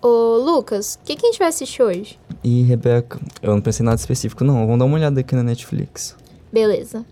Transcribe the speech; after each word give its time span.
Ô, 0.00 0.36
Lucas, 0.36 0.94
o 0.94 1.04
que, 1.04 1.16
que 1.16 1.26
a 1.26 1.30
gente 1.30 1.38
vai 1.38 1.48
assistir 1.48 1.82
hoje? 1.82 2.18
E, 2.44 2.62
Rebeca, 2.62 3.20
eu 3.42 3.52
não 3.52 3.60
pensei 3.60 3.82
em 3.82 3.86
nada 3.86 3.98
específico, 4.00 4.44
não. 4.44 4.64
Vamos 4.64 4.78
dar 4.78 4.84
uma 4.84 4.96
olhada 4.96 5.20
aqui 5.20 5.34
na 5.34 5.42
Netflix. 5.42 6.16
Beleza. 6.52 7.04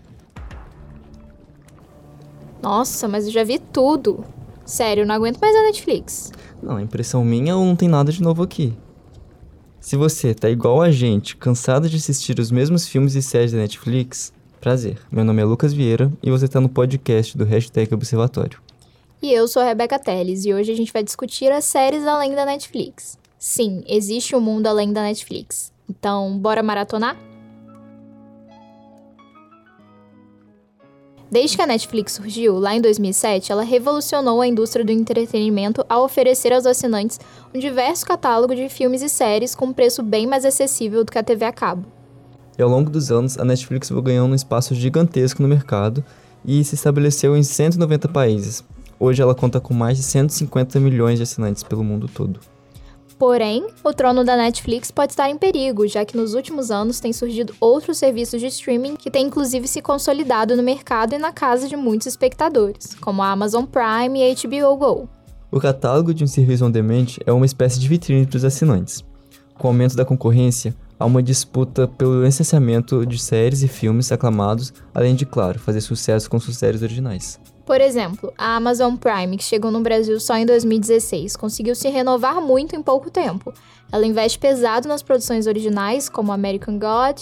Nossa, 2.61 3.07
mas 3.07 3.25
eu 3.25 3.31
já 3.31 3.43
vi 3.43 3.59
tudo. 3.59 4.23
Sério, 4.65 5.03
eu 5.03 5.07
não 5.07 5.15
aguento 5.15 5.39
mais 5.39 5.55
a 5.55 5.63
Netflix. 5.63 6.31
Não, 6.61 6.79
impressão 6.79 7.23
minha 7.23 7.55
ou 7.55 7.65
não 7.65 7.75
tem 7.75 7.87
nada 7.87 8.11
de 8.11 8.21
novo 8.21 8.41
aqui. 8.41 8.73
Se 9.79 9.95
você 9.95 10.33
tá 10.33 10.49
igual 10.49 10.81
a 10.81 10.91
gente, 10.91 11.37
cansado 11.37 11.89
de 11.89 11.97
assistir 11.97 12.39
os 12.39 12.51
mesmos 12.51 12.87
filmes 12.87 13.15
e 13.15 13.21
séries 13.21 13.51
da 13.51 13.59
Netflix, 13.59 14.33
prazer. 14.59 14.97
Meu 15.11 15.23
nome 15.23 15.41
é 15.41 15.45
Lucas 15.45 15.73
Vieira 15.73 16.11
e 16.21 16.31
você 16.31 16.47
tá 16.47 16.59
no 16.59 16.67
podcast 16.67 17.37
do 17.37 17.45
Hashtag 17.45 17.93
Observatório. 17.93 18.59
E 19.19 19.33
eu 19.33 19.47
sou 19.47 19.63
a 19.63 19.65
Rebeca 19.65 19.97
Teles 19.97 20.45
e 20.45 20.53
hoje 20.53 20.71
a 20.71 20.75
gente 20.75 20.93
vai 20.93 21.01
discutir 21.01 21.51
as 21.51 21.65
séries 21.65 22.05
além 22.05 22.35
da 22.35 22.45
Netflix. 22.45 23.17
Sim, 23.39 23.83
existe 23.87 24.35
um 24.35 24.39
mundo 24.39 24.67
além 24.67 24.93
da 24.93 25.01
Netflix. 25.01 25.71
Então, 25.89 26.37
bora 26.37 26.61
maratonar? 26.61 27.17
Desde 31.31 31.57
que 31.57 31.63
a 31.63 31.67
Netflix 31.67 32.13
surgiu, 32.13 32.59
lá 32.59 32.75
em 32.75 32.79
2007, 32.79 33.51
ela 33.51 33.63
revolucionou 33.63 34.39
a 34.39 34.47
indústria 34.47 34.85
do 34.85 34.91
entretenimento 34.91 35.83
ao 35.89 36.05
oferecer 36.05 36.53
aos 36.53 36.67
assinantes 36.67 37.19
um 37.53 37.59
diverso 37.59 38.05
catálogo 38.05 38.55
de 38.55 38.69
filmes 38.69 39.01
e 39.01 39.09
séries 39.09 39.55
com 39.55 39.65
um 39.65 39.73
preço 39.73 40.03
bem 40.03 40.27
mais 40.27 40.45
acessível 40.45 41.03
do 41.03 41.11
que 41.11 41.17
a 41.17 41.23
TV 41.23 41.43
a 41.43 41.51
cabo. 41.51 41.85
E 42.57 42.61
ao 42.61 42.69
longo 42.69 42.89
dos 42.89 43.11
anos, 43.11 43.37
a 43.37 43.43
Netflix 43.43 43.89
foi 43.89 44.01
ganhando 44.01 44.31
um 44.31 44.35
espaço 44.35 44.75
gigantesco 44.75 45.41
no 45.41 45.47
mercado 45.47 46.05
e 46.45 46.63
se 46.63 46.75
estabeleceu 46.75 47.35
em 47.35 47.43
190 47.43 48.07
países. 48.07 48.63
Hoje 48.99 49.21
ela 49.21 49.35
conta 49.35 49.59
com 49.59 49.73
mais 49.73 49.97
de 49.97 50.03
150 50.03 50.79
milhões 50.79 51.17
de 51.17 51.23
assinantes 51.23 51.63
pelo 51.63 51.83
mundo 51.83 52.07
todo. 52.07 52.39
Porém, 53.17 53.65
o 53.83 53.93
trono 53.93 54.23
da 54.23 54.37
Netflix 54.37 54.91
pode 54.91 55.13
estar 55.13 55.27
em 55.27 55.37
perigo, 55.37 55.87
já 55.87 56.05
que 56.05 56.15
nos 56.15 56.35
últimos 56.35 56.69
anos 56.69 56.99
têm 56.99 57.11
surgido 57.11 57.55
outros 57.59 57.97
serviços 57.97 58.39
de 58.39 58.45
streaming 58.47 58.95
que 58.95 59.09
têm 59.09 59.25
inclusive 59.25 59.67
se 59.67 59.81
consolidado 59.81 60.55
no 60.55 60.61
mercado 60.61 61.15
e 61.15 61.17
na 61.17 61.31
casa 61.31 61.67
de 61.67 61.75
muitos 61.75 62.05
espectadores, 62.05 62.93
como 63.01 63.23
a 63.23 63.31
Amazon 63.31 63.65
Prime 63.65 64.19
e 64.19 64.35
HBO 64.35 64.77
Go. 64.77 65.09
O 65.49 65.59
catálogo 65.59 66.13
de 66.13 66.23
um 66.23 66.27
serviço 66.27 66.65
on 66.65 66.69
demand 66.69 67.17
é 67.25 67.31
uma 67.31 67.45
espécie 67.45 67.79
de 67.79 67.87
vitrine 67.87 68.27
para 68.27 68.37
os 68.37 68.45
assinantes. 68.45 69.03
Com 69.55 69.67
o 69.67 69.71
aumento 69.71 69.95
da 69.95 70.05
concorrência, 70.05 70.75
há 70.99 71.05
uma 71.05 71.23
disputa 71.23 71.87
pelo 71.87 72.23
licenciamento 72.23 73.03
de 73.03 73.17
séries 73.17 73.63
e 73.63 73.67
filmes 73.67 74.11
aclamados, 74.11 74.71
além 74.93 75.15
de, 75.15 75.25
claro, 75.25 75.57
fazer 75.57 75.81
sucesso 75.81 76.29
com 76.29 76.39
suas 76.39 76.57
séries 76.57 76.83
originais. 76.83 77.39
Por 77.67 77.81
exemplo, 77.81 78.33
a 78.37 78.55
Amazon 78.55 78.95
Prime, 78.95 79.35
que 79.35 79.43
chegou 79.43 79.69
no 79.69 79.81
Brasil 79.81 80.17
só 80.21 80.37
em 80.37 80.45
2016, 80.45 81.35
conseguiu 81.35 81.75
se 81.75 81.89
renovar 81.89 82.39
muito 82.39 82.77
em 82.77 82.81
pouco 82.81 83.11
tempo. 83.11 83.53
Ela 83.91 84.05
investe 84.05 84.39
pesado 84.39 84.87
nas 84.87 85.03
produções 85.03 85.47
originais, 85.47 86.07
como 86.07 86.31
American 86.31 86.79
God, 86.79 87.19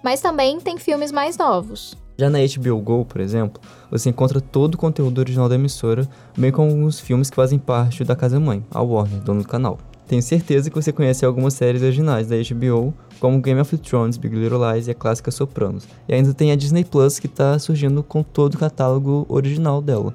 mas 0.00 0.20
também 0.20 0.60
tem 0.60 0.78
filmes 0.78 1.10
mais 1.10 1.36
novos. 1.36 1.96
Já 2.16 2.30
na 2.30 2.38
HBO 2.38 2.80
Go, 2.80 3.04
por 3.04 3.20
exemplo, 3.20 3.60
você 3.90 4.08
encontra 4.08 4.40
todo 4.40 4.76
o 4.76 4.78
conteúdo 4.78 5.18
original 5.18 5.48
da 5.48 5.56
emissora, 5.56 6.08
bem 6.36 6.52
como 6.52 6.70
alguns 6.70 7.00
filmes 7.00 7.28
que 7.28 7.34
fazem 7.34 7.58
parte 7.58 8.04
da 8.04 8.14
casa-mãe, 8.14 8.64
a 8.70 8.80
Warner, 8.80 9.18
dono 9.20 9.42
do 9.42 9.48
canal. 9.48 9.78
Tenho 10.08 10.22
certeza 10.22 10.70
que 10.70 10.74
você 10.74 10.90
conhece 10.90 11.26
algumas 11.26 11.52
séries 11.52 11.82
originais 11.82 12.26
da 12.26 12.36
HBO, 12.36 12.94
como 13.20 13.42
Game 13.42 13.60
of 13.60 13.76
Thrones, 13.76 14.16
Big 14.16 14.34
Little 14.34 14.58
Lies 14.72 14.88
e 14.88 14.90
a 14.90 14.94
clássica 14.94 15.30
Sopranos. 15.30 15.86
E 16.08 16.14
ainda 16.14 16.32
tem 16.32 16.50
a 16.50 16.56
Disney 16.56 16.82
Plus 16.82 17.18
que 17.18 17.26
está 17.26 17.58
surgindo 17.58 18.02
com 18.02 18.22
todo 18.22 18.54
o 18.54 18.58
catálogo 18.58 19.26
original 19.28 19.82
dela. 19.82 20.14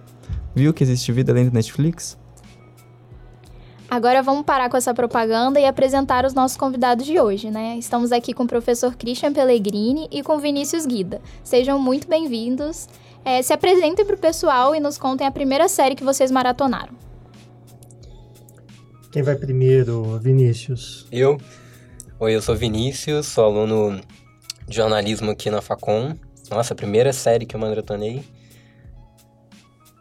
Viu 0.55 0.73
que 0.73 0.83
existe 0.83 1.11
vida 1.11 1.31
além 1.31 1.47
do 1.47 1.53
Netflix? 1.53 2.17
Agora 3.87 4.23
vamos 4.23 4.43
parar 4.43 4.67
com 4.67 4.77
essa 4.77 4.95
propaganda 4.95 5.59
e 5.59 5.65
apresentar 5.67 6.25
os 6.25 6.33
nossos 6.33 6.57
convidados 6.57 7.05
de 7.05 7.19
hoje, 7.19 7.51
né? 7.51 7.77
Estamos 7.77 8.11
aqui 8.11 8.33
com 8.33 8.45
o 8.45 8.47
professor 8.47 8.95
Christian 8.95 9.31
Pellegrini 9.31 10.07
e 10.11 10.23
com 10.23 10.39
Vinícius 10.39 10.87
Guida. 10.87 11.21
Sejam 11.43 11.77
muito 11.77 12.07
bem-vindos. 12.07 12.89
É, 13.23 13.43
se 13.43 13.53
apresentem 13.53 14.03
para 14.03 14.15
o 14.15 14.19
pessoal 14.19 14.73
e 14.73 14.79
nos 14.79 14.97
contem 14.97 15.27
a 15.27 15.31
primeira 15.31 15.69
série 15.69 15.93
que 15.93 16.03
vocês 16.03 16.31
maratonaram. 16.31 17.12
Quem 19.13 19.21
vai 19.21 19.35
primeiro, 19.35 20.17
Vinícius? 20.17 21.05
Eu. 21.11 21.39
Oi, 22.19 22.35
eu 22.35 22.41
sou 22.41 22.55
Vinícius, 22.55 23.27
sou 23.27 23.45
aluno 23.45 24.01
de 24.67 24.75
jornalismo 24.75 25.29
aqui 25.29 25.51
na 25.51 25.61
Facom. 25.61 26.15
Nossa, 26.49 26.73
a 26.73 26.75
primeira 26.75 27.13
série 27.13 27.45
que 27.45 27.55
eu 27.55 27.59
maratonei. 27.59 28.23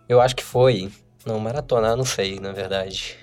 Eu 0.09 0.19
acho 0.19 0.35
que 0.35 0.43
foi. 0.43 0.91
Não, 1.27 1.39
maratonar, 1.39 1.95
não 1.95 2.07
sei, 2.07 2.41
na 2.41 2.53
verdade. 2.53 3.19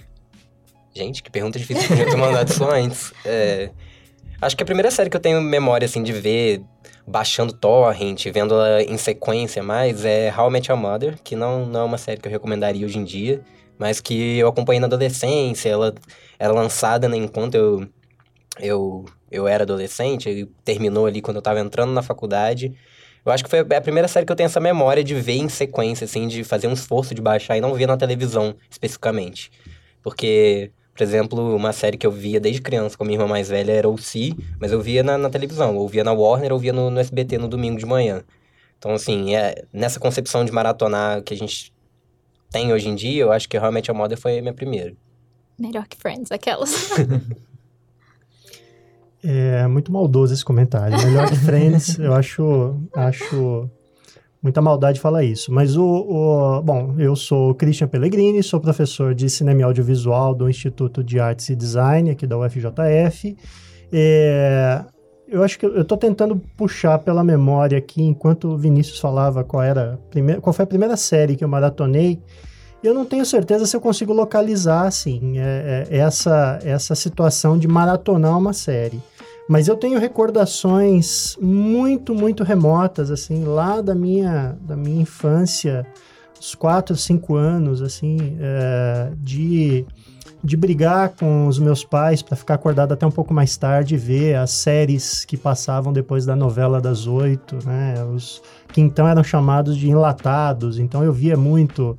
Gente, 0.95 1.23
que 1.23 1.31
pergunta 1.31 1.57
difícil, 1.57 1.88
podia 1.88 2.05
ter 2.05 2.17
mandado 2.17 2.51
isso 2.51 2.69
antes. 2.69 3.11
É, 3.25 3.72
acho 4.39 4.55
que 4.55 4.61
a 4.61 4.67
primeira 4.67 4.91
série 4.91 5.09
que 5.09 5.17
eu 5.17 5.22
tenho 5.22 5.41
memória, 5.41 5.85
assim, 5.88 6.03
de 6.03 6.13
ver 6.13 6.61
baixando 7.07 7.51
torrent, 7.51 8.28
vendo 8.31 8.53
ela 8.53 8.83
em 8.83 8.97
sequência 8.99 9.63
mais, 9.63 10.05
é 10.05 10.31
How 10.38 10.49
I 10.49 10.51
Met 10.51 10.69
Your 10.69 10.79
Mother, 10.79 11.17
que 11.23 11.35
não, 11.35 11.66
não 11.66 11.79
é 11.79 11.83
uma 11.83 11.97
série 11.97 12.22
que 12.22 12.28
eu 12.28 12.31
recomendaria 12.31 12.85
hoje 12.85 12.99
em 12.99 13.03
dia 13.03 13.44
mas 13.79 14.01
que 14.01 14.38
eu 14.38 14.50
acompanhei 14.50 14.81
na 14.81 14.88
adolescência, 14.88 15.69
ela 15.69 15.95
era 16.38 16.51
lançada 16.51 17.07
né, 17.07 17.16
enquanto 17.16 17.56
eu, 17.56 17.88
eu, 18.59 19.06
eu 19.31 19.47
era 19.47 19.63
adolescente, 19.63 20.29
e 20.29 20.45
terminou 20.66 21.06
ali 21.06 21.22
quando 21.22 21.38
eu 21.38 21.40
estava 21.40 21.62
entrando 21.62 21.94
na 21.94 22.03
faculdade. 22.03 22.75
Eu 23.25 23.31
acho 23.31 23.44
que 23.44 23.50
foi 23.50 23.59
a 23.59 23.81
primeira 23.81 24.07
série 24.07 24.25
que 24.25 24.31
eu 24.31 24.35
tenho 24.35 24.47
essa 24.47 24.59
memória 24.59 25.03
de 25.03 25.16
ver 25.16 25.38
em 25.38 25.47
sequência, 25.47 26.03
assim, 26.03 26.28
de 26.28 26.44
fazer 26.44 26.67
um 26.67 26.73
esforço 26.73 27.16
de 27.16 27.22
baixar 27.22 27.57
e 27.57 27.62
não 27.62 27.73
ver 27.73 27.88
na 27.88 27.95
televisão, 27.95 28.53
especificamente. 28.69 29.50
Porque, 30.03 30.72
por 30.94 31.03
exemplo, 31.03 31.56
uma 31.56 31.72
série 31.72 31.97
que 31.97 32.07
eu 32.07 32.11
via 32.11 32.40
desde 32.40 32.61
criança 32.61 32.97
com 32.97 33.03
a 33.03 33.07
minha 33.07 33.16
irmã 33.16 33.28
mais 33.28 33.47
velha 33.47 33.72
era 33.72 33.88
o 33.88 33.97
Si, 33.97 34.35
mas 34.59 34.73
eu 34.73 34.81
via 34.81 35.03
na, 35.03 35.17
na 35.17 35.29
televisão, 35.29 35.78
ou 35.78 35.88
via 35.88 36.03
na 36.03 36.11
Warner, 36.11 36.51
ou 36.51 36.59
via 36.59 36.73
no, 36.73 36.90
no 36.90 37.00
SBT 37.00 37.38
no 37.38 37.47
domingo 37.47 37.79
de 37.79 37.85
manhã. 37.85 38.23
Então, 38.78 38.94
assim, 38.94 39.35
é, 39.35 39.63
nessa 39.72 40.00
concepção 40.00 40.44
de 40.44 40.51
maratonar 40.51 41.22
que 41.22 41.34
a 41.34 41.38
gente 41.38 41.73
tem 42.51 42.73
hoje 42.73 42.89
em 42.89 42.95
dia, 42.95 43.23
eu 43.23 43.31
acho 43.31 43.47
que 43.47 43.57
realmente 43.57 43.91
a 43.91 43.93
moda 43.93 44.17
foi 44.17 44.39
a 44.39 44.41
minha 44.41 44.53
primeira. 44.53 44.93
Melhor 45.57 45.87
que 45.87 45.97
Friends, 45.97 46.31
aquelas. 46.31 46.91
é 49.23 49.67
muito 49.67 49.91
maldoso 49.91 50.33
esse 50.33 50.43
comentário. 50.43 50.97
Melhor 51.05 51.29
que 51.29 51.35
Friends, 51.35 51.99
eu 51.99 52.13
acho, 52.13 52.75
acho 52.95 53.69
muita 54.41 54.61
maldade 54.61 54.99
falar 54.99 55.23
isso. 55.23 55.51
Mas 55.51 55.75
o, 55.75 55.83
o, 55.83 56.61
Bom, 56.61 56.95
eu 56.97 57.15
sou 57.15 57.53
Christian 57.55 57.87
Pellegrini, 57.87 58.41
sou 58.41 58.59
professor 58.59 59.13
de 59.13 59.29
cinema 59.29 59.61
e 59.61 59.63
audiovisual 59.63 60.33
do 60.33 60.49
Instituto 60.49 61.03
de 61.03 61.19
Artes 61.19 61.49
e 61.49 61.55
Design 61.55 62.09
aqui 62.09 62.25
da 62.25 62.37
UFJF. 62.37 63.37
É, 63.91 64.85
eu 65.31 65.44
acho 65.44 65.59
que 65.59 65.66
eu 65.66 65.81
estou 65.81 65.97
tentando 65.97 66.35
puxar 66.57 67.00
pela 67.00 67.23
memória 67.23 67.78
aqui, 67.78 68.01
enquanto 68.01 68.50
o 68.50 68.57
Vinícius 68.57 69.00
falava 69.00 69.44
qual 69.44 69.63
era 69.63 70.00
primeira, 70.09 70.41
qual 70.41 70.53
foi 70.53 70.63
a 70.63 70.67
primeira 70.67 70.97
série 70.97 71.35
que 71.35 71.44
eu 71.44 71.47
maratonei. 71.47 72.19
Eu 72.81 72.94
não 72.94 73.06
tenho 73.06 73.25
certeza 73.25 73.66
se 73.66 73.75
eu 73.75 73.81
consigo 73.81 74.13
localizar 74.13 74.88
assim 74.88 75.38
é, 75.38 75.88
é, 75.90 75.97
essa 75.97 76.59
essa 76.63 76.95
situação 76.95 77.57
de 77.57 77.67
maratonar 77.67 78.38
uma 78.38 78.53
série. 78.53 79.01
Mas 79.47 79.67
eu 79.67 79.75
tenho 79.75 80.00
recordações 80.00 81.35
muito 81.41 82.13
muito 82.13 82.44
remotas 82.44 83.11
assim 83.11 83.44
lá 83.44 83.81
da 83.81 83.94
minha 83.94 84.57
da 84.61 84.75
minha 84.75 85.01
infância, 85.01 85.85
uns 86.40 86.56
4, 86.56 86.96
5 86.96 87.35
anos 87.35 87.81
assim, 87.81 88.38
é, 88.40 89.11
de 89.17 89.85
de 90.44 90.55
brigar 90.55 91.09
com 91.09 91.47
os 91.47 91.59
meus 91.59 91.83
pais 91.83 92.22
para 92.22 92.35
ficar 92.35 92.53
acordado 92.53 92.94
até 92.94 93.05
um 93.05 93.11
pouco 93.11 93.33
mais 93.33 93.57
tarde 93.57 93.95
e 93.95 93.97
ver 93.97 94.35
as 94.35 94.51
séries 94.51 95.25
que 95.25 95.35
passavam 95.35 95.91
depois 95.91 96.25
da 96.25 96.35
novela 96.35 96.79
das 96.79 97.07
oito, 97.07 97.57
né? 97.66 97.95
Os 98.05 98.41
que 98.72 98.81
então 98.81 99.07
eram 99.07 99.23
chamados 99.23 99.75
de 99.78 99.89
enlatados. 99.89 100.79
Então 100.79 101.03
eu 101.03 101.11
via 101.11 101.35
muito 101.35 101.97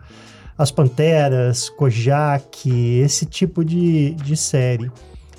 as 0.57 0.71
Panteras, 0.71 1.69
Kojak, 1.71 2.71
esse 3.01 3.27
tipo 3.27 3.65
de, 3.65 4.13
de 4.15 4.37
série. 4.37 4.91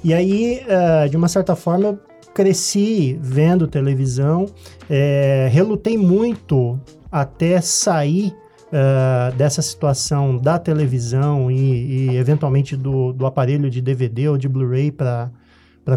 E 0.04 0.14
aí, 0.14 0.64
uh, 0.66 1.08
de 1.08 1.16
uma 1.16 1.28
certa 1.28 1.56
forma, 1.56 1.90
eu 1.90 2.00
cresci 2.34 3.20
vendo 3.22 3.68
televisão, 3.68 4.48
é, 4.90 5.48
relutei 5.52 5.98
muito 5.98 6.80
até 7.12 7.62
sair 7.62 8.34
uh, 8.72 9.36
dessa 9.36 9.62
situação 9.62 10.38
da 10.38 10.58
televisão 10.58 11.52
e, 11.52 12.10
e 12.12 12.18
eventualmente 12.18 12.76
do, 12.76 13.12
do, 13.12 13.26
aparelho 13.26 13.70
de 13.70 13.82
DVD 13.82 14.30
ou 14.30 14.38
de 14.38 14.48
Blu-ray 14.48 14.92
para 14.92 15.30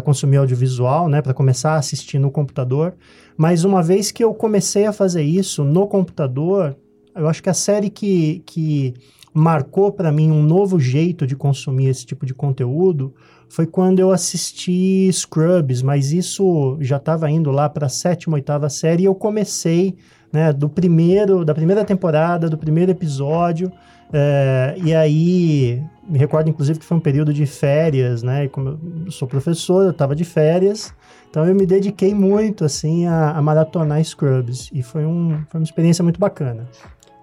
consumir 0.03 0.37
audiovisual, 0.37 1.07
né, 1.07 1.21
para 1.21 1.33
começar 1.33 1.73
a 1.73 1.77
assistir 1.77 2.19
no 2.19 2.29
computador. 2.29 2.93
Mas 3.37 3.63
uma 3.63 3.81
vez 3.81 4.11
que 4.11 4.23
eu 4.23 4.33
comecei 4.33 4.85
a 4.85 4.93
fazer 4.93 5.23
isso 5.23 5.63
no 5.63 5.87
computador, 5.87 6.75
eu 7.15 7.27
acho 7.27 7.41
que 7.41 7.49
a 7.49 7.53
série 7.53 7.89
que, 7.89 8.41
que 8.45 8.93
marcou 9.33 9.91
para 9.91 10.11
mim 10.11 10.31
um 10.31 10.43
novo 10.43 10.79
jeito 10.79 11.25
de 11.25 11.35
consumir 11.35 11.87
esse 11.87 12.05
tipo 12.05 12.25
de 12.25 12.33
conteúdo 12.33 13.13
foi 13.47 13.65
quando 13.65 13.99
eu 13.99 14.11
assisti 14.11 15.09
Scrubs, 15.11 15.81
mas 15.81 16.11
isso 16.11 16.77
já 16.81 16.97
estava 16.97 17.29
indo 17.29 17.51
lá 17.51 17.69
para 17.69 17.85
a 17.85 17.89
sétima, 17.89 18.35
oitava 18.35 18.69
série 18.69 19.03
e 19.03 19.05
eu 19.05 19.15
comecei 19.15 19.95
né, 20.35 20.51
do 20.51 20.67
primeiro, 20.67 21.45
da 21.45 21.55
primeira 21.55 21.85
temporada, 21.85 22.49
do 22.49 22.57
primeiro 22.57 22.91
episódio. 22.91 23.71
É, 24.11 24.75
e 24.83 24.93
aí 24.93 25.81
me 26.07 26.19
recordo, 26.19 26.49
inclusive, 26.49 26.77
que 26.77 26.85
foi 26.85 26.97
um 26.97 26.99
período 26.99 27.33
de 27.33 27.45
férias, 27.45 28.21
né? 28.21 28.45
E 28.45 28.49
como 28.49 28.77
eu 29.05 29.11
sou 29.11 29.27
professor, 29.27 29.85
eu 29.85 29.91
estava 29.91 30.13
de 30.13 30.25
férias, 30.25 30.93
então 31.29 31.45
eu 31.45 31.55
me 31.55 31.65
dediquei 31.65 32.13
muito, 32.13 32.65
assim, 32.65 33.07
a, 33.07 33.31
a 33.31 33.41
maratonar 33.41 34.03
Scrubs. 34.03 34.69
E 34.73 34.83
foi, 34.83 35.05
um, 35.05 35.41
foi 35.49 35.59
uma 35.61 35.63
experiência 35.63 36.03
muito 36.03 36.19
bacana. 36.19 36.67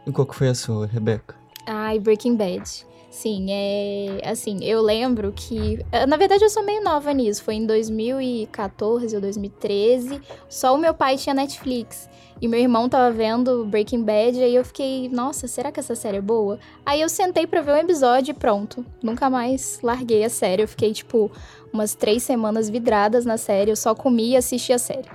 E 0.06 0.10
qual 0.10 0.26
que 0.26 0.34
foi 0.34 0.48
a 0.48 0.54
sua, 0.54 0.86
Rebeca? 0.86 1.34
Ai, 1.66 2.00
Breaking 2.00 2.36
Bad. 2.36 2.86
Sim, 3.12 3.46
é. 3.50 4.20
Assim, 4.24 4.64
eu 4.64 4.80
lembro 4.80 5.32
que. 5.36 5.84
Eh, 5.92 6.06
na 6.06 6.16
verdade, 6.16 6.42
eu 6.42 6.48
sou 6.48 6.64
meio 6.64 6.82
nova 6.82 7.12
nisso. 7.12 7.44
Foi 7.44 7.54
em 7.56 7.66
2014 7.66 9.14
ou 9.14 9.20
2013. 9.20 10.18
Só 10.48 10.74
o 10.74 10.78
meu 10.78 10.94
pai 10.94 11.18
tinha 11.18 11.34
Netflix. 11.34 12.08
E 12.40 12.48
meu 12.48 12.58
irmão 12.58 12.88
tava 12.88 13.12
vendo 13.14 13.66
Breaking 13.66 14.02
Bad. 14.02 14.38
E 14.38 14.42
aí 14.42 14.54
eu 14.54 14.64
fiquei, 14.64 15.10
nossa, 15.10 15.46
será 15.46 15.70
que 15.70 15.78
essa 15.78 15.94
série 15.94 16.16
é 16.16 16.20
boa? 16.22 16.58
Aí 16.86 17.02
eu 17.02 17.08
sentei 17.08 17.46
pra 17.46 17.60
ver 17.60 17.72
um 17.72 17.76
episódio 17.76 18.32
e 18.32 18.34
pronto. 18.34 18.84
Nunca 19.02 19.28
mais 19.28 19.78
larguei 19.82 20.24
a 20.24 20.30
série. 20.30 20.62
Eu 20.62 20.68
fiquei, 20.68 20.94
tipo, 20.94 21.30
umas 21.70 21.94
três 21.94 22.22
semanas 22.22 22.70
vidradas 22.70 23.26
na 23.26 23.36
série. 23.36 23.70
Eu 23.70 23.76
só 23.76 23.94
comia 23.94 24.34
e 24.34 24.36
assistia 24.38 24.76
a 24.76 24.78
série. 24.78 25.08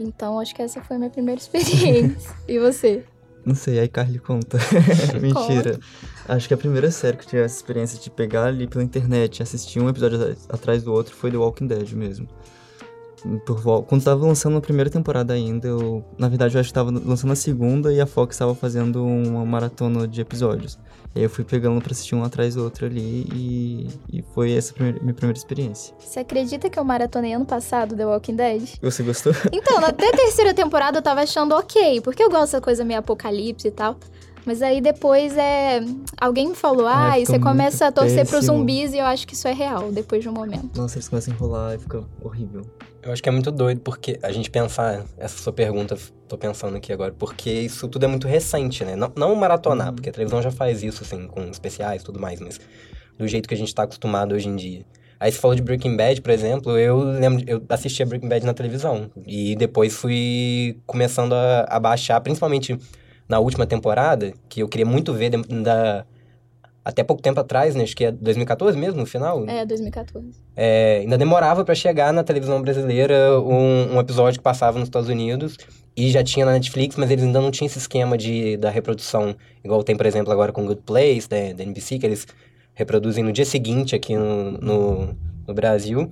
Então, 0.00 0.40
acho 0.40 0.52
que 0.52 0.62
essa 0.62 0.82
foi 0.82 0.96
a 0.96 0.98
minha 0.98 1.10
primeira 1.10 1.38
experiência. 1.40 2.34
e 2.48 2.58
você? 2.58 3.04
Não 3.46 3.54
sei, 3.54 3.78
aí 3.78 3.88
Carly 3.88 4.18
conta. 4.18 4.58
Mentira. 5.20 5.78
Acho 6.28 6.48
que 6.48 6.54
a 6.54 6.56
primeira 6.56 6.90
série 6.90 7.16
que 7.16 7.24
eu 7.24 7.28
tive 7.28 7.42
essa 7.42 7.56
experiência 7.56 7.98
de 7.98 8.10
pegar 8.10 8.44
ali 8.44 8.66
pela 8.66 8.84
internet 8.84 9.38
e 9.38 9.42
assistir 9.42 9.80
um 9.80 9.88
episódio 9.88 10.36
atrás 10.48 10.82
do 10.82 10.92
outro 10.92 11.14
foi 11.14 11.30
The 11.30 11.36
Walking 11.36 11.66
Dead 11.66 11.92
mesmo 11.92 12.28
por, 13.44 13.82
quando 13.84 14.02
tava 14.02 14.24
lançando 14.24 14.56
a 14.56 14.60
primeira 14.60 14.90
temporada 14.90 15.34
ainda, 15.34 15.68
eu, 15.68 16.04
na 16.18 16.28
verdade 16.28 16.56
eu 16.56 16.60
acho 16.60 16.70
que 16.70 16.74
tava 16.74 16.90
lançando 16.90 17.32
a 17.32 17.36
segunda 17.36 17.92
e 17.92 18.00
a 18.00 18.06
Fox 18.06 18.34
estava 18.34 18.54
fazendo 18.54 19.04
uma 19.04 19.44
maratona 19.44 20.06
de 20.06 20.20
episódios. 20.20 20.78
E 21.14 21.18
aí 21.18 21.24
eu 21.24 21.30
fui 21.30 21.44
pegando 21.44 21.80
pra 21.80 21.90
assistir 21.90 22.14
um 22.14 22.22
atrás 22.22 22.54
do 22.54 22.62
outro 22.62 22.86
ali 22.86 23.26
e, 23.34 23.88
e 24.12 24.24
foi 24.32 24.52
essa 24.52 24.72
primeira, 24.72 25.00
minha 25.00 25.14
primeira 25.14 25.36
experiência. 25.36 25.94
Você 25.98 26.20
acredita 26.20 26.70
que 26.70 26.78
eu 26.78 26.84
maratonei 26.84 27.32
ano 27.32 27.44
passado 27.44 27.96
The 27.96 28.06
Walking 28.06 28.36
Dead? 28.36 28.62
Você 28.80 29.02
gostou? 29.02 29.32
Então, 29.52 29.84
até 29.84 30.08
a 30.08 30.12
terceira 30.12 30.54
temporada 30.54 30.98
eu 30.98 31.02
tava 31.02 31.22
achando 31.22 31.54
ok, 31.54 32.00
porque 32.00 32.22
eu 32.22 32.30
gosto 32.30 32.42
dessa 32.42 32.60
coisa 32.60 32.84
meio 32.84 33.00
apocalipse 33.00 33.68
e 33.68 33.70
tal. 33.72 33.96
Mas 34.44 34.62
aí 34.62 34.80
depois 34.80 35.36
é. 35.36 35.80
Alguém 36.20 36.48
me 36.48 36.54
falou, 36.54 36.86
ah, 36.86 37.18
e 37.18 37.26
você 37.26 37.38
começa 37.38 37.86
a 37.86 37.92
torcer 37.92 38.18
péssimo. 38.18 38.30
pros 38.30 38.46
zumbis 38.46 38.92
e 38.92 38.98
eu 38.98 39.04
acho 39.04 39.26
que 39.26 39.34
isso 39.34 39.46
é 39.46 39.52
real, 39.52 39.92
depois 39.92 40.22
de 40.22 40.28
um 40.28 40.32
momento. 40.32 40.76
Nossa, 40.76 40.96
eles 40.96 41.08
começam 41.08 41.32
a 41.32 41.36
enrolar 41.36 41.74
e 41.74 41.78
fica 41.78 42.04
horrível. 42.22 42.62
Eu 43.02 43.12
acho 43.12 43.22
que 43.22 43.28
é 43.28 43.32
muito 43.32 43.50
doido, 43.50 43.80
porque 43.80 44.18
a 44.22 44.30
gente 44.30 44.50
pensar, 44.50 45.04
essa 45.16 45.38
sua 45.38 45.52
pergunta, 45.52 45.96
tô 46.28 46.36
pensando 46.36 46.76
aqui 46.76 46.92
agora, 46.92 47.14
porque 47.18 47.50
isso 47.50 47.88
tudo 47.88 48.04
é 48.04 48.08
muito 48.08 48.28
recente, 48.28 48.84
né? 48.84 48.94
Não, 48.94 49.10
não 49.16 49.34
maratonar, 49.34 49.88
uhum. 49.88 49.94
porque 49.94 50.10
a 50.10 50.12
televisão 50.12 50.42
já 50.42 50.50
faz 50.50 50.82
isso, 50.82 51.02
assim, 51.02 51.26
com 51.26 51.42
especiais 51.44 52.02
e 52.02 52.04
tudo 52.04 52.20
mais, 52.20 52.40
mas 52.40 52.60
do 53.18 53.26
jeito 53.26 53.48
que 53.48 53.54
a 53.54 53.56
gente 53.56 53.74
tá 53.74 53.84
acostumado 53.84 54.34
hoje 54.34 54.48
em 54.48 54.56
dia. 54.56 54.84
Aí 55.18 55.30
você 55.30 55.38
falou 55.38 55.54
de 55.54 55.60
Breaking 55.60 55.96
Bad, 55.96 56.22
por 56.22 56.30
exemplo, 56.30 56.78
eu 56.78 56.98
lembro, 56.98 57.44
eu 57.46 57.62
assistia 57.68 58.06
Breaking 58.06 58.28
Bad 58.28 58.46
na 58.46 58.54
televisão. 58.54 59.10
E 59.26 59.54
depois 59.54 59.94
fui 59.94 60.78
começando 60.86 61.34
a, 61.34 61.66
a 61.68 61.78
baixar, 61.78 62.18
principalmente 62.22 62.78
na 63.30 63.38
última 63.38 63.64
temporada, 63.64 64.34
que 64.48 64.60
eu 64.60 64.68
queria 64.68 64.84
muito 64.84 65.14
ver 65.14 65.30
da, 65.30 66.04
até 66.84 67.04
pouco 67.04 67.22
tempo 67.22 67.38
atrás, 67.38 67.76
né? 67.76 67.84
Acho 67.84 67.96
que 67.96 68.06
é 68.06 68.10
2014 68.10 68.76
mesmo, 68.76 68.98
no 68.98 69.06
final. 69.06 69.48
É, 69.48 69.64
2014. 69.64 70.26
É, 70.56 70.98
ainda 71.02 71.16
demorava 71.16 71.64
para 71.64 71.76
chegar 71.76 72.12
na 72.12 72.24
televisão 72.24 72.60
brasileira 72.60 73.40
um, 73.40 73.94
um, 73.94 74.00
episódio 74.00 74.40
que 74.40 74.42
passava 74.42 74.80
nos 74.80 74.88
Estados 74.88 75.08
Unidos 75.08 75.56
e 75.96 76.10
já 76.10 76.24
tinha 76.24 76.44
na 76.44 76.52
Netflix, 76.54 76.96
mas 76.96 77.08
eles 77.08 77.22
ainda 77.22 77.40
não 77.40 77.52
tinham 77.52 77.66
esse 77.66 77.78
esquema 77.78 78.18
de, 78.18 78.56
da 78.56 78.68
reprodução, 78.68 79.36
igual 79.62 79.84
tem, 79.84 79.96
por 79.96 80.06
exemplo, 80.06 80.32
agora 80.32 80.50
com 80.50 80.66
Good 80.66 80.82
Place, 80.82 81.28
né, 81.30 81.54
da 81.54 81.62
NBC, 81.62 82.00
que 82.00 82.06
eles 82.06 82.26
reproduzem 82.74 83.22
no 83.22 83.32
dia 83.32 83.44
seguinte 83.44 83.94
aqui 83.94 84.16
no, 84.16 84.52
no, 84.52 85.16
no 85.46 85.54
Brasil. 85.54 86.10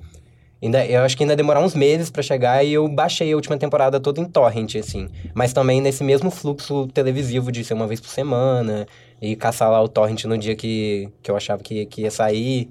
Ainda, 0.60 0.84
eu 0.84 1.02
acho 1.02 1.16
que 1.16 1.22
ainda 1.22 1.36
demorar 1.36 1.60
uns 1.60 1.74
meses 1.74 2.10
para 2.10 2.22
chegar 2.22 2.64
e 2.64 2.72
eu 2.72 2.88
baixei 2.88 3.32
a 3.32 3.36
última 3.36 3.56
temporada 3.56 4.00
toda 4.00 4.20
em 4.20 4.24
torrent, 4.24 4.74
assim. 4.74 5.08
Mas 5.32 5.52
também 5.52 5.80
nesse 5.80 6.02
mesmo 6.02 6.30
fluxo 6.30 6.88
televisivo 6.88 7.52
de 7.52 7.62
ser 7.62 7.74
uma 7.74 7.86
vez 7.86 8.00
por 8.00 8.08
semana 8.08 8.86
e 9.22 9.36
caçar 9.36 9.70
lá 9.70 9.80
o 9.80 9.88
torrent 9.88 10.24
no 10.24 10.36
dia 10.36 10.56
que, 10.56 11.08
que 11.22 11.30
eu 11.30 11.36
achava 11.36 11.62
que, 11.62 11.86
que 11.86 12.02
ia 12.02 12.10
sair. 12.10 12.70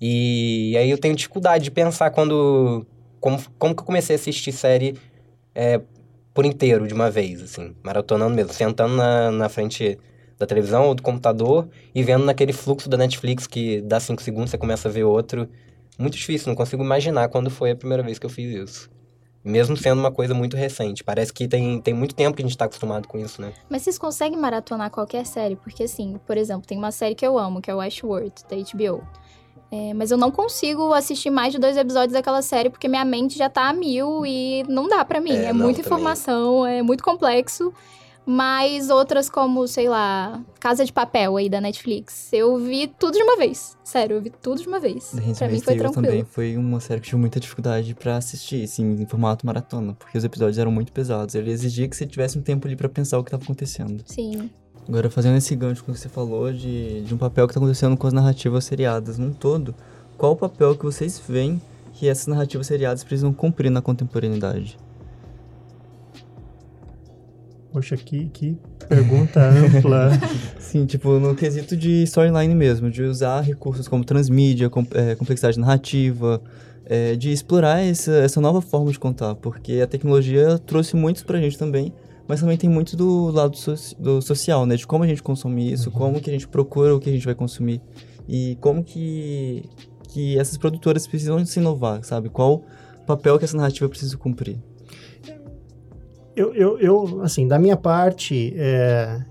E, 0.00 0.72
e 0.72 0.76
aí 0.78 0.90
eu 0.90 0.98
tenho 0.98 1.14
dificuldade 1.14 1.64
de 1.64 1.70
pensar 1.70 2.10
quando... 2.10 2.86
Como, 3.20 3.38
como 3.58 3.74
que 3.74 3.80
eu 3.80 3.86
comecei 3.86 4.16
a 4.16 4.18
assistir 4.18 4.52
série 4.52 4.94
é, 5.54 5.80
por 6.32 6.44
inteiro, 6.44 6.86
de 6.86 6.94
uma 6.94 7.10
vez, 7.10 7.42
assim. 7.42 7.74
Maratonando 7.82 8.34
mesmo, 8.34 8.52
sentando 8.52 8.94
na, 8.94 9.30
na 9.30 9.48
frente 9.48 9.98
da 10.38 10.46
televisão 10.46 10.86
ou 10.86 10.94
do 10.94 11.02
computador 11.02 11.68
e 11.94 12.02
vendo 12.02 12.24
naquele 12.24 12.52
fluxo 12.52 12.88
da 12.88 12.96
Netflix 12.96 13.46
que 13.46 13.80
dá 13.80 13.98
cinco 13.98 14.22
segundos, 14.22 14.50
você 14.50 14.58
começa 14.58 14.88
a 14.88 14.92
ver 14.92 15.04
outro 15.04 15.48
muito 15.98 16.16
difícil, 16.16 16.48
não 16.48 16.54
consigo 16.54 16.82
imaginar 16.82 17.28
quando 17.28 17.50
foi 17.50 17.70
a 17.70 17.76
primeira 17.76 18.02
vez 18.02 18.18
que 18.18 18.26
eu 18.26 18.30
fiz 18.30 18.54
isso. 18.54 18.90
Mesmo 19.42 19.76
sendo 19.76 20.00
uma 20.00 20.10
coisa 20.10 20.34
muito 20.34 20.56
recente. 20.56 21.04
Parece 21.04 21.32
que 21.32 21.46
tem, 21.46 21.80
tem 21.80 21.94
muito 21.94 22.14
tempo 22.16 22.36
que 22.36 22.42
a 22.42 22.46
gente 22.46 22.58
tá 22.58 22.64
acostumado 22.64 23.06
com 23.06 23.16
isso, 23.16 23.40
né? 23.40 23.52
Mas 23.70 23.82
vocês 23.82 23.96
conseguem 23.96 24.36
maratonar 24.36 24.90
qualquer 24.90 25.24
série? 25.24 25.54
Porque, 25.54 25.84
assim, 25.84 26.18
por 26.26 26.36
exemplo, 26.36 26.66
tem 26.66 26.76
uma 26.76 26.90
série 26.90 27.14
que 27.14 27.24
eu 27.24 27.38
amo, 27.38 27.62
que 27.62 27.70
é 27.70 27.74
o 27.74 27.80
Ashworth, 27.80 28.42
da 28.50 28.56
HBO. 28.56 29.06
É, 29.70 29.94
mas 29.94 30.10
eu 30.10 30.16
não 30.16 30.30
consigo 30.30 30.92
assistir 30.92 31.30
mais 31.30 31.52
de 31.52 31.58
dois 31.58 31.76
episódios 31.76 32.12
daquela 32.12 32.42
série, 32.42 32.70
porque 32.70 32.88
minha 32.88 33.04
mente 33.04 33.36
já 33.36 33.48
tá 33.48 33.68
a 33.68 33.72
mil 33.72 34.24
e 34.26 34.64
não 34.68 34.88
dá 34.88 35.04
para 35.04 35.20
mim. 35.20 35.32
É, 35.32 35.46
é 35.46 35.52
não, 35.52 35.64
muita 35.64 35.82
também. 35.82 35.98
informação, 35.98 36.66
é 36.66 36.82
muito 36.82 37.02
complexo. 37.02 37.72
Mas 38.26 38.90
outras 38.90 39.30
como, 39.30 39.68
sei 39.68 39.88
lá, 39.88 40.42
Casa 40.58 40.84
de 40.84 40.92
Papel 40.92 41.36
aí 41.36 41.48
da 41.48 41.60
Netflix. 41.60 42.32
Eu 42.32 42.58
vi 42.58 42.88
tudo 42.88 43.16
de 43.16 43.22
uma 43.22 43.36
vez. 43.36 43.78
Sério, 43.84 44.16
eu 44.16 44.20
vi 44.20 44.30
tudo 44.30 44.60
de 44.60 44.66
uma 44.66 44.80
vez. 44.80 45.10
The 45.10 45.32
pra 45.32 45.48
mim 45.48 45.60
foi 45.60 45.76
tranquilo. 45.76 46.06
também 46.06 46.24
foi 46.24 46.56
uma 46.56 46.80
série 46.80 47.00
que 47.00 47.06
tive 47.06 47.20
muita 47.20 47.38
dificuldade 47.38 47.94
para 47.94 48.16
assistir, 48.16 48.64
assim, 48.64 48.84
em 49.00 49.06
formato 49.06 49.46
maratona. 49.46 49.94
Porque 49.94 50.18
os 50.18 50.24
episódios 50.24 50.58
eram 50.58 50.72
muito 50.72 50.92
pesados. 50.92 51.36
Ele 51.36 51.52
exigia 51.52 51.86
que 51.86 51.94
você 51.94 52.04
tivesse 52.04 52.36
um 52.36 52.42
tempo 52.42 52.66
ali 52.66 52.74
para 52.74 52.88
pensar 52.88 53.16
o 53.16 53.22
que 53.22 53.30
tava 53.30 53.44
acontecendo. 53.44 54.02
Sim. 54.06 54.50
Agora, 54.88 55.08
fazendo 55.08 55.36
esse 55.36 55.54
gancho 55.54 55.84
com 55.84 55.92
o 55.92 55.94
que 55.94 56.00
você 56.00 56.08
falou 56.08 56.52
de, 56.52 57.02
de 57.02 57.14
um 57.14 57.18
papel 57.18 57.46
que 57.46 57.54
tá 57.54 57.60
acontecendo 57.60 57.96
com 57.96 58.08
as 58.08 58.12
narrativas 58.12 58.64
seriadas 58.64 59.18
num 59.18 59.32
todo, 59.32 59.72
qual 60.18 60.32
o 60.32 60.36
papel 60.36 60.76
que 60.76 60.84
vocês 60.84 61.20
veem 61.28 61.62
que 61.92 62.08
essas 62.08 62.26
narrativas 62.26 62.66
seriadas 62.66 63.04
precisam 63.04 63.32
cumprir 63.32 63.70
na 63.70 63.80
contemporaneidade? 63.80 64.76
Poxa, 67.76 67.94
que, 67.94 68.24
que 68.32 68.56
pergunta 68.88 69.50
ampla. 69.50 70.08
Sim, 70.58 70.86
tipo, 70.86 71.18
no 71.18 71.34
quesito 71.34 71.76
de 71.76 72.04
storyline 72.04 72.54
mesmo, 72.54 72.90
de 72.90 73.02
usar 73.02 73.42
recursos 73.42 73.86
como 73.86 74.02
transmídia, 74.02 74.70
com, 74.70 74.82
é, 74.94 75.14
complexidade 75.14 75.60
narrativa, 75.60 76.40
é, 76.86 77.14
de 77.16 77.30
explorar 77.30 77.80
essa, 77.84 78.12
essa 78.12 78.40
nova 78.40 78.62
forma 78.62 78.90
de 78.90 78.98
contar, 78.98 79.34
porque 79.34 79.74
a 79.82 79.86
tecnologia 79.86 80.58
trouxe 80.60 80.96
muitos 80.96 81.22
pra 81.22 81.38
gente 81.38 81.58
também, 81.58 81.92
mas 82.26 82.40
também 82.40 82.56
tem 82.56 82.70
muito 82.70 82.96
do 82.96 83.30
lado 83.30 83.54
so, 83.58 83.74
do 83.98 84.22
social, 84.22 84.64
né? 84.64 84.74
De 84.74 84.86
como 84.86 85.04
a 85.04 85.06
gente 85.06 85.22
consome 85.22 85.70
isso, 85.70 85.90
uhum. 85.90 85.96
como 85.96 86.20
que 86.22 86.30
a 86.30 86.32
gente 86.32 86.48
procura 86.48 86.96
o 86.96 86.98
que 86.98 87.10
a 87.10 87.12
gente 87.12 87.26
vai 87.26 87.34
consumir 87.34 87.82
e 88.26 88.56
como 88.62 88.82
que, 88.82 89.68
que 90.08 90.38
essas 90.38 90.56
produtoras 90.56 91.06
precisam 91.06 91.44
se 91.44 91.60
inovar, 91.60 92.02
sabe? 92.04 92.30
Qual 92.30 92.64
papel 93.06 93.38
que 93.38 93.44
essa 93.44 93.56
narrativa 93.56 93.86
precisa 93.86 94.16
cumprir. 94.16 94.58
Eu, 96.36 96.54
eu, 96.54 96.78
eu, 96.78 97.22
assim, 97.22 97.48
da 97.48 97.58
minha 97.58 97.78
parte, 97.78 98.52
é, 98.58 99.22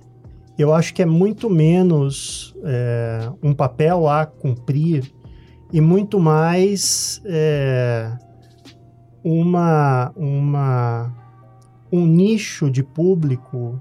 eu 0.58 0.74
acho 0.74 0.92
que 0.92 1.04
é 1.04 1.06
muito 1.06 1.52
menos 1.52 2.56
é, 2.64 3.30
um 3.44 3.54
papel 3.54 4.08
a 4.10 4.26
cumprir 4.26 5.14
e 5.72 5.80
muito 5.80 6.20
mais 6.20 7.22
é, 7.24 8.12
uma, 9.24 10.12
uma, 10.16 11.14
um 11.92 12.08
nicho 12.08 12.72
de 12.72 12.82
público 12.82 13.80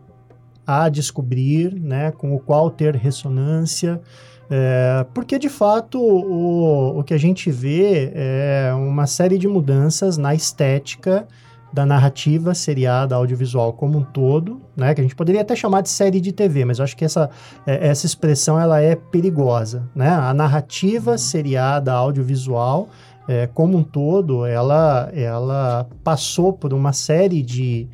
a 0.66 0.90
descobrir, 0.90 1.80
né, 1.80 2.10
com 2.12 2.34
o 2.34 2.38
qual 2.38 2.70
ter 2.70 2.94
ressonância, 2.94 4.02
é, 4.50 5.06
porque 5.14 5.38
de 5.38 5.48
fato 5.48 5.98
o, 5.98 6.98
o 6.98 7.02
que 7.02 7.14
a 7.14 7.18
gente 7.18 7.50
vê 7.50 8.12
é 8.14 8.74
uma 8.74 9.06
série 9.06 9.38
de 9.38 9.48
mudanças 9.48 10.18
na 10.18 10.34
estética 10.34 11.26
da 11.74 11.84
narrativa 11.84 12.54
seriada 12.54 13.16
audiovisual 13.16 13.72
como 13.72 13.98
um 13.98 14.04
todo, 14.04 14.60
né? 14.76 14.94
Que 14.94 15.00
a 15.00 15.04
gente 15.04 15.16
poderia 15.16 15.40
até 15.40 15.56
chamar 15.56 15.80
de 15.80 15.90
série 15.90 16.20
de 16.20 16.30
TV, 16.30 16.64
mas 16.64 16.78
eu 16.78 16.84
acho 16.84 16.96
que 16.96 17.04
essa, 17.04 17.28
é, 17.66 17.88
essa 17.88 18.06
expressão 18.06 18.60
ela 18.60 18.80
é 18.80 18.94
perigosa, 18.94 19.82
né? 19.92 20.08
A 20.08 20.32
narrativa 20.32 21.12
uhum. 21.12 21.18
seriada 21.18 21.92
audiovisual 21.92 22.88
é, 23.26 23.48
como 23.48 23.76
um 23.76 23.82
todo, 23.82 24.46
ela, 24.46 25.10
ela 25.12 25.88
passou 26.04 26.52
por 26.52 26.72
uma 26.72 26.92
série 26.92 27.42
de, 27.42 27.88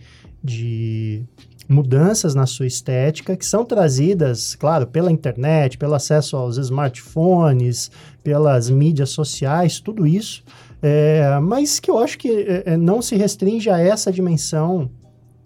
de 0.44 1.24
mudanças 1.66 2.34
na 2.34 2.44
sua 2.44 2.66
estética 2.66 3.34
que 3.34 3.46
são 3.46 3.64
trazidas, 3.64 4.54
claro, 4.56 4.88
pela 4.88 5.10
internet, 5.10 5.78
pelo 5.78 5.94
acesso 5.94 6.36
aos 6.36 6.58
smartphones, 6.58 7.90
pelas 8.22 8.68
mídias 8.68 9.08
sociais, 9.10 9.80
tudo 9.80 10.06
isso 10.06 10.44
é, 10.82 11.38
mas 11.40 11.78
que 11.78 11.90
eu 11.90 11.98
acho 11.98 12.18
que 12.18 12.28
é, 12.28 12.62
é, 12.66 12.76
não 12.76 13.02
se 13.02 13.16
restringe 13.16 13.68
a 13.68 13.78
essa 13.78 14.10
dimensão 14.10 14.90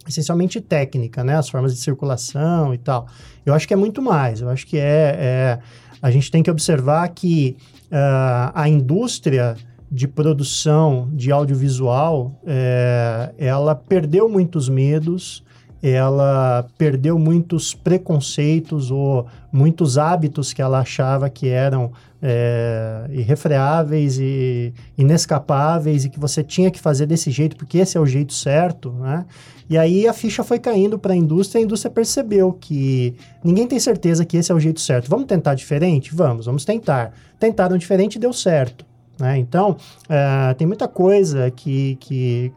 essencialmente 0.06 0.60
técnica, 0.60 1.24
né? 1.24 1.36
As 1.36 1.48
formas 1.48 1.74
de 1.74 1.80
circulação 1.80 2.74
e 2.74 2.78
tal. 2.78 3.06
Eu 3.44 3.54
acho 3.54 3.66
que 3.66 3.74
é 3.74 3.76
muito 3.76 4.02
mais. 4.02 4.40
Eu 4.40 4.48
acho 4.48 4.66
que 4.66 4.76
é, 4.76 5.16
é 5.18 5.58
a 6.00 6.10
gente 6.10 6.30
tem 6.30 6.42
que 6.42 6.50
observar 6.50 7.08
que 7.08 7.56
uh, 7.86 8.52
a 8.54 8.68
indústria 8.68 9.56
de 9.90 10.06
produção 10.06 11.08
de 11.12 11.30
audiovisual, 11.30 12.38
é, 12.44 13.32
ela 13.38 13.74
perdeu 13.74 14.28
muitos 14.28 14.68
medos, 14.68 15.44
ela 15.90 16.66
perdeu 16.78 17.18
muitos 17.18 17.74
preconceitos 17.74 18.90
ou 18.90 19.26
muitos 19.52 19.98
hábitos 19.98 20.52
que 20.52 20.62
ela 20.62 20.80
achava 20.80 21.28
que 21.28 21.48
eram 21.48 21.92
é, 22.22 23.04
irrefreáveis 23.10 24.18
e 24.18 24.72
inescapáveis 24.96 26.06
e 26.06 26.08
que 26.08 26.18
você 26.18 26.42
tinha 26.42 26.70
que 26.70 26.80
fazer 26.80 27.04
desse 27.04 27.30
jeito 27.30 27.54
porque 27.56 27.78
esse 27.78 27.98
é 27.98 28.00
o 28.00 28.06
jeito 28.06 28.32
certo, 28.32 28.92
né? 28.92 29.26
E 29.68 29.76
aí 29.76 30.08
a 30.08 30.12
ficha 30.12 30.42
foi 30.42 30.58
caindo 30.58 30.98
para 30.98 31.12
a 31.12 31.16
indústria, 31.16 31.60
a 31.60 31.64
indústria 31.64 31.90
percebeu 31.90 32.52
que 32.52 33.14
ninguém 33.42 33.66
tem 33.66 33.78
certeza 33.78 34.24
que 34.24 34.36
esse 34.36 34.52
é 34.52 34.54
o 34.54 34.60
jeito 34.60 34.80
certo. 34.80 35.08
Vamos 35.08 35.26
tentar 35.26 35.54
diferente? 35.54 36.14
Vamos, 36.14 36.46
vamos 36.46 36.64
tentar. 36.64 37.12
Tentaram 37.38 37.76
diferente 37.76 38.16
e 38.16 38.18
deu 38.18 38.32
certo. 38.32 38.84
Né? 39.18 39.38
Então, 39.38 39.76
é, 40.09 40.54
tem 40.54 40.66
muita 40.66 40.88
coisa 40.88 41.50
que, 41.50 41.97
que 41.97 42.52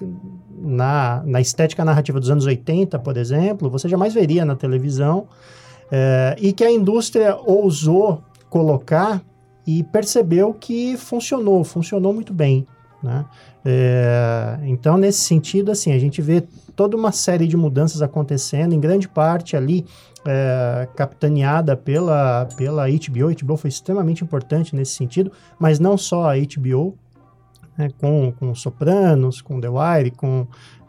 na, 0.58 1.22
na 1.26 1.40
estética 1.40 1.86
narrativa 1.86 2.20
dos 2.20 2.30
anos 2.30 2.46
80, 2.46 2.98
por 3.00 3.18
exemplo, 3.18 3.70
você 3.70 3.88
jamais 3.88 4.14
veria 4.14 4.44
na 4.44 4.56
televisão 4.56 5.28
é, 5.92 6.36
e 6.40 6.52
que 6.52 6.64
a 6.64 6.72
indústria 6.72 7.36
ousou 7.36 8.22
colocar 8.50 9.22
e 9.66 9.84
percebeu 9.84 10.54
que 10.54 10.96
funcionou, 10.98 11.64
funcionou 11.64 12.14
muito 12.14 12.34
bem. 12.34 12.66
Né? 13.04 13.26
É, 13.64 14.60
então, 14.64 14.98
nesse 14.98 15.20
sentido, 15.22 15.72
assim, 15.72 15.92
a 15.92 16.00
gente 16.00 16.22
vê 16.22 16.44
toda 16.76 16.96
uma 16.96 17.12
série 17.12 17.48
de 17.48 17.58
mudanças 17.58 18.02
acontecendo, 18.02 18.74
em 18.74 18.80
grande 18.80 19.08
parte 19.08 19.56
ali 19.56 19.86
é, 20.28 20.88
capitaneada 20.94 21.78
pela, 21.78 22.46
pela 22.58 22.86
HBO. 22.88 23.30
A 23.30 23.34
HBO 23.34 23.56
foi 23.56 23.70
extremamente 23.70 24.24
importante 24.24 24.76
nesse 24.76 24.92
sentido, 24.92 25.32
mas 25.58 25.80
não 25.80 25.98
só 25.98 26.30
a 26.30 26.36
HBO, 26.36 26.98
né, 27.78 27.90
com, 27.98 28.34
com 28.34 28.54
Sopranos, 28.54 29.42
com 29.42 29.62
The 29.62 29.70
Wire, 29.70 30.12
com, 30.12 30.42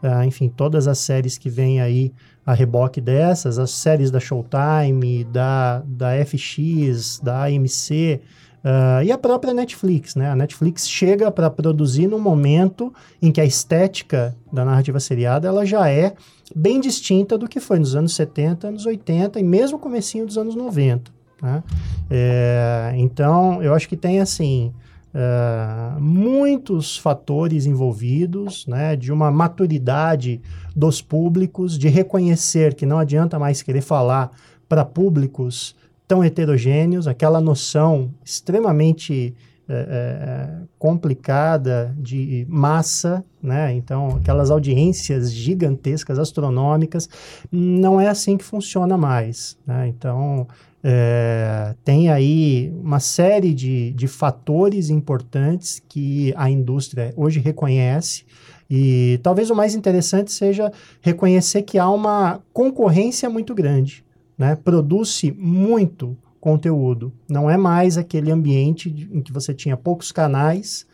uh, 0.03 0.23
enfim, 0.25 0.49
todas 0.49 0.87
as 0.87 0.99
séries 0.99 1.37
que 1.37 1.49
vêm 1.49 1.79
aí 1.79 2.11
a 2.45 2.53
reboque 2.53 2.99
dessas, 2.99 3.57
as 3.57 3.71
séries 3.71 4.11
da 4.11 4.19
Showtime, 4.19 5.23
da, 5.23 5.83
da 5.85 6.09
FX, 6.25 7.19
da 7.23 7.45
AMC, 7.45 8.19
Uh, 8.63 9.03
e 9.03 9.11
a 9.11 9.17
própria 9.17 9.53
Netflix, 9.53 10.15
né? 10.15 10.29
A 10.29 10.35
Netflix 10.35 10.87
chega 10.87 11.31
para 11.31 11.49
produzir 11.49 12.07
num 12.07 12.19
momento 12.19 12.93
em 13.21 13.31
que 13.31 13.39
a 13.39 13.45
estética 13.45 14.35
da 14.51 14.65
narrativa 14.65 14.99
seriada 14.99 15.47
ela 15.47 15.65
já 15.65 15.89
é 15.89 16.13
bem 16.53 16.81
distinta 16.81 17.37
do 17.37 17.47
que 17.47 17.59
foi 17.59 17.79
nos 17.79 17.95
anos 17.95 18.15
70, 18.15 18.67
anos 18.67 18.85
80 18.85 19.39
e 19.39 19.43
mesmo 19.43 19.79
comecinho 19.79 20.25
dos 20.25 20.37
anos 20.37 20.55
90. 20.55 21.09
Né? 21.41 21.63
É, 22.09 22.93
então, 22.97 23.63
eu 23.63 23.73
acho 23.73 23.87
que 23.87 23.95
tem 23.95 24.19
assim 24.19 24.73
uh, 25.13 26.01
muitos 26.01 26.97
fatores 26.97 27.65
envolvidos, 27.65 28.67
né? 28.67 28.95
De 28.95 29.11
uma 29.11 29.31
maturidade 29.31 30.41
dos 30.75 31.01
públicos, 31.01 31.77
de 31.77 31.87
reconhecer 31.87 32.73
que 32.73 32.85
não 32.85 32.99
adianta 32.99 33.39
mais 33.39 33.61
querer 33.61 33.81
falar 33.81 34.31
para 34.67 34.83
públicos 34.83 35.75
tão 36.09 36.23
heterogêneos, 36.23 37.07
aquela 37.07 37.39
noção 37.39 38.11
extremamente 38.25 39.35
é, 39.69 39.73
é, 39.73 40.49
complicada 40.79 41.95
de 41.95 42.47
massa, 42.49 43.23
né? 43.39 43.71
Então, 43.75 44.15
aquelas 44.15 44.49
audiências 44.49 45.31
gigantescas, 45.31 46.17
astronômicas, 46.17 47.07
não 47.51 48.01
é 48.01 48.07
assim 48.07 48.37
que 48.37 48.43
funciona 48.43 48.97
mais. 48.97 49.55
Né? 49.67 49.87
Então, 49.89 50.47
é, 50.83 51.75
tem 51.85 52.09
aí 52.09 52.73
uma 52.83 52.99
série 52.99 53.53
de, 53.53 53.91
de 53.91 54.07
fatores 54.07 54.89
importantes 54.89 55.79
que 55.87 56.33
a 56.35 56.49
indústria 56.49 57.13
hoje 57.15 57.39
reconhece. 57.39 58.25
E 58.67 59.19
talvez 59.21 59.51
o 59.51 59.55
mais 59.55 59.75
interessante 59.75 60.31
seja 60.31 60.71
reconhecer 61.01 61.61
que 61.61 61.77
há 61.77 61.87
uma 61.87 62.41
concorrência 62.51 63.29
muito 63.29 63.53
grande 63.53 64.03
né? 64.39 64.55
Produz-se 64.55 65.33
muito 65.33 66.17
conteúdo. 66.39 67.11
Não 67.27 67.49
é 67.49 67.57
mais 67.57 67.97
aquele 67.97 68.31
ambiente 68.31 68.89
em 69.11 69.21
que 69.21 69.33
você 69.33 69.53
tinha 69.53 69.75
poucos 69.75 70.13
canais 70.13 70.87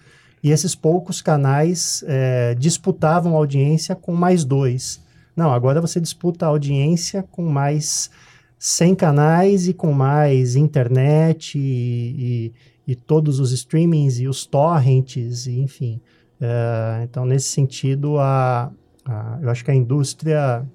e 0.44 0.50
esses 0.50 0.74
poucos 0.74 1.22
canais 1.22 2.04
é, 2.08 2.56
disputavam 2.56 3.36
audiência 3.36 3.96
com 3.96 4.14
mais 4.14 4.44
dois. 4.44 5.00
Não, 5.36 5.54
agora 5.54 5.80
você 5.80 6.02
disputa 6.02 6.46
a 6.46 6.50
audiência 6.50 7.24
com 7.24 7.44
mais 7.44 8.10
100 8.58 8.96
canais 8.96 9.68
e 9.68 9.74
com 9.74 9.92
mais 9.92 10.56
internet 10.56 11.58
e, 11.60 12.52
e, 12.88 12.92
e 12.92 12.96
todos 12.96 13.40
os 13.40 13.52
streamings 13.52 14.20
e 14.20 14.28
os 14.28 14.46
torrents, 14.46 15.46
e, 15.46 15.60
enfim. 15.60 16.02
É, 16.42 17.02
então, 17.04 17.26
nesse 17.26 17.50
sentido, 17.50 18.18
a, 18.18 18.72
a, 19.06 19.40
eu 19.42 19.50
acho 19.50 19.64
que 19.64 19.72
a 19.72 19.76
indústria 19.76 20.66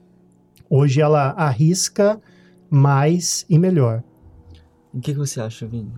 hoje 0.69 1.01
ela 1.01 1.31
arrisca 1.31 2.21
mais 2.71 3.45
e 3.49 3.59
melhor. 3.59 4.03
O 4.95 5.01
que, 5.01 5.13
que 5.13 5.19
você 5.19 5.41
acha, 5.41 5.67
Vini? 5.67 5.93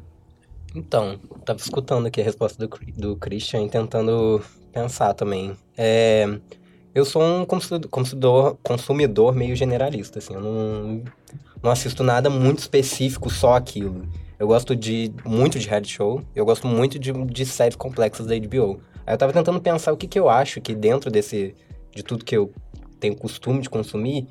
Então, 0.74 1.18
tava 1.44 1.58
escutando 1.58 2.06
aqui 2.06 2.20
a 2.20 2.24
resposta 2.24 2.66
do, 2.66 2.78
do 2.96 3.16
Christian 3.16 3.64
e 3.64 3.68
tentando 3.68 4.42
pensar 4.72 5.12
também. 5.12 5.54
É, 5.76 6.26
eu 6.94 7.04
sou 7.04 7.22
um 7.22 7.44
consumidor, 7.44 8.58
consumidor 8.62 9.34
meio 9.34 9.54
generalista, 9.54 10.18
assim, 10.18 10.34
eu 10.34 10.40
não, 10.40 11.02
não 11.62 11.70
assisto 11.70 12.02
nada 12.02 12.30
muito 12.30 12.60
específico, 12.60 13.30
só 13.30 13.54
aquilo. 13.54 14.08
Eu 14.38 14.46
gosto 14.46 14.74
de 14.74 15.12
muito 15.24 15.58
de 15.58 15.68
reality 15.68 15.92
show, 15.92 16.22
eu 16.34 16.44
gosto 16.44 16.66
muito 16.66 16.98
de, 16.98 17.12
de 17.12 17.46
séries 17.46 17.76
complexas 17.76 18.26
da 18.26 18.34
HBO. 18.38 18.80
Aí 19.06 19.14
eu 19.14 19.18
tava 19.18 19.32
tentando 19.32 19.60
pensar 19.60 19.92
o 19.92 19.96
que, 19.96 20.06
que 20.06 20.18
eu 20.18 20.28
acho 20.28 20.60
que 20.60 20.74
dentro 20.74 21.10
desse 21.10 21.54
de 21.94 22.02
tudo 22.02 22.24
que 22.24 22.36
eu 22.36 22.52
tenho 22.98 23.14
costume 23.14 23.60
de 23.60 23.68
consumir, 23.68 24.26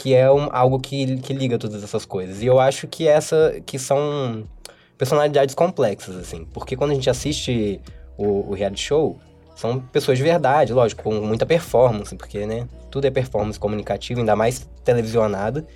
que 0.00 0.14
é 0.14 0.32
um, 0.32 0.48
algo 0.50 0.80
que, 0.80 1.18
que 1.18 1.34
liga 1.34 1.58
todas 1.58 1.84
essas 1.84 2.06
coisas. 2.06 2.42
E 2.42 2.46
eu 2.46 2.58
acho 2.58 2.88
que 2.88 3.06
essa 3.06 3.60
que 3.66 3.78
são 3.78 4.44
personalidades 4.96 5.54
complexas, 5.54 6.16
assim. 6.16 6.46
Porque 6.54 6.74
quando 6.74 6.92
a 6.92 6.94
gente 6.94 7.10
assiste 7.10 7.78
o, 8.16 8.50
o 8.50 8.54
reality 8.54 8.80
show, 8.80 9.18
são 9.54 9.78
pessoas 9.78 10.16
de 10.16 10.24
verdade, 10.24 10.72
lógico, 10.72 11.02
com 11.02 11.12
muita 11.20 11.44
performance, 11.44 12.16
porque, 12.16 12.46
né, 12.46 12.66
tudo 12.90 13.04
é 13.04 13.10
performance 13.10 13.60
comunicativa, 13.60 14.20
ainda 14.20 14.34
mais 14.34 14.66
televisionada. 14.82 15.66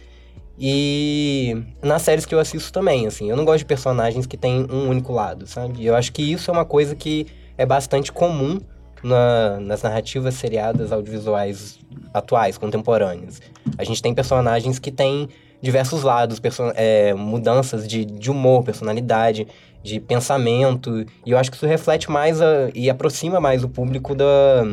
E 0.59 1.62
nas 1.83 2.00
séries 2.00 2.25
que 2.25 2.35
eu 2.35 2.38
assisto 2.38 2.73
também, 2.73 3.07
assim, 3.07 3.28
eu 3.28 3.37
não 3.37 3.45
gosto 3.45 3.59
de 3.59 3.66
personagens 3.66 4.25
que 4.26 4.38
têm 4.38 4.66
um 4.71 4.88
único 4.88 5.12
lado, 5.12 5.47
sabe? 5.47 5.83
E 5.83 5.87
eu 5.87 5.95
acho 5.95 6.11
que 6.11 6.23
isso 6.23 6.50
é 6.50 6.54
uma 6.54 6.64
coisa 6.64 6.95
que 6.95 7.26
é 7.59 7.66
bastante 7.66 8.11
comum 8.11 8.59
na, 9.03 9.59
nas 9.61 9.83
narrativas 9.83 10.35
seriadas 10.35 10.93
audiovisuais 10.93 11.79
atuais, 12.13 12.57
contemporâneas. 12.57 13.41
A 13.77 13.85
gente 13.85 14.01
tem 14.01 14.15
personagens 14.15 14.79
que 14.79 14.91
têm 14.91 15.29
diversos 15.61 16.03
lados, 16.03 16.41
é, 16.75 17.15
mudanças 17.15 17.89
de, 17.89 18.05
de 18.05 18.31
humor, 18.31 18.63
personalidade, 18.63 19.49
de 19.83 19.99
pensamento, 20.01 21.05
e 21.27 21.31
eu 21.31 21.39
acho 21.39 21.51
que 21.51 21.57
isso 21.57 21.67
reflete 21.67 22.11
mais 22.11 22.41
a, 22.41 22.71
e 22.75 22.89
aproxima 22.89 23.41
mais 23.41 23.65
o 23.65 23.69
público 23.69 24.15
da, 24.15 24.65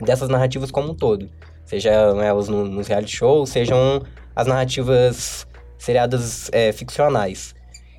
dessas 0.00 0.28
narrativas 0.28 0.70
como 0.70 0.92
um 0.92 0.94
todo. 0.94 1.28
Sejam 1.64 2.20
elas 2.20 2.48
no, 2.48 2.64
nos 2.64 2.86
reality 2.86 3.16
shows, 3.16 3.50
sejam 3.50 4.02
as 4.34 4.46
narrativas 4.46 5.46
seriadas 5.78 6.48
é, 6.52 6.72
ficcionais. 6.72 7.54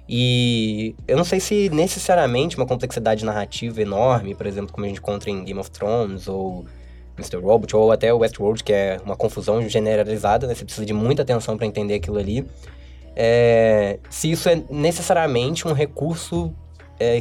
E 0.08 0.96
eu 1.08 1.16
não 1.16 1.24
sei 1.24 1.40
se 1.40 1.70
necessariamente 1.70 2.58
uma 2.58 2.66
complexidade 2.66 3.24
narrativa 3.24 3.82
enorme, 3.82 4.36
por 4.36 4.46
exemplo, 4.46 4.74
como 4.74 4.86
a 4.86 4.90
gente 4.90 5.00
encontra 5.00 5.30
em 5.30 5.44
Game 5.44 5.60
of 5.60 5.72
Thrones 5.72 6.28
ou 6.28 6.66
Mr. 7.18 7.38
Robot 7.38 7.76
ou 7.76 7.92
até 7.92 8.12
Westworld, 8.12 8.64
que 8.64 8.74
é 8.74 9.00
uma 9.06 9.16
confusão 9.16 9.68
generalizada, 9.70 10.48
né? 10.48 10.56
Você 10.56 10.66
precisa 10.66 10.86
de 10.86 10.94
muita 10.94 11.22
atenção 11.22 11.56
para 11.56 11.66
entender 11.66 11.96
aquilo 11.96 12.18
ali. 12.18 12.46
É, 13.16 14.00
se 14.10 14.32
isso 14.32 14.50
é 14.50 14.62
necessariamente 14.70 15.68
um 15.68 15.74
recurso 15.74 16.54
é, 17.00 17.20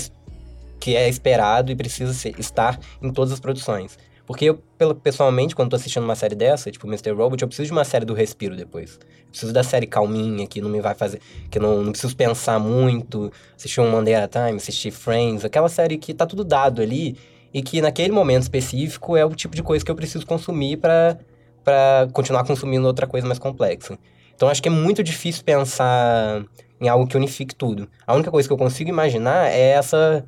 que 0.81 0.97
é 0.97 1.09
esperado 1.09 1.71
e 1.71 1.77
precisa 1.77 2.13
ser, 2.13 2.35
estar 2.39 2.79
em 3.01 3.13
todas 3.13 3.33
as 3.33 3.41
produções. 3.41 3.99
Porque 4.27 4.47
eu, 4.47 4.63
pessoalmente, 5.03 5.55
quando 5.55 5.71
tô 5.71 5.77
assistindo 5.77 6.05
uma 6.05 6.15
série 6.15 6.35
dessa, 6.35 6.71
tipo 6.71 6.87
Mr. 6.87 7.11
Robot, 7.11 7.43
eu 7.43 7.49
preciso 7.49 7.67
de 7.67 7.73
uma 7.73 7.85
série 7.85 8.05
do 8.05 8.15
respiro 8.15 8.57
depois. 8.57 8.99
Eu 9.21 9.29
preciso 9.31 9.53
da 9.53 9.63
série 9.63 9.87
calminha, 9.87 10.47
que 10.47 10.61
não 10.61 10.71
me 10.71 10.81
vai 10.81 10.95
fazer. 10.95 11.21
que 11.51 11.59
não, 11.59 11.83
não 11.83 11.93
preciso 11.93 12.17
pensar 12.17 12.59
muito. 12.59 13.33
Assistir 13.57 13.81
um 13.81 13.91
Monday 13.91 14.15
at 14.15 14.37
a 14.37 14.47
Time, 14.47 14.57
assistir 14.57 14.91
Friends, 14.91 15.45
aquela 15.45 15.69
série 15.69 15.99
que 15.99 16.15
tá 16.15 16.25
tudo 16.25 16.45
dado 16.45 16.81
ali 16.81 17.17
e 17.53 17.63
que 17.63 17.83
naquele 17.83 18.13
momento 18.13 18.43
específico 18.43 19.17
é 19.17 19.25
o 19.25 19.35
tipo 19.35 19.55
de 19.55 19.63
coisa 19.63 19.85
que 19.85 19.91
eu 19.91 19.95
preciso 19.95 20.27
consumir 20.27 20.79
para 20.79 21.19
para 21.65 22.09
continuar 22.13 22.45
consumindo 22.45 22.87
outra 22.87 23.07
coisa 23.07 23.25
mais 23.25 23.39
complexa. 23.39 23.97
Então 24.35 24.49
acho 24.49 24.61
que 24.61 24.69
é 24.69 24.73
muito 24.73 25.03
difícil 25.03 25.45
pensar 25.45 26.45
em 26.81 26.89
algo 26.89 27.07
que 27.07 27.17
unifique 27.17 27.55
tudo. 27.55 27.89
A 28.05 28.15
única 28.15 28.31
coisa 28.31 28.49
que 28.49 28.53
eu 28.53 28.59
consigo 28.59 28.91
imaginar 28.91 29.49
é 29.49 29.71
essa 29.71 30.25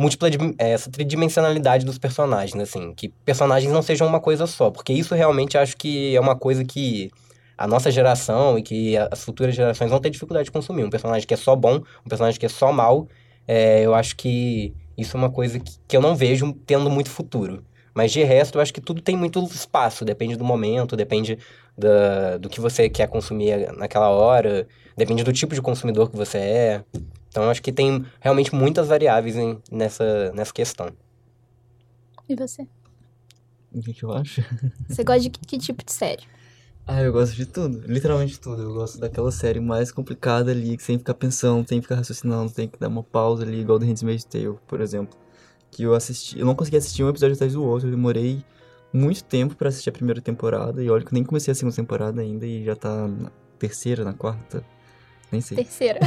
múltipla 0.00 0.30
é, 0.58 0.70
essa 0.70 0.90
tridimensionalidade 0.90 1.84
dos 1.84 1.98
personagens, 1.98 2.60
assim, 2.62 2.94
que 2.94 3.10
personagens 3.22 3.70
não 3.70 3.82
sejam 3.82 4.06
uma 4.06 4.18
coisa 4.18 4.46
só, 4.46 4.70
porque 4.70 4.94
isso 4.94 5.14
realmente 5.14 5.58
acho 5.58 5.76
que 5.76 6.16
é 6.16 6.20
uma 6.20 6.34
coisa 6.34 6.64
que 6.64 7.10
a 7.56 7.66
nossa 7.66 7.90
geração 7.90 8.58
e 8.58 8.62
que 8.62 8.96
as 8.96 9.22
futuras 9.22 9.54
gerações 9.54 9.90
vão 9.90 10.00
ter 10.00 10.08
dificuldade 10.08 10.46
de 10.46 10.50
consumir. 10.50 10.84
Um 10.84 10.90
personagem 10.90 11.28
que 11.28 11.34
é 11.34 11.36
só 11.36 11.54
bom, 11.54 11.82
um 12.04 12.08
personagem 12.08 12.40
que 12.40 12.46
é 12.46 12.48
só 12.48 12.72
mal, 12.72 13.06
é, 13.46 13.82
eu 13.82 13.94
acho 13.94 14.16
que 14.16 14.72
isso 14.96 15.18
é 15.18 15.20
uma 15.20 15.28
coisa 15.30 15.60
que, 15.60 15.72
que 15.86 15.94
eu 15.94 16.00
não 16.00 16.16
vejo 16.16 16.54
tendo 16.66 16.88
muito 16.88 17.10
futuro. 17.10 17.62
Mas 17.92 18.10
de 18.10 18.22
resto, 18.22 18.56
eu 18.56 18.62
acho 18.62 18.72
que 18.72 18.80
tudo 18.80 19.02
tem 19.02 19.14
muito 19.14 19.44
espaço, 19.44 20.04
depende 20.04 20.36
do 20.36 20.44
momento, 20.44 20.96
depende 20.96 21.36
da, 21.76 22.38
do 22.38 22.48
que 22.48 22.60
você 22.60 22.88
quer 22.88 23.08
consumir 23.08 23.72
naquela 23.72 24.08
hora, 24.08 24.66
depende 24.96 25.24
do 25.24 25.32
tipo 25.32 25.54
de 25.54 25.62
consumidor 25.62 26.10
que 26.10 26.16
você 26.16 26.38
é. 26.38 26.84
Então, 27.28 27.44
eu 27.44 27.50
acho 27.50 27.62
que 27.62 27.72
tem 27.72 28.04
realmente 28.20 28.54
muitas 28.54 28.88
variáveis 28.88 29.36
em, 29.36 29.58
nessa, 29.70 30.32
nessa 30.32 30.52
questão. 30.52 30.90
E 32.28 32.34
você? 32.34 32.66
O 33.72 33.80
que, 33.80 33.92
que 33.92 34.02
eu 34.02 34.12
acho? 34.12 34.42
Você 34.88 35.04
gosta 35.04 35.20
de 35.20 35.30
que, 35.30 35.40
que 35.46 35.58
tipo 35.58 35.84
de 35.84 35.92
série? 35.92 36.24
Ah, 36.86 37.00
eu 37.02 37.12
gosto 37.12 37.36
de 37.36 37.46
tudo, 37.46 37.80
literalmente 37.86 38.40
tudo. 38.40 38.62
Eu 38.62 38.74
gosto 38.74 38.98
daquela 38.98 39.30
série 39.30 39.60
mais 39.60 39.92
complicada 39.92 40.50
ali, 40.50 40.76
que 40.76 40.82
sem 40.82 40.98
ficar 40.98 41.14
pensando, 41.14 41.64
tem 41.64 41.78
que 41.78 41.84
ficar 41.84 41.94
raciocinando, 41.94 42.50
tem 42.50 42.66
que 42.66 42.78
dar 42.78 42.88
uma 42.88 43.04
pausa 43.04 43.44
ali, 43.44 43.60
igual 43.60 43.78
do 43.78 43.86
Handmaid's 43.86 44.24
Tale, 44.24 44.58
por 44.66 44.80
exemplo. 44.80 45.16
Que 45.70 45.84
eu 45.84 45.94
assisti, 45.94 46.36
eu 46.36 46.44
não 46.44 46.54
consegui 46.56 46.78
assistir 46.78 47.04
um 47.04 47.08
episódio 47.08 47.34
atrás 47.36 47.52
do 47.52 47.62
outro, 47.62 47.86
eu 47.86 47.92
demorei 47.92 48.44
muito 48.92 49.22
tempo 49.24 49.54
para 49.54 49.68
assistir 49.68 49.90
a 49.90 49.92
primeira 49.92 50.20
temporada, 50.20 50.82
e 50.82 50.90
olha 50.90 51.02
que 51.02 51.08
eu 51.08 51.14
nem 51.14 51.24
comecei 51.24 51.52
a 51.52 51.54
segunda 51.54 51.76
temporada 51.76 52.20
ainda, 52.20 52.46
e 52.46 52.64
já 52.64 52.76
tá 52.76 53.08
na 53.08 53.30
terceira, 53.58 54.04
na 54.04 54.12
quarta, 54.12 54.64
nem 55.30 55.40
sei. 55.40 55.56
Terceira. 55.56 56.00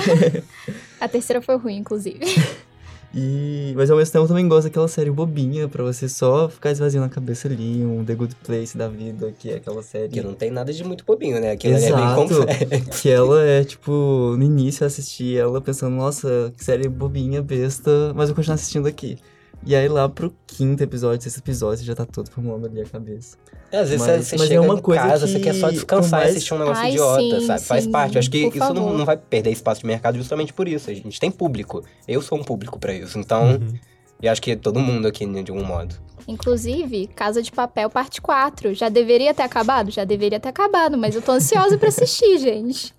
a 1.00 1.08
terceira 1.08 1.42
foi 1.42 1.58
ruim, 1.58 1.78
inclusive. 1.78 2.20
E, 3.16 3.74
mas 3.76 3.92
ao 3.92 3.98
mesmo 3.98 4.12
tempo 4.12 4.24
eu 4.24 4.28
também 4.28 4.48
gosto 4.48 4.64
daquela 4.64 4.88
série 4.88 5.12
bobinha, 5.12 5.68
pra 5.68 5.84
você 5.84 6.10
só 6.10 6.50
ficar 6.50 6.72
esvaziando 6.72 7.06
a 7.06 7.10
cabeça 7.10 7.48
ali, 7.48 7.86
um 7.86 8.04
The 8.04 8.16
Good 8.16 8.36
Place 8.44 8.76
da 8.76 8.88
vida, 8.88 9.32
que 9.38 9.52
é 9.52 9.56
aquela 9.58 9.84
série. 9.84 10.10
Que 10.10 10.22
não 10.22 10.34
tem 10.34 10.50
nada 10.50 10.74
de 10.74 10.84
muito 10.84 11.06
bobinho, 11.06 11.40
né? 11.40 11.52
Aquilo 11.52 11.76
Exato. 11.76 11.94
é 11.94 12.06
bem 12.06 12.16
complexo. 12.16 13.02
Que 13.02 13.10
ela 13.10 13.44
é, 13.44 13.64
tipo, 13.64 13.92
no 14.36 14.44
início 14.44 14.84
eu 14.84 14.88
assisti 14.88 15.38
ela 15.38 15.62
pensando, 15.62 15.96
nossa, 15.96 16.52
que 16.58 16.64
série 16.64 16.90
bobinha, 16.90 17.40
besta, 17.44 18.12
mas 18.16 18.30
eu 18.30 18.34
vou 18.34 18.38
continuar 18.38 18.56
assistindo 18.56 18.88
aqui. 18.88 19.20
E 19.66 19.76
aí 19.76 19.88
lá 19.88 20.10
pro 20.10 20.34
quinto 20.46 20.84
episódio, 20.84 21.22
sexto 21.24 21.38
episódio, 21.38 21.80
você 21.80 21.86
já 21.86 21.96
tá 21.96 22.06
todo 22.06 22.30
formulando 22.30 22.66
ali 22.68 22.82
a 22.82 22.86
cabeça. 22.86 23.38
É, 23.72 23.80
às 23.80 23.90
vezes 23.90 24.06
Mas- 24.06 24.28
você 24.28 24.36
mas 24.36 24.46
é 24.46 24.48
chega 24.50 24.62
uma 24.62 24.76
em 24.78 24.82
coisa 24.82 25.02
casa, 25.02 25.26
que, 25.26 25.32
você 25.34 25.40
quer 25.40 25.54
só 25.56 25.70
descansar 25.72 26.20
mais- 26.20 26.34
e 26.34 26.38
assistir 26.38 26.54
um 26.54 26.60
negócio 26.60 26.84
Ai, 26.84 26.90
idiota, 26.92 27.22
sim, 27.40 27.48
sabe? 27.48 27.62
Faz 27.64 27.84
sim, 27.86 27.92
parte. 27.92 28.16
Eu 28.16 28.20
acho 28.20 28.30
que 28.30 28.38
isso 28.48 28.74
não, 28.74 28.98
não 28.98 29.06
vai 29.06 29.18
perder 29.18 29.52
espaço 29.52 29.82
de 29.82 29.88
mercado 29.88 30.18
justamente 30.18 30.54
por 30.54 30.68
isso. 30.68 30.90
A 30.90 30.94
gente 30.94 31.20
tem 31.20 31.32
público. 31.32 31.84
Eu 32.08 32.22
sou 32.22 32.38
um 32.38 32.44
público 32.44 32.78
pra 32.78 32.94
isso. 32.94 33.18
Então, 33.18 33.54
Uhum. 33.54 33.74
e 34.22 34.28
acho 34.28 34.42
que 34.42 34.56
todo 34.56 34.80
mundo 34.80 35.08
aqui, 35.08 35.26
né, 35.26 35.42
de 35.42 35.52
algum 35.52 35.64
modo. 35.66 35.96
Inclusive, 36.28 37.08
Casa 37.08 37.42
de 37.42 37.52
Papel 37.52 37.90
parte 37.90 38.22
4. 38.22 38.74
Já 38.74 38.90
deveria 38.90 39.34
ter 39.34 39.44
acabado? 39.44 39.90
Já 39.92 40.04
deveria 40.04 40.40
ter 40.40 40.50
acabado, 40.50 40.98
mas 40.98 41.16
eu 41.16 41.22
tô 41.22 41.32
ansiosa 41.32 41.78
pra 41.78 41.88
assistir, 41.90 42.38
gente. 42.40 42.94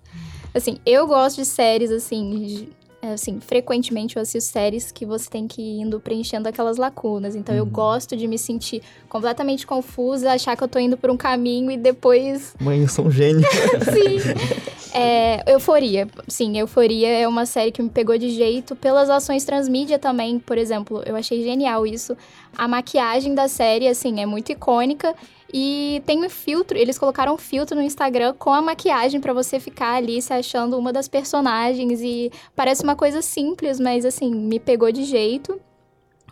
Assim, 0.53 0.77
eu 0.85 1.05
gosto 1.07 1.37
de 1.37 1.45
séries, 1.45 1.91
assim, 1.91 2.67
é, 2.67 2.84
assim, 3.13 3.39
frequentemente 3.39 4.15
eu 4.15 4.21
assisto 4.21 4.51
séries 4.51 4.91
que 4.91 5.05
você 5.05 5.29
tem 5.29 5.47
que 5.47 5.61
ir 5.61 5.81
indo 5.81 5.99
preenchendo 5.99 6.47
aquelas 6.49 6.77
lacunas. 6.77 7.35
Então 7.35 7.53
eu 7.55 7.63
Uhum. 7.63 7.69
gosto 7.69 8.15
de 8.17 8.27
me 8.27 8.37
sentir 8.37 8.81
completamente 9.09 9.65
confusa, 9.67 10.31
achar 10.31 10.55
que 10.57 10.63
eu 10.63 10.67
tô 10.67 10.79
indo 10.79 10.97
por 10.97 11.09
um 11.09 11.17
caminho 11.17 11.69
e 11.71 11.77
depois 11.77 12.53
Mãe, 12.59 12.81
eu 12.81 12.87
sou 12.87 13.05
um 13.05 13.11
gênio. 13.11 13.41
Sim. 13.93 14.65
É, 14.93 15.43
Euforia. 15.51 16.07
Sim, 16.27 16.57
Euforia 16.57 17.09
é 17.09 17.27
uma 17.27 17.45
série 17.45 17.71
que 17.71 17.81
me 17.81 17.89
pegou 17.89 18.17
de 18.17 18.29
jeito 18.29 18.75
pelas 18.75 19.09
ações 19.09 19.43
transmídia 19.43 19.99
também, 19.99 20.39
por 20.39 20.57
exemplo. 20.57 21.03
Eu 21.05 21.15
achei 21.17 21.43
genial 21.43 21.85
isso. 21.85 22.15
A 22.57 22.67
maquiagem 22.67 23.35
da 23.35 23.47
série, 23.49 23.87
assim, 23.89 24.21
é 24.21 24.25
muito 24.25 24.51
icônica. 24.53 25.13
E 25.57 26.01
tem 26.05 26.25
um 26.25 26.29
filtro, 26.29 26.77
eles 26.77 26.99
colocaram 26.99 27.35
um 27.35 27.37
filtro 27.37 27.77
no 27.77 27.81
Instagram 27.81 28.33
com 28.37 28.51
a 28.51 28.61
maquiagem 28.61 29.21
pra 29.21 29.31
você 29.31 29.57
ficar 29.57 29.93
ali 29.93 30.21
se 30.21 30.33
achando 30.33 30.77
uma 30.77 30.91
das 30.91 31.07
personagens. 31.07 32.01
E 32.01 32.29
parece 32.53 32.83
uma 32.83 32.93
coisa 32.93 33.21
simples, 33.21 33.79
mas 33.79 34.03
assim, 34.03 34.35
me 34.35 34.59
pegou 34.59 34.91
de 34.91 35.05
jeito. 35.05 35.57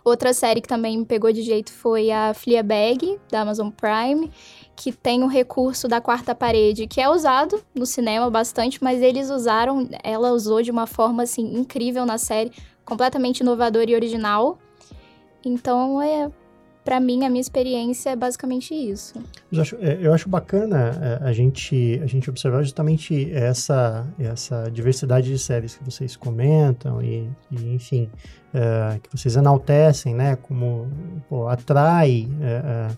Outra 0.04 0.34
série 0.34 0.60
que 0.60 0.68
também 0.68 0.98
me 0.98 1.06
pegou 1.06 1.32
de 1.32 1.40
jeito 1.40 1.72
foi 1.72 2.10
a 2.10 2.34
Fleabag, 2.34 3.18
da 3.30 3.40
Amazon 3.40 3.70
Prime 3.70 4.30
que 4.76 4.92
tem 4.92 5.22
o 5.22 5.26
recurso 5.26 5.86
da 5.86 6.00
quarta 6.00 6.34
parede, 6.34 6.86
que 6.86 7.00
é 7.00 7.08
usado 7.08 7.62
no 7.74 7.86
cinema 7.86 8.28
bastante, 8.28 8.82
mas 8.82 9.00
eles 9.00 9.30
usaram, 9.30 9.88
ela 10.02 10.32
usou 10.32 10.62
de 10.62 10.70
uma 10.70 10.86
forma 10.86 11.22
assim 11.22 11.56
incrível 11.56 12.04
na 12.04 12.18
série, 12.18 12.52
completamente 12.84 13.40
inovadora 13.40 13.90
e 13.90 13.94
original. 13.94 14.58
Então, 15.44 16.02
é 16.02 16.30
para 16.84 17.00
mim 17.00 17.24
a 17.24 17.30
minha 17.30 17.40
experiência 17.40 18.10
é 18.10 18.16
basicamente 18.16 18.74
isso. 18.74 19.14
Eu 19.50 19.62
acho, 19.62 19.76
é, 19.80 19.98
eu 20.00 20.12
acho 20.12 20.28
bacana 20.28 21.20
é, 21.22 21.28
a 21.28 21.32
gente, 21.32 21.98
a 22.02 22.06
gente 22.06 22.28
observar 22.28 22.62
justamente 22.62 23.32
essa, 23.32 24.06
essa 24.18 24.70
diversidade 24.70 25.28
de 25.28 25.38
séries 25.38 25.76
que 25.76 25.84
vocês 25.84 26.14
comentam 26.14 27.02
e, 27.02 27.28
e, 27.50 27.74
enfim, 27.74 28.10
é, 28.52 28.98
que 28.98 29.10
vocês 29.10 29.34
enaltecem, 29.34 30.14
né? 30.14 30.36
Como 30.36 30.88
pô, 31.28 31.48
atrai, 31.48 32.28
é, 32.40 32.46
é, 32.46 32.88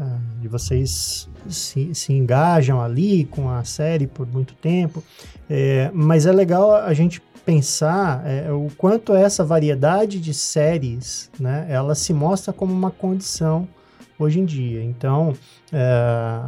é, 0.00 0.40
de 0.40 0.48
vocês 0.48 1.28
se, 1.48 1.94
se 1.94 2.12
engajam 2.12 2.80
ali 2.80 3.24
com 3.24 3.50
a 3.50 3.62
série 3.62 4.06
por 4.06 4.26
muito 4.26 4.54
tempo. 4.54 5.04
É, 5.50 5.90
mas 5.92 6.24
é 6.24 6.32
legal 6.32 6.74
a 6.74 6.94
gente 6.94 7.20
pensar 7.48 8.26
é, 8.26 8.52
o 8.52 8.68
quanto 8.76 9.14
essa 9.14 9.42
variedade 9.42 10.20
de 10.20 10.34
séries, 10.34 11.30
né? 11.40 11.64
Ela 11.70 11.94
se 11.94 12.12
mostra 12.12 12.52
como 12.52 12.74
uma 12.74 12.90
condição 12.90 13.66
hoje 14.18 14.38
em 14.38 14.44
dia. 14.44 14.84
Então, 14.84 15.32
é, 15.72 15.80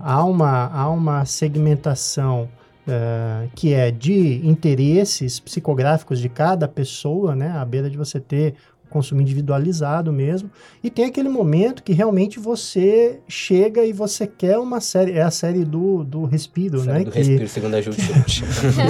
há, 0.05 0.23
uma, 0.23 0.67
há 0.67 0.91
uma 0.91 1.25
segmentação 1.25 2.51
é, 2.87 3.49
que 3.55 3.73
é 3.73 3.91
de 3.91 4.47
interesses 4.47 5.41
psicográficos 5.41 6.19
de 6.19 6.29
cada 6.29 6.69
pessoa, 6.69 7.35
né, 7.35 7.51
à 7.57 7.65
beira 7.65 7.89
de 7.89 7.97
você 7.97 8.21
ter 8.21 8.57
consumo 8.91 9.21
individualizado 9.23 10.13
mesmo, 10.13 10.51
e 10.83 10.91
tem 10.91 11.07
aquele 11.07 11.29
momento 11.29 11.83
que 11.83 11.93
realmente 11.93 12.39
você 12.39 13.21
chega 13.29 13.85
e 13.85 13.93
você 13.93 14.27
quer 14.27 14.59
uma 14.59 14.81
série, 14.81 15.13
é 15.13 15.23
a 15.23 15.31
série 15.31 15.65
do, 15.65 16.05
do 16.05 16.25
Respiro, 16.25 16.81
Série 16.81 16.99
né, 16.99 17.05
do 17.05 17.11
que 17.11 17.19
Respiro, 17.19 17.49
segundo 17.49 17.75
a 17.77 17.81
Júlia 17.81 17.99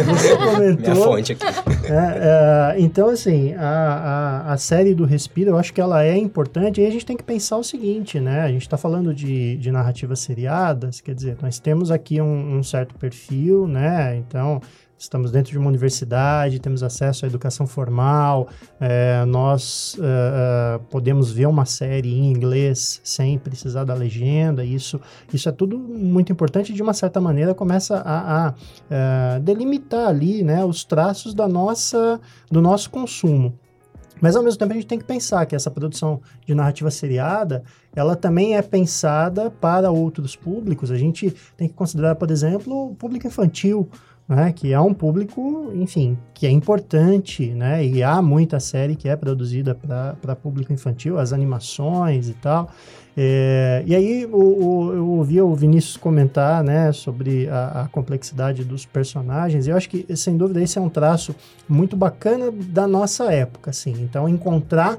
você 0.09 0.37
comentou. 0.37 0.95
Minha 0.95 0.97
fonte 0.97 1.33
aqui. 1.33 1.45
É, 1.89 2.75
é, 2.77 2.81
então, 2.81 3.09
assim, 3.09 3.55
a, 3.55 4.45
a, 4.49 4.53
a 4.53 4.57
série 4.57 4.95
do 4.95 5.05
Respiro, 5.05 5.51
eu 5.51 5.59
acho 5.59 5.73
que 5.73 5.81
ela 5.81 6.03
é 6.05 6.17
importante, 6.17 6.81
e 6.81 6.87
a 6.87 6.91
gente 6.91 7.05
tem 7.07 7.17
que 7.17 7.25
pensar 7.25 7.57
o 7.57 7.65
seguinte, 7.65 8.19
né? 8.19 8.41
A 8.41 8.49
gente 8.49 8.63
está 8.63 8.77
falando 8.77 9.15
de, 9.15 9.57
de 9.57 9.71
narrativas 9.71 10.21
seriadas, 10.21 11.01
quer 11.01 11.15
dizer, 11.15 11.37
nós 11.43 11.59
temos 11.59 11.91
aqui 11.91 12.21
um, 12.21 12.59
um 12.59 12.63
certo 12.63 12.95
perfil, 12.95 13.69
né? 13.69 14.17
Então, 14.17 14.61
estamos 15.01 15.31
dentro 15.31 15.51
de 15.51 15.59
uma 15.59 15.69
universidade, 15.69 16.61
temos 16.61 16.83
acesso 16.83 17.25
à 17.25 17.29
educação 17.29 17.67
formal, 17.67 18.49
é, 18.79 19.25
nós 19.25 19.97
é, 19.99 20.05
é, 20.05 20.81
podemos 20.91 21.33
ver 21.33 21.47
uma 21.47 21.65
série 21.65 22.13
em 22.13 22.31
inglês 22.31 23.01
sem 23.03 23.39
precisar 23.39 23.85
da 23.85 23.95
legenda, 23.95 24.63
isso, 24.63 25.01
isso 25.33 25.49
é 25.49 25.53
tudo 25.53 25.79
muito 25.79 26.31
importante 26.31 26.73
de 26.75 26.83
uma 26.83 26.93
certa 26.93 27.19
maneira 27.19 27.55
começa 27.55 27.97
a, 27.97 28.49
a 28.49 28.55
é, 28.91 29.41
delimitar 29.41 30.07
ali 30.07 30.45
né, 30.45 30.63
os 30.63 30.85
traços 30.85 31.33
da 31.33 31.49
nossa, 31.49 32.21
do 32.51 32.61
nosso 32.61 32.91
consumo. 32.91 33.59
Mas 34.21 34.37
ao 34.37 34.43
mesmo 34.43 34.59
tempo 34.59 34.73
a 34.73 34.75
gente 34.75 34.87
tem 34.87 34.99
que 34.99 35.05
pensar 35.05 35.47
que 35.47 35.57
essa 35.57 35.71
produção 35.71 36.21
de 36.47 36.55
narrativa 36.55 36.91
seriada, 36.91 37.63
ela 37.97 38.15
também 38.15 38.55
é 38.55 38.61
pensada 38.61 39.51
para 39.51 39.91
outros 39.91 40.37
públicos. 40.37 40.91
A 40.91 40.97
gente 40.99 41.35
tem 41.57 41.67
que 41.67 41.75
considerar, 41.75 42.15
por 42.17 42.31
exemplo, 42.31 42.91
o 42.91 42.95
público 42.95 43.27
infantil, 43.27 43.89
né, 44.31 44.53
que 44.53 44.73
é 44.73 44.81
um 44.81 44.95
público, 44.95 45.73
enfim, 45.75 46.17
que 46.33 46.47
é 46.47 46.51
importante, 46.51 47.51
né, 47.51 47.85
e 47.85 48.01
há 48.01 48.23
muita 48.23 48.61
série 48.61 48.95
que 48.95 49.09
é 49.09 49.17
produzida 49.17 49.75
para 49.75 50.37
público 50.37 50.73
infantil, 50.73 51.19
as 51.19 51.33
animações 51.33 52.29
e 52.29 52.35
tal. 52.35 52.71
É, 53.17 53.83
e 53.85 53.93
aí 53.93 54.25
o, 54.27 54.37
o, 54.37 54.93
eu 54.93 55.09
ouvi 55.09 55.43
o 55.43 55.53
Vinícius 55.53 55.97
comentar, 55.97 56.63
né, 56.63 56.93
sobre 56.93 57.49
a, 57.49 57.83
a, 57.83 57.89
complexidade 57.89 58.63
dos 58.63 58.87
personagens, 58.87 59.67
e 59.67 59.71
eu 59.71 59.77
acho 59.77 59.89
que, 59.89 60.07
sem 60.17 60.37
dúvida, 60.37 60.63
esse 60.63 60.79
é 60.79 60.81
um 60.81 60.89
traço 60.89 61.35
muito 61.69 61.97
bacana 61.97 62.53
da 62.53 62.87
nossa 62.87 63.33
época, 63.33 63.71
assim. 63.71 63.95
Então, 64.01 64.29
encontrar 64.29 64.97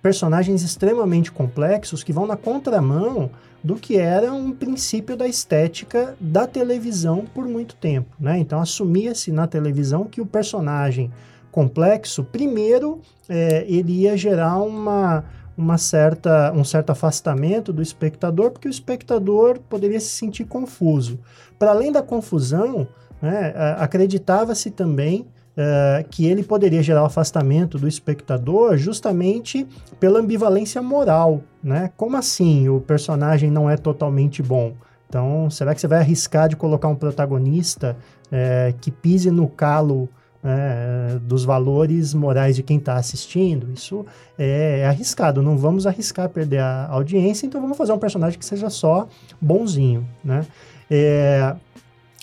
personagens 0.00 0.62
extremamente 0.62 1.32
complexos 1.32 2.04
que 2.04 2.12
vão 2.12 2.28
na 2.28 2.36
contramão 2.36 3.28
do 3.62 3.74
que 3.74 3.96
era 3.96 4.32
um 4.32 4.52
princípio 4.52 5.16
da 5.16 5.26
estética 5.26 6.16
da 6.20 6.46
televisão 6.46 7.24
por 7.34 7.46
muito 7.46 7.74
tempo, 7.76 8.14
né? 8.18 8.38
Então 8.38 8.60
assumia-se 8.60 9.32
na 9.32 9.46
televisão 9.46 10.04
que 10.04 10.20
o 10.20 10.26
personagem 10.26 11.10
complexo, 11.50 12.22
primeiro, 12.22 13.00
é, 13.28 13.64
ele 13.68 14.02
ia 14.02 14.16
gerar 14.16 14.58
uma, 14.58 15.24
uma 15.56 15.76
certa, 15.76 16.52
um 16.52 16.62
certo 16.62 16.90
afastamento 16.90 17.72
do 17.72 17.82
espectador, 17.82 18.50
porque 18.52 18.68
o 18.68 18.70
espectador 18.70 19.58
poderia 19.68 19.98
se 19.98 20.10
sentir 20.10 20.44
confuso. 20.44 21.18
Para 21.58 21.70
além 21.70 21.90
da 21.90 22.02
confusão, 22.02 22.86
né, 23.20 23.52
acreditava-se 23.76 24.70
também 24.70 25.26
uh, 25.58 26.08
que 26.08 26.26
ele 26.26 26.44
poderia 26.44 26.82
gerar 26.82 27.02
o 27.02 27.06
afastamento 27.06 27.78
do 27.78 27.88
espectador 27.88 28.76
justamente 28.76 29.66
pela 29.98 30.20
ambivalência 30.20 30.80
moral, 30.80 31.42
né? 31.62 31.90
Como 31.96 32.16
assim 32.16 32.68
o 32.68 32.80
personagem 32.80 33.50
não 33.50 33.68
é 33.68 33.76
totalmente 33.76 34.42
bom? 34.42 34.74
Então, 35.08 35.50
será 35.50 35.74
que 35.74 35.80
você 35.80 35.88
vai 35.88 35.98
arriscar 35.98 36.48
de 36.48 36.56
colocar 36.56 36.86
um 36.88 36.94
protagonista 36.94 37.96
é, 38.30 38.74
que 38.78 38.90
pise 38.90 39.30
no 39.30 39.48
calo 39.48 40.08
é, 40.44 41.18
dos 41.22 41.44
valores 41.44 42.12
morais 42.12 42.54
de 42.54 42.62
quem 42.62 42.76
está 42.76 42.96
assistindo? 42.96 43.72
Isso 43.72 44.04
é, 44.38 44.80
é, 44.80 44.86
arriscado. 44.86 45.42
Não 45.42 45.56
vamos 45.56 45.86
arriscar 45.86 46.28
perder 46.28 46.58
a 46.58 46.88
audiência, 46.90 47.46
então 47.46 47.60
vamos 47.60 47.78
fazer 47.78 47.92
um 47.92 47.98
personagem 47.98 48.38
que 48.38 48.44
seja 48.44 48.68
só 48.68 49.08
bonzinho, 49.40 50.06
né? 50.22 50.46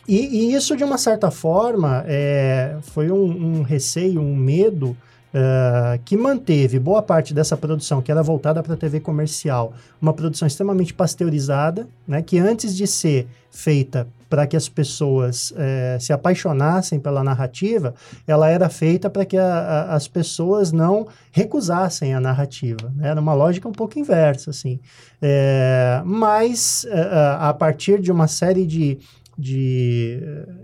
É, 0.07 0.11
e, 0.11 0.51
e, 0.51 0.53
isso, 0.55 0.75
de 0.75 0.83
uma 0.83 0.97
certa 0.97 1.31
forma, 1.31 2.03
é, 2.07 2.77
foi 2.81 3.11
um, 3.11 3.59
um, 3.59 3.61
receio, 3.61 4.21
um 4.21 4.35
medo 4.35 4.95
uh, 5.35 5.99
que 6.05 6.15
manteve 6.15 6.79
boa 6.79 7.01
parte 7.01 7.33
dessa 7.33 7.57
produção, 7.57 8.01
que 8.01 8.11
era 8.11 8.23
voltada 8.23 8.63
para 8.63 8.73
a 8.73 8.77
TV 8.77 8.99
comercial, 8.99 9.73
uma 10.01 10.13
produção 10.13 10.47
extremamente 10.47 10.93
pasteurizada, 10.93 11.87
né, 12.07 12.21
que 12.21 12.37
antes 12.37 12.75
de 12.75 12.87
ser 12.87 13.27
feita 13.51 14.07
para 14.29 14.47
que 14.47 14.57
as 14.57 14.67
pessoas 14.67 15.53
é, 15.55 15.97
se 15.99 16.11
apaixonassem 16.11 16.99
pela 16.99 17.23
narrativa, 17.23 17.93
ela 18.27 18.49
era 18.49 18.67
feita 18.67 19.09
para 19.09 19.23
que 19.23 19.37
a, 19.37 19.45
a, 19.45 19.95
as 19.95 20.07
pessoas 20.07 20.71
não 20.71 21.07
recusassem 21.31 22.13
a 22.13 22.19
narrativa. 22.19 22.91
Né? 22.95 23.09
Era 23.09 23.21
uma 23.21 23.33
lógica 23.33 23.67
um 23.69 23.71
pouco 23.71 23.97
inversa, 23.97 24.49
assim. 24.49 24.79
É, 25.21 26.01
mas, 26.03 26.85
é, 26.89 27.37
a 27.39 27.53
partir 27.53 28.01
de 28.01 28.11
uma 28.11 28.27
série 28.27 28.65
de 28.65 28.97
de, 29.37 30.19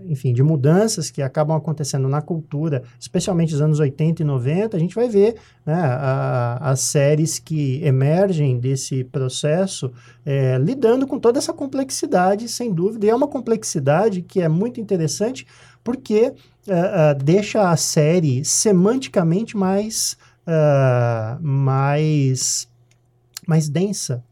enfim, 0.08 0.32
de 0.32 0.42
mudanças 0.42 1.10
que 1.10 1.20
acabam 1.20 1.56
acontecendo 1.56 2.08
na 2.08 2.22
cultura, 2.22 2.82
especialmente 2.98 3.52
nos 3.52 3.60
anos 3.60 3.80
80 3.80 4.22
e 4.22 4.24
90, 4.24 4.76
a 4.76 4.80
gente 4.80 4.94
vai 4.94 5.08
ver 5.08 5.36
né, 5.64 5.74
a, 5.74 6.70
as 6.70 6.80
séries 6.80 7.38
que 7.38 7.84
emergem 7.84 8.58
desse 8.58 9.04
processo 9.04 9.92
é, 10.24 10.56
lidando 10.58 11.06
com 11.06 11.18
toda 11.18 11.38
essa 11.38 11.52
complexidade, 11.52 12.48
sem 12.48 12.72
dúvida, 12.72 13.06
e 13.06 13.10
é 13.10 13.14
uma 13.14 13.28
complexidade 13.28 14.22
que 14.22 14.40
é 14.40 14.48
muito 14.48 14.80
interessante 14.80 15.46
porque 15.84 16.32
é, 16.66 17.10
é, 17.10 17.14
deixa 17.14 17.70
a 17.70 17.76
série 17.76 18.44
semanticamente 18.44 19.56
mais, 19.56 20.16
é, 20.46 21.36
mais, 21.40 22.68
mais 23.46 23.68
densa. 23.68 24.22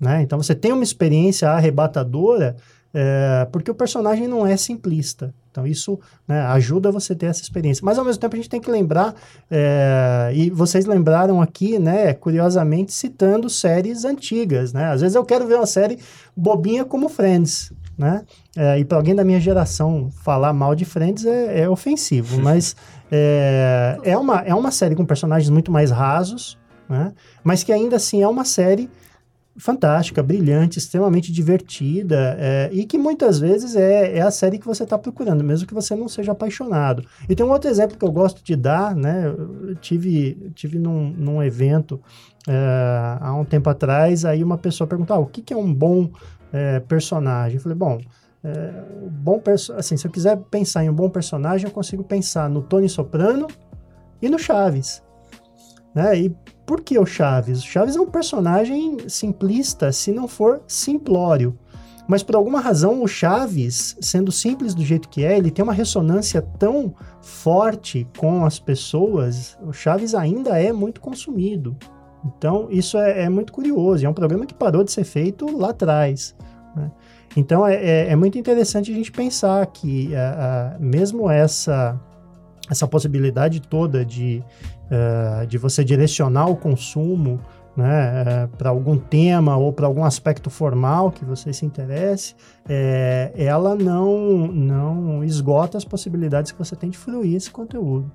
Né? 0.00 0.22
Então 0.22 0.40
você 0.40 0.54
tem 0.54 0.72
uma 0.72 0.82
experiência 0.82 1.50
arrebatadora 1.50 2.56
é, 2.94 3.46
porque 3.50 3.70
o 3.70 3.74
personagem 3.74 4.28
não 4.28 4.46
é 4.46 4.56
simplista. 4.56 5.34
Então, 5.50 5.66
isso 5.66 6.00
né, 6.26 6.40
ajuda 6.46 6.90
você 6.90 7.12
a 7.12 7.16
ter 7.16 7.26
essa 7.26 7.42
experiência. 7.42 7.84
Mas, 7.84 7.98
ao 7.98 8.04
mesmo 8.04 8.20
tempo, 8.20 8.34
a 8.34 8.38
gente 8.38 8.48
tem 8.48 8.60
que 8.60 8.70
lembrar, 8.70 9.14
é, 9.50 10.32
e 10.34 10.50
vocês 10.50 10.86
lembraram 10.86 11.42
aqui, 11.42 11.78
né, 11.78 12.14
curiosamente, 12.14 12.92
citando 12.92 13.50
séries 13.50 14.04
antigas. 14.04 14.72
Né? 14.72 14.86
Às 14.86 15.02
vezes 15.02 15.14
eu 15.14 15.24
quero 15.24 15.46
ver 15.46 15.56
uma 15.56 15.66
série 15.66 15.98
bobinha 16.34 16.84
como 16.84 17.08
Friends. 17.08 17.70
Né? 17.96 18.24
É, 18.56 18.78
e 18.78 18.84
para 18.84 18.96
alguém 18.96 19.14
da 19.14 19.22
minha 19.22 19.38
geração 19.38 20.10
falar 20.24 20.52
mal 20.54 20.74
de 20.74 20.86
Friends 20.86 21.26
é, 21.26 21.60
é 21.60 21.68
ofensivo, 21.68 22.40
mas 22.42 22.74
é, 23.10 23.98
é, 24.02 24.16
uma, 24.16 24.40
é 24.40 24.54
uma 24.54 24.70
série 24.70 24.94
com 24.94 25.04
personagens 25.04 25.50
muito 25.50 25.70
mais 25.70 25.90
rasos, 25.90 26.58
né? 26.88 27.12
mas 27.44 27.62
que 27.62 27.70
ainda 27.70 27.96
assim 27.96 28.22
é 28.22 28.26
uma 28.26 28.46
série 28.46 28.88
fantástica, 29.56 30.22
brilhante, 30.22 30.78
extremamente 30.78 31.30
divertida 31.30 32.36
é, 32.38 32.70
e 32.72 32.84
que 32.84 32.96
muitas 32.96 33.38
vezes 33.38 33.76
é, 33.76 34.16
é 34.18 34.22
a 34.22 34.30
série 34.30 34.58
que 34.58 34.66
você 34.66 34.84
está 34.84 34.96
procurando, 34.96 35.44
mesmo 35.44 35.66
que 35.66 35.74
você 35.74 35.94
não 35.94 36.08
seja 36.08 36.32
apaixonado. 36.32 37.04
E 37.28 37.34
tem 37.34 37.44
um 37.44 37.50
outro 37.50 37.70
exemplo 37.70 37.98
que 37.98 38.04
eu 38.04 38.10
gosto 38.10 38.42
de 38.42 38.56
dar, 38.56 38.96
né? 38.96 39.26
Eu 39.26 39.74
tive, 39.76 40.50
tive 40.54 40.78
num, 40.78 41.10
num 41.10 41.42
evento 41.42 42.00
é, 42.48 43.18
há 43.20 43.34
um 43.34 43.44
tempo 43.44 43.68
atrás, 43.68 44.24
aí 44.24 44.42
uma 44.42 44.56
pessoa 44.56 44.88
perguntou, 44.88 45.16
ah, 45.16 45.20
o 45.20 45.26
que, 45.26 45.42
que 45.42 45.52
é 45.52 45.56
um 45.56 45.72
bom 45.72 46.10
é, 46.52 46.80
personagem? 46.80 47.56
Eu 47.56 47.62
falei, 47.62 47.76
bom, 47.76 48.00
é, 48.42 48.72
bom 49.10 49.40
assim, 49.76 49.96
se 49.96 50.06
eu 50.06 50.10
quiser 50.10 50.36
pensar 50.50 50.82
em 50.82 50.88
um 50.88 50.94
bom 50.94 51.10
personagem, 51.10 51.66
eu 51.66 51.72
consigo 51.72 52.02
pensar 52.02 52.48
no 52.48 52.62
Tony 52.62 52.88
Soprano 52.88 53.46
e 54.20 54.28
no 54.28 54.38
Chaves. 54.38 55.02
Né? 55.94 56.18
E 56.20 56.36
por 56.64 56.80
que 56.80 56.98
o 56.98 57.06
Chaves? 57.06 57.60
O 57.60 57.66
Chaves 57.66 57.96
é 57.96 58.00
um 58.00 58.06
personagem 58.06 59.08
simplista, 59.08 59.92
se 59.92 60.12
não 60.12 60.28
for 60.28 60.62
simplório. 60.66 61.58
Mas 62.06 62.22
por 62.22 62.34
alguma 62.34 62.60
razão, 62.60 63.02
o 63.02 63.08
Chaves, 63.08 63.96
sendo 64.00 64.32
simples 64.32 64.74
do 64.74 64.84
jeito 64.84 65.08
que 65.08 65.24
é, 65.24 65.36
ele 65.36 65.50
tem 65.50 65.62
uma 65.62 65.72
ressonância 65.72 66.42
tão 66.58 66.94
forte 67.20 68.06
com 68.18 68.44
as 68.44 68.58
pessoas, 68.58 69.56
o 69.62 69.72
Chaves 69.72 70.14
ainda 70.14 70.60
é 70.60 70.72
muito 70.72 71.00
consumido. 71.00 71.76
Então, 72.24 72.68
isso 72.70 72.98
é, 72.98 73.24
é 73.24 73.28
muito 73.28 73.52
curioso. 73.52 74.04
É 74.04 74.08
um 74.08 74.14
programa 74.14 74.46
que 74.46 74.54
parou 74.54 74.84
de 74.84 74.92
ser 74.92 75.04
feito 75.04 75.56
lá 75.56 75.70
atrás. 75.70 76.34
Né? 76.76 76.90
Então, 77.36 77.66
é, 77.66 77.74
é, 77.74 78.10
é, 78.10 78.16
muito 78.16 78.38
interessante 78.38 78.92
a 78.92 78.94
gente 78.94 79.10
pensar 79.10 79.66
que, 79.66 80.14
a, 80.14 80.74
a, 80.76 80.78
mesmo 80.78 81.30
essa, 81.30 81.98
essa 82.70 82.86
possibilidade 82.86 83.60
toda 83.60 84.04
de, 84.04 84.42
uh, 84.86 85.46
de 85.46 85.58
você 85.58 85.84
direcionar 85.84 86.48
o 86.48 86.56
consumo 86.56 87.40
né, 87.76 88.22
uh, 88.22 88.56
para 88.56 88.70
algum 88.70 88.96
tema 88.96 89.56
ou 89.56 89.72
para 89.72 89.86
algum 89.86 90.04
aspecto 90.04 90.50
formal 90.50 91.10
que 91.10 91.24
você 91.24 91.52
se 91.52 91.64
interesse, 91.64 92.34
é, 92.68 93.32
ela 93.34 93.74
não, 93.74 94.46
não 94.48 95.24
esgota 95.24 95.78
as 95.78 95.84
possibilidades 95.84 96.52
que 96.52 96.58
você 96.58 96.76
tem 96.76 96.90
de 96.90 96.98
fruir 96.98 97.34
esse 97.34 97.50
conteúdo. 97.50 98.10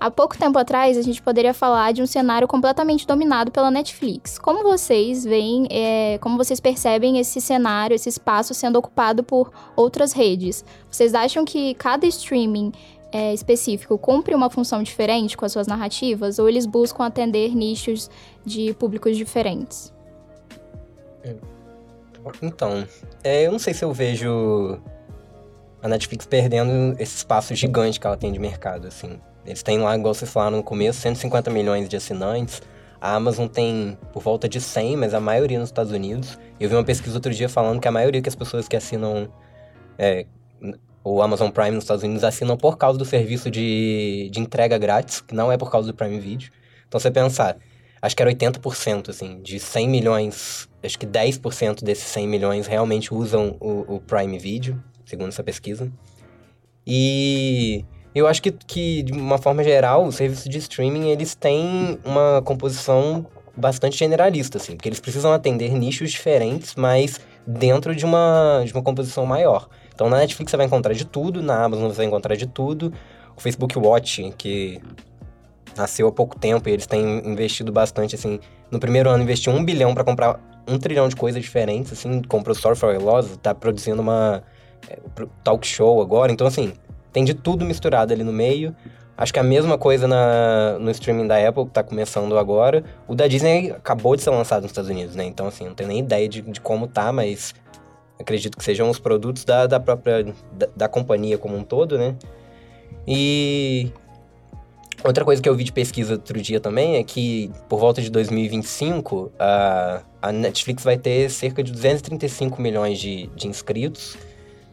Há 0.00 0.12
pouco 0.12 0.38
tempo 0.38 0.56
atrás, 0.56 0.96
a 0.96 1.02
gente 1.02 1.20
poderia 1.20 1.52
falar 1.52 1.92
de 1.92 2.00
um 2.00 2.06
cenário 2.06 2.46
completamente 2.46 3.04
dominado 3.04 3.50
pela 3.50 3.68
Netflix. 3.68 4.38
Como 4.38 4.62
vocês 4.62 5.24
veem, 5.24 5.66
é, 5.70 6.18
como 6.18 6.36
vocês 6.36 6.60
percebem 6.60 7.18
esse 7.18 7.40
cenário, 7.40 7.96
esse 7.96 8.08
espaço 8.08 8.54
sendo 8.54 8.76
ocupado 8.76 9.24
por 9.24 9.50
outras 9.74 10.12
redes? 10.12 10.64
Vocês 10.88 11.14
acham 11.14 11.44
que 11.44 11.74
cada 11.74 12.06
streaming 12.06 12.70
é, 13.10 13.32
específico 13.32 13.96
cumpre 13.98 14.34
uma 14.34 14.50
função 14.50 14.82
diferente 14.82 15.36
com 15.36 15.44
as 15.44 15.52
suas 15.52 15.66
narrativas 15.66 16.38
ou 16.38 16.48
eles 16.48 16.66
buscam 16.66 17.04
atender 17.04 17.54
nichos 17.54 18.10
de 18.44 18.74
públicos 18.74 19.16
diferentes? 19.16 19.92
É. 21.22 21.34
Então, 22.42 22.86
é, 23.24 23.46
eu 23.46 23.52
não 23.52 23.58
sei 23.58 23.72
se 23.72 23.84
eu 23.84 23.92
vejo 23.92 24.78
a 25.82 25.88
Netflix 25.88 26.26
perdendo 26.26 26.94
esse 26.98 27.16
espaço 27.16 27.54
gigante 27.54 27.98
que 27.98 28.06
ela 28.06 28.16
tem 28.16 28.32
de 28.32 28.38
mercado, 28.38 28.86
assim. 28.86 29.18
Eles 29.46 29.62
têm 29.62 29.78
lá, 29.78 29.96
igual 29.96 30.12
vocês 30.12 30.30
falaram 30.30 30.58
no 30.58 30.62
começo, 30.62 31.00
150 31.00 31.50
milhões 31.50 31.88
de 31.88 31.96
assinantes. 31.96 32.60
A 33.00 33.14
Amazon 33.14 33.46
tem 33.46 33.96
por 34.12 34.22
volta 34.22 34.48
de 34.48 34.60
100, 34.60 34.96
mas 34.96 35.14
a 35.14 35.20
maioria 35.20 35.58
nos 35.58 35.68
Estados 35.68 35.92
Unidos. 35.92 36.38
Eu 36.58 36.68
vi 36.68 36.74
uma 36.74 36.84
pesquisa 36.84 37.16
outro 37.16 37.32
dia 37.32 37.48
falando 37.48 37.80
que 37.80 37.88
a 37.88 37.92
maioria 37.92 38.20
que 38.20 38.28
as 38.28 38.34
pessoas 38.34 38.66
que 38.66 38.76
assinam 38.76 39.32
é, 39.96 40.26
o 41.14 41.22
Amazon 41.22 41.50
Prime 41.50 41.70
nos 41.70 41.84
Estados 41.84 42.04
Unidos 42.04 42.22
assinam 42.22 42.56
por 42.56 42.76
causa 42.76 42.98
do 42.98 43.04
serviço 43.04 43.50
de, 43.50 44.28
de 44.30 44.40
entrega 44.40 44.76
grátis, 44.76 45.20
que 45.20 45.34
não 45.34 45.50
é 45.50 45.56
por 45.56 45.70
causa 45.70 45.88
do 45.88 45.94
Prime 45.94 46.18
Video. 46.18 46.50
Então, 46.86 47.00
você 47.00 47.10
pensar, 47.10 47.56
acho 48.00 48.14
que 48.14 48.22
era 48.22 48.30
80%, 48.32 49.08
assim, 49.08 49.40
de 49.42 49.58
100 49.58 49.88
milhões, 49.88 50.68
acho 50.82 50.98
que 50.98 51.06
10% 51.06 51.82
desses 51.82 52.06
100 52.06 52.28
milhões 52.28 52.66
realmente 52.66 53.12
usam 53.12 53.56
o, 53.60 53.96
o, 53.96 54.00
Prime 54.00 54.38
Video, 54.38 54.82
segundo 55.04 55.28
essa 55.28 55.42
pesquisa. 55.42 55.90
E 56.86 57.84
eu 58.14 58.26
acho 58.26 58.42
que, 58.42 58.50
que, 58.52 59.02
de 59.02 59.12
uma 59.12 59.38
forma 59.38 59.64
geral, 59.64 60.04
os 60.06 60.16
serviços 60.16 60.48
de 60.48 60.58
streaming, 60.58 61.08
eles 61.08 61.34
têm 61.34 61.98
uma 62.04 62.42
composição 62.42 63.26
bastante 63.56 63.96
generalista, 63.96 64.58
assim, 64.58 64.76
porque 64.76 64.88
eles 64.88 65.00
precisam 65.00 65.32
atender 65.32 65.72
nichos 65.72 66.10
diferentes, 66.10 66.74
mas 66.76 67.20
dentro 67.46 67.94
de 67.94 68.04
uma, 68.04 68.62
de 68.64 68.72
uma 68.72 68.82
composição 68.82 69.26
maior. 69.26 69.68
Então 69.98 70.08
na 70.08 70.18
Netflix 70.18 70.52
você 70.52 70.56
vai 70.56 70.66
encontrar 70.66 70.94
de 70.94 71.04
tudo, 71.04 71.42
na 71.42 71.64
Amazon 71.64 71.88
você 71.88 71.96
vai 71.96 72.06
encontrar 72.06 72.36
de 72.36 72.46
tudo. 72.46 72.92
O 73.36 73.40
Facebook 73.40 73.76
Watch, 73.76 74.32
que 74.38 74.80
nasceu 75.76 76.06
há 76.06 76.12
pouco 76.12 76.38
tempo 76.38 76.68
e 76.68 76.72
eles 76.72 76.86
têm 76.86 77.18
investido 77.28 77.72
bastante, 77.72 78.14
assim. 78.14 78.38
No 78.70 78.78
primeiro 78.78 79.10
ano 79.10 79.24
investiu 79.24 79.52
um 79.52 79.64
bilhão 79.64 79.94
para 79.94 80.04
comprar 80.04 80.38
um 80.68 80.78
trilhão 80.78 81.08
de 81.08 81.16
coisas 81.16 81.42
diferentes, 81.42 81.92
assim. 81.92 82.22
Comprou 82.22 82.54
Story 82.54 82.78
for 82.78 82.96
Laws, 83.02 83.36
tá 83.38 83.52
produzindo 83.52 84.00
uma 84.00 84.44
é, 84.88 85.00
talk 85.42 85.66
show 85.66 86.00
agora. 86.00 86.30
Então, 86.30 86.46
assim, 86.46 86.74
tem 87.12 87.24
de 87.24 87.34
tudo 87.34 87.64
misturado 87.64 88.12
ali 88.12 88.22
no 88.22 88.32
meio. 88.32 88.76
Acho 89.16 89.32
que 89.32 89.40
a 89.40 89.42
mesma 89.42 89.76
coisa 89.76 90.06
na, 90.06 90.78
no 90.78 90.92
streaming 90.92 91.26
da 91.26 91.48
Apple, 91.48 91.64
que 91.64 91.72
tá 91.72 91.82
começando 91.82 92.38
agora. 92.38 92.84
O 93.08 93.16
da 93.16 93.26
Disney 93.26 93.72
acabou 93.72 94.14
de 94.14 94.22
ser 94.22 94.30
lançado 94.30 94.62
nos 94.62 94.70
Estados 94.70 94.88
Unidos, 94.88 95.16
né? 95.16 95.24
Então, 95.24 95.48
assim, 95.48 95.64
não 95.64 95.74
tenho 95.74 95.88
nem 95.88 95.98
ideia 95.98 96.28
de, 96.28 96.40
de 96.40 96.60
como 96.60 96.86
tá, 96.86 97.10
mas 97.10 97.52
acredito 98.18 98.56
que 98.56 98.64
sejam 98.64 98.90
os 98.90 98.98
produtos 98.98 99.44
da, 99.44 99.66
da 99.66 99.80
própria 99.80 100.24
da, 100.52 100.68
da, 100.76 100.88
companhia 100.88 101.38
como 101.38 101.56
um 101.56 101.62
todo, 101.62 101.96
né? 101.96 102.16
E 103.06 103.92
outra 105.04 105.24
coisa 105.24 105.40
que 105.40 105.48
eu 105.48 105.54
vi 105.54 105.64
de 105.64 105.72
pesquisa 105.72 106.14
outro 106.14 106.40
dia 106.40 106.60
também 106.60 106.96
é 106.96 107.04
que 107.04 107.50
por 107.68 107.78
volta 107.78 108.02
de 108.02 108.10
2025 108.10 109.32
a, 109.38 110.02
a 110.20 110.32
Netflix 110.32 110.82
vai 110.82 110.98
ter 110.98 111.30
cerca 111.30 111.62
de 111.62 111.72
235 111.72 112.60
milhões 112.60 112.98
de, 112.98 113.28
de 113.28 113.46
inscritos. 113.46 114.16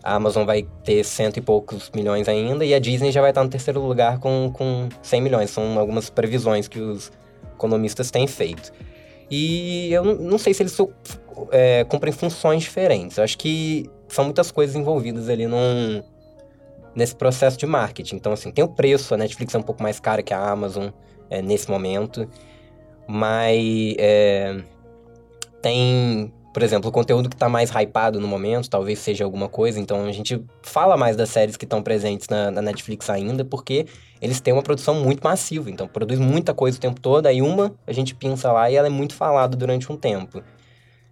a 0.03 0.15
Amazon 0.15 0.45
vai 0.45 0.67
ter 0.83 1.03
cento 1.03 1.37
e 1.37 1.41
poucos 1.41 1.91
milhões 1.95 2.27
ainda, 2.27 2.65
e 2.65 2.73
a 2.73 2.79
Disney 2.79 3.11
já 3.11 3.21
vai 3.21 3.31
estar 3.31 3.43
no 3.43 3.49
terceiro 3.49 3.81
lugar 3.81 4.19
com, 4.19 4.51
com 4.53 4.89
100 5.01 5.21
milhões. 5.21 5.49
São 5.49 5.77
algumas 5.79 6.09
previsões 6.09 6.67
que 6.67 6.79
os 6.79 7.11
economistas 7.53 8.11
têm 8.11 8.27
feito. 8.27 8.71
E 9.29 9.91
eu 9.91 10.03
não 10.03 10.37
sei 10.37 10.53
se 10.53 10.61
eles 10.61 10.73
é, 11.51 11.83
cumprem 11.85 12.13
funções 12.13 12.63
diferentes. 12.63 13.17
Eu 13.17 13.23
acho 13.23 13.37
que 13.37 13.89
são 14.07 14.25
muitas 14.25 14.51
coisas 14.51 14.75
envolvidas 14.75 15.29
ali 15.29 15.47
num, 15.47 16.03
nesse 16.95 17.15
processo 17.15 17.57
de 17.57 17.65
marketing. 17.65 18.15
Então, 18.15 18.31
assim, 18.31 18.51
tem 18.51 18.63
o 18.63 18.67
preço, 18.67 19.13
a 19.13 19.17
Netflix 19.17 19.53
é 19.53 19.57
um 19.57 19.63
pouco 19.63 19.81
mais 19.81 19.99
cara 19.99 20.23
que 20.23 20.33
a 20.33 20.39
Amazon 20.39 20.89
é, 21.29 21.41
nesse 21.41 21.69
momento, 21.69 22.27
mas 23.07 23.95
é, 23.97 24.61
tem 25.61 26.31
por 26.55 26.63
exemplo, 26.63 26.89
o 26.89 26.91
conteúdo 26.93 27.27
que 27.27 27.35
está 27.35 27.49
mais 27.49 27.69
hypado 27.69 28.17
no 28.17 28.29
momento, 28.29 28.69
talvez 28.69 28.99
seja 28.99 29.25
alguma 29.25 29.49
coisa, 29.49 29.77
então 29.77 30.05
a 30.05 30.11
gente 30.13 30.41
fala 30.61 30.95
mais 30.95 31.17
das 31.17 31.27
séries 31.27 31.57
que 31.57 31.65
estão 31.65 31.83
presentes 31.83 32.29
na, 32.29 32.49
na, 32.49 32.61
Netflix 32.61 33.09
ainda, 33.09 33.43
porque 33.43 33.85
eles 34.21 34.39
têm 34.39 34.53
uma 34.53 34.63
produção 34.63 34.95
muito 34.95 35.21
massiva, 35.21 35.69
então 35.69 35.85
produz 35.85 36.17
muita 36.17 36.53
coisa 36.53 36.77
o 36.77 36.79
tempo 36.79 37.01
todo, 37.01 37.25
aí 37.25 37.41
uma 37.41 37.75
a 37.85 37.91
gente 37.91 38.15
pinça 38.15 38.53
lá 38.53 38.71
e 38.71 38.75
ela 38.75 38.87
é 38.87 38.89
muito 38.89 39.13
falada 39.15 39.57
durante 39.57 39.91
um 39.91 39.97
tempo. 39.97 40.41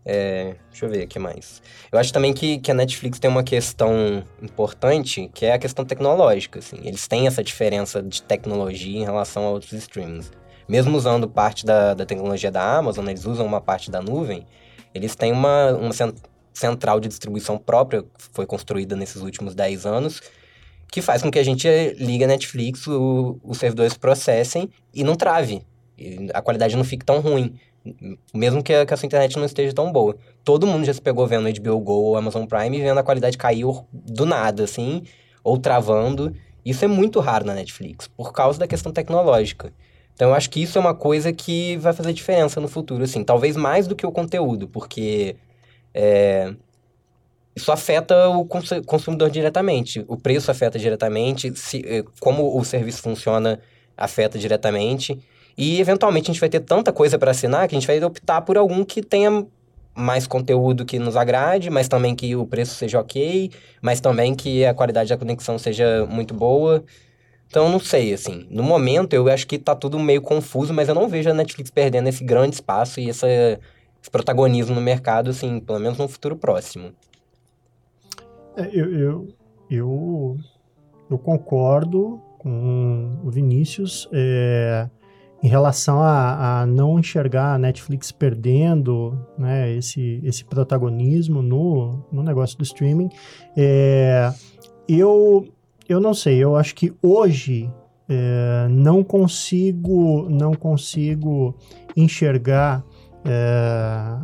É, 0.06 0.56
deixa 0.70 0.86
eu 0.86 0.90
ver 0.90 1.06
o 1.06 1.08
que 1.08 1.18
mais. 1.18 1.62
Eu 1.92 1.98
acho 1.98 2.12
também 2.12 2.34
que, 2.34 2.60
que 2.60 2.72
a 2.72 2.74
Netflix 2.74 3.20
tem 3.20 3.30
uma 3.30 3.44
questão 3.44 4.24
importante, 4.42 5.30
que 5.34 5.46
é 5.46 5.54
a 5.54 5.60
questão 5.60 5.86
tecnológica. 5.86 6.60
Assim. 6.60 6.78
Eles 6.84 7.08
têm 7.08 7.28
essa 7.28 7.44
diferença 7.44 8.02
de 8.02 8.22
tecnologia 8.22 9.00
em 9.00 9.04
relação 9.04 9.46
a 9.46 9.50
outros 9.50 9.72
streamings. 9.74 10.32
Mesmo 10.68 10.98
usando 10.98 11.28
parte 11.28 11.66
da, 11.66 11.94
da 11.94 12.06
tecnologia 12.06 12.52
da 12.52 12.78
Amazon, 12.78 13.08
eles 13.08 13.26
usam 13.26 13.46
uma 13.46 13.62
parte 13.62 13.92
da 13.92 14.02
nuvem, 14.02 14.46
eles 14.94 15.16
têm 15.16 15.32
uma, 15.32 15.72
uma 15.74 15.94
central 16.54 17.00
de 17.00 17.08
distribuição 17.08 17.58
própria, 17.58 18.04
que 18.04 18.10
foi 18.32 18.46
construída 18.46 18.96
nesses 18.96 19.22
últimos 19.22 19.56
10 19.56 19.86
anos, 19.86 20.22
que 20.90 21.02
faz 21.02 21.22
com 21.22 21.32
que 21.32 21.40
a 21.40 21.44
gente 21.44 21.68
ligue 21.98 22.24
a 22.24 22.28
Netflix, 22.28 22.86
os 22.88 23.58
servidores 23.58 23.96
processem 23.98 24.70
e 24.94 25.04
não 25.04 25.16
trave. 25.16 25.64
E 25.98 26.30
a 26.34 26.42
qualidade 26.42 26.76
não 26.76 26.84
fique 26.84 27.04
tão 27.04 27.20
ruim. 27.20 27.60
Mesmo 28.34 28.64
que 28.64 28.74
a, 28.74 28.86
que 28.86 28.94
a, 28.94 28.98
sua 28.98 29.06
internet 29.06 29.36
não 29.38 29.46
esteja 29.46 29.74
tão 29.74 29.92
boa. 29.92 30.16
Todo 30.44 30.66
mundo 30.66 30.86
já 30.86 30.94
se 30.94 31.02
pegou 31.02 31.28
vendo 31.28 31.50
HBO 31.60 31.80
Go 31.80 31.94
ou 31.94 32.18
Amazon 32.18 32.46
Prime 32.46 32.78
e 32.78 32.82
vendo 32.82 32.98
a 32.98 33.04
qualidade 33.04 33.38
cair 33.38 33.66
do 33.92 34.26
nada, 34.26 34.64
assim, 34.64 35.04
ou 35.44 35.58
travando. 35.58 36.34
Isso 36.66 36.86
é 36.86 36.88
muito 36.88 37.20
raro 37.20 37.46
na 37.46 37.54
Netflix, 37.54 38.08
por 38.08 38.32
causa 38.32 38.58
da 38.58 38.68
questão 38.68 38.92
tecnológica. 38.92 39.74
Então 40.14 40.30
eu 40.30 40.36
acho 40.36 40.50
que 40.50 40.62
isso 40.62 40.78
é 40.78 40.82
uma 40.82 40.94
coisa 40.94 41.34
que 41.34 41.76
vai 41.78 41.92
fazer 41.92 42.14
diferença 42.14 42.62
no 42.62 42.68
futuro, 42.68 43.04
assim, 43.04 43.24
talvez 43.24 43.56
mais 43.56 43.88
do 43.88 43.96
que 43.96 44.06
o 44.06 44.12
conteúdo, 44.12 44.68
porque 44.68 45.36
é, 45.94 46.54
isso 47.56 47.72
afeta 47.72 48.30
o 48.30 48.46
consumidor 48.86 49.30
diretamente, 49.30 50.06
o 50.08 50.16
preço 50.16 50.52
afeta 50.52 50.78
diretamente, 50.78 51.56
se, 51.58 51.84
é, 51.86 52.04
como 52.20 52.58
o 52.58 52.64
serviço 52.64 53.02
funciona 53.02 53.60
afeta 53.98 54.38
diretamente, 54.38 55.20
e 55.58 55.80
eventualmente 55.80 56.30
a 56.30 56.34
gente 56.34 56.40
vai 56.40 56.50
ter 56.50 56.60
tanta 56.60 56.92
coisa 56.92 57.18
para 57.18 57.32
assinar 57.32 57.68
que 57.68 57.76
a 57.76 57.80
gente 57.80 57.88
vai 57.88 58.04
optar 58.04 58.42
por 58.42 58.58
algum 58.58 58.84
que 58.84 59.02
tenha 59.02 59.46
mais 59.96 60.26
conteúdo 60.26 60.86
que 60.86 60.98
nos 60.98 61.16
agrade, 61.16 61.70
mas 61.70 61.88
também 61.88 62.16
que 62.16 62.36
o 62.36 62.46
preço 62.46 62.76
seja 62.76 63.00
ok, 63.00 63.52
mas 63.82 64.02
também 64.02 64.34
que 64.34 64.66
a 64.66 64.74
qualidade 64.74 65.10
da 65.10 65.18
conexão 65.18 65.58
seja 65.60 66.06
muito 66.10 66.34
boa. 66.34 66.84
Então, 67.48 67.70
não 67.70 67.80
sei, 67.80 68.12
assim. 68.14 68.48
No 68.50 68.64
momento, 68.64 69.14
eu 69.14 69.28
acho 69.30 69.46
que 69.46 69.60
tá 69.60 69.76
tudo 69.76 70.00
meio 70.00 70.24
confuso, 70.24 70.74
mas 70.74 70.90
eu 70.90 70.96
não 70.96 71.08
vejo 71.08 71.30
a 71.30 71.34
Netflix 71.36 71.70
perdendo 71.70 72.10
esse 72.10 72.24
grande 72.24 72.56
espaço 72.56 73.00
e 73.00 73.08
essa, 73.08 73.28
esse 73.30 74.10
protagonismo 74.12 74.74
no 74.74 74.82
mercado, 74.82 75.30
assim, 75.30 75.60
pelo 75.60 75.80
menos 75.80 76.00
no 76.00 76.08
futuro 76.08 76.36
próximo. 76.36 76.92
É, 78.58 78.68
eu, 78.74 78.92
eu, 78.92 79.28
eu, 79.70 80.38
eu, 81.12 81.18
concordo 81.20 82.20
com 82.40 83.20
o 83.24 83.30
Vinícius 83.30 84.10
é, 84.12 84.90
em 85.44 85.48
relação 85.50 86.02
a, 86.02 86.62
a, 86.62 86.66
não 86.66 86.98
enxergar 86.98 87.54
a 87.54 87.58
Netflix 87.58 88.12
perdendo 88.12 89.20
né, 89.38 89.76
esse, 89.76 90.22
esse 90.24 90.46
protagonismo 90.46 91.42
no, 91.42 92.06
no 92.12 92.24
negócio 92.24 92.58
do 92.58 92.64
streaming. 92.64 93.10
É, 93.56 94.34
eu 94.88 95.46
eu 95.88 96.00
não 96.00 96.14
sei, 96.14 96.38
eu 96.38 96.56
acho 96.56 96.74
que 96.76 96.94
hoje 97.02 97.70
é, 98.08 98.68
não 98.70 99.04
consigo, 99.04 100.28
não 100.30 100.54
consigo 100.54 101.56
enxergar 101.96 102.84
é, 103.26 104.18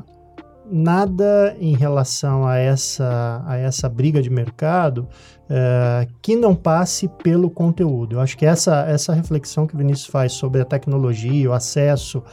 nada 0.71 1.55
em 1.59 1.75
relação 1.75 2.45
a 2.45 2.57
essa, 2.57 3.43
a 3.45 3.57
essa 3.57 3.89
briga 3.89 4.21
de 4.21 4.29
mercado 4.29 5.07
é, 5.49 6.07
que 6.21 6.35
não 6.35 6.55
passe 6.55 7.07
pelo 7.23 7.49
conteúdo. 7.49 8.15
Eu 8.15 8.19
acho 8.21 8.37
que 8.37 8.45
essa, 8.45 8.85
essa 8.87 9.13
reflexão 9.13 9.65
que 9.65 9.75
o 9.75 9.77
Vinícius 9.77 10.07
faz 10.07 10.33
sobre 10.33 10.61
a 10.61 10.65
tecnologia, 10.65 11.49
o 11.49 11.53
acesso, 11.53 12.23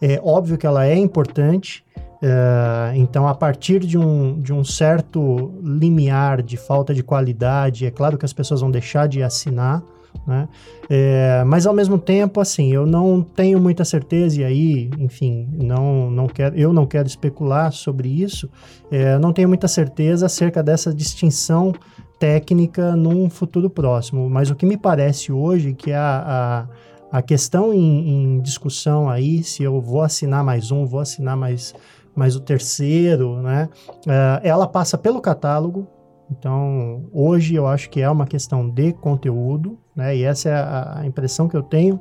é 0.00 0.20
óbvio 0.22 0.58
que 0.58 0.66
ela 0.66 0.86
é 0.86 0.96
importante, 0.96 1.84
é, 2.22 2.92
então, 2.96 3.28
a 3.28 3.34
partir 3.34 3.80
de 3.80 3.98
um, 3.98 4.40
de 4.40 4.52
um 4.52 4.64
certo 4.64 5.54
limiar 5.62 6.42
de 6.42 6.56
falta 6.56 6.94
de 6.94 7.02
qualidade, 7.02 7.86
é 7.86 7.90
claro 7.90 8.16
que 8.16 8.24
as 8.24 8.32
pessoas 8.32 8.60
vão 8.60 8.70
deixar 8.70 9.06
de 9.06 9.22
assinar, 9.22 9.82
né? 10.26 10.48
É, 10.88 11.44
mas 11.44 11.66
ao 11.66 11.74
mesmo 11.74 11.98
tempo, 11.98 12.40
assim, 12.40 12.72
eu 12.72 12.86
não 12.86 13.22
tenho 13.22 13.60
muita 13.60 13.84
certeza, 13.84 14.40
e 14.40 14.44
aí, 14.44 14.90
enfim, 14.98 15.48
não, 15.52 16.10
não 16.10 16.26
quero, 16.26 16.56
eu 16.56 16.72
não 16.72 16.86
quero 16.86 17.06
especular 17.06 17.72
sobre 17.72 18.08
isso, 18.08 18.48
é, 18.90 19.18
não 19.18 19.32
tenho 19.32 19.48
muita 19.48 19.68
certeza 19.68 20.26
acerca 20.26 20.62
dessa 20.62 20.92
distinção 20.94 21.72
técnica 22.18 22.96
num 22.96 23.28
futuro 23.28 23.68
próximo. 23.68 24.28
Mas 24.28 24.50
o 24.50 24.54
que 24.54 24.66
me 24.66 24.76
parece 24.76 25.30
hoje 25.32 25.74
que 25.74 25.92
a, 25.92 26.66
a, 27.12 27.18
a 27.18 27.22
questão 27.22 27.72
em, 27.72 28.36
em 28.36 28.40
discussão 28.40 29.08
aí, 29.08 29.42
se 29.42 29.62
eu 29.62 29.80
vou 29.80 30.02
assinar 30.02 30.42
mais 30.42 30.70
um, 30.70 30.86
vou 30.86 31.00
assinar 31.00 31.36
mais 31.36 31.74
mas 32.16 32.34
o 32.34 32.40
terceiro, 32.40 33.42
né? 33.42 33.68
Uh, 34.06 34.40
ela 34.42 34.66
passa 34.66 34.96
pelo 34.96 35.20
catálogo. 35.20 35.86
Então, 36.30 37.04
hoje 37.12 37.54
eu 37.54 37.66
acho 37.66 37.88
que 37.88 38.00
é 38.00 38.10
uma 38.10 38.26
questão 38.26 38.68
de 38.68 38.92
conteúdo, 38.92 39.78
né? 39.94 40.16
E 40.16 40.24
essa 40.24 40.48
é 40.48 40.54
a, 40.54 41.02
impressão 41.04 41.48
que 41.48 41.56
eu 41.56 41.62
tenho. 41.62 42.00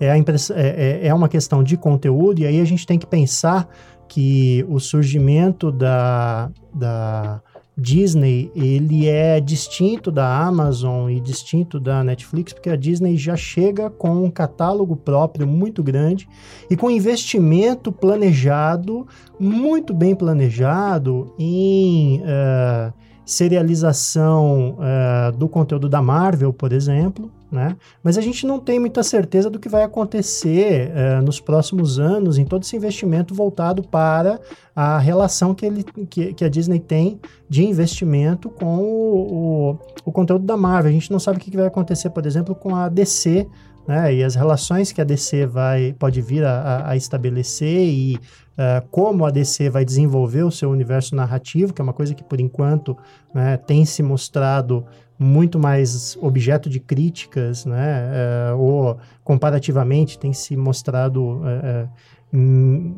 É, 0.00 0.10
a 0.10 0.18
impress 0.18 0.50
é, 0.50 1.00
é, 1.02 1.06
é 1.08 1.14
uma 1.14 1.28
questão 1.28 1.62
de 1.62 1.76
conteúdo, 1.76 2.40
e 2.40 2.46
aí 2.46 2.60
a 2.60 2.64
gente 2.64 2.86
tem 2.86 2.98
que 2.98 3.06
pensar 3.06 3.68
que 4.08 4.64
o 4.68 4.78
surgimento 4.80 5.70
da, 5.70 6.50
da 6.74 7.40
Disney, 7.76 8.50
ele 8.54 9.08
é 9.08 9.40
distinto 9.40 10.10
da 10.10 10.44
Amazon 10.44 11.10
e 11.10 11.18
distinto 11.18 11.80
da 11.80 12.04
Netflix, 12.04 12.52
porque 12.52 12.68
a 12.68 12.76
Disney 12.76 13.16
já 13.16 13.34
chega 13.36 13.88
com 13.88 14.24
um 14.24 14.30
catálogo 14.30 14.94
próprio 14.94 15.46
muito 15.46 15.82
grande 15.82 16.28
e 16.68 16.76
com 16.76 16.90
investimento 16.90 17.90
planejado, 17.90 19.06
muito 19.40 19.94
bem 19.94 20.14
planejado 20.14 21.34
em 21.38 22.20
uh, 22.20 22.92
serialização 23.24 24.78
uh, 24.78 25.36
do 25.36 25.48
conteúdo 25.48 25.88
da 25.88 26.02
Marvel, 26.02 26.52
por 26.52 26.72
exemplo, 26.72 27.30
né? 27.50 27.76
Mas 28.02 28.16
a 28.16 28.22
gente 28.22 28.46
não 28.46 28.58
tem 28.58 28.80
muita 28.80 29.02
certeza 29.02 29.50
do 29.50 29.58
que 29.58 29.68
vai 29.68 29.82
acontecer 29.82 30.90
uh, 30.90 31.22
nos 31.22 31.38
próximos 31.38 31.98
anos 31.98 32.38
em 32.38 32.44
todo 32.44 32.62
esse 32.62 32.74
investimento 32.74 33.34
voltado 33.34 33.82
para 33.82 34.40
a 34.74 34.98
relação 34.98 35.54
que, 35.54 35.66
ele, 35.66 35.84
que, 35.84 36.32
que 36.32 36.44
a 36.44 36.48
Disney 36.48 36.80
tem 36.80 37.20
de 37.48 37.62
investimento 37.64 38.48
com 38.48 38.78
o, 38.78 39.70
o, 39.74 39.78
o, 40.06 40.12
conteúdo 40.12 40.46
da 40.46 40.56
Marvel. 40.56 40.90
A 40.90 40.94
gente 40.94 41.12
não 41.12 41.18
sabe 41.18 41.36
o 41.36 41.40
que 41.40 41.54
vai 41.54 41.66
acontecer, 41.66 42.08
por 42.08 42.24
exemplo, 42.24 42.54
com 42.54 42.74
a 42.74 42.88
DC, 42.88 43.46
né? 43.86 44.14
E 44.14 44.22
as 44.22 44.34
relações 44.34 44.92
que 44.92 45.00
a 45.00 45.04
DC 45.04 45.46
vai, 45.46 45.94
pode 45.98 46.20
vir 46.20 46.44
a, 46.44 46.90
a 46.90 46.96
estabelecer 46.96 47.88
e 47.88 48.16
uh, 48.16 48.86
como 48.90 49.24
a 49.24 49.30
DC 49.30 49.70
vai 49.70 49.84
desenvolver 49.84 50.42
o 50.42 50.50
seu 50.50 50.70
universo 50.70 51.16
narrativo, 51.16 51.72
que 51.72 51.80
é 51.80 51.84
uma 51.84 51.92
coisa 51.92 52.14
que, 52.14 52.22
por 52.22 52.40
enquanto, 52.40 52.96
né, 53.34 53.56
tem 53.56 53.84
se 53.84 54.02
mostrado 54.02 54.84
muito 55.18 55.58
mais 55.58 56.16
objeto 56.20 56.68
de 56.68 56.80
críticas, 56.80 57.64
né? 57.64 58.10
É, 58.12 58.52
ou 58.54 58.98
comparativamente 59.22 60.18
tem 60.18 60.32
se 60.32 60.56
mostrado 60.56 61.40
é, 61.46 61.86
hum, 62.34 62.96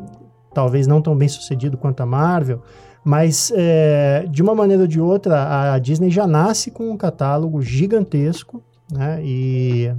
talvez 0.54 0.86
não 0.86 1.02
tão 1.02 1.14
bem 1.14 1.28
sucedido 1.28 1.76
quanto 1.76 2.00
a 2.00 2.06
Marvel, 2.06 2.62
mas 3.04 3.52
é, 3.54 4.24
de 4.30 4.42
uma 4.42 4.54
maneira 4.54 4.82
ou 4.82 4.88
de 4.88 5.00
outra 5.00 5.74
a 5.74 5.78
Disney 5.78 6.10
já 6.10 6.26
nasce 6.26 6.70
com 6.70 6.90
um 6.90 6.96
catálogo 6.96 7.60
gigantesco, 7.60 8.62
né? 8.90 9.20
E 9.22 9.92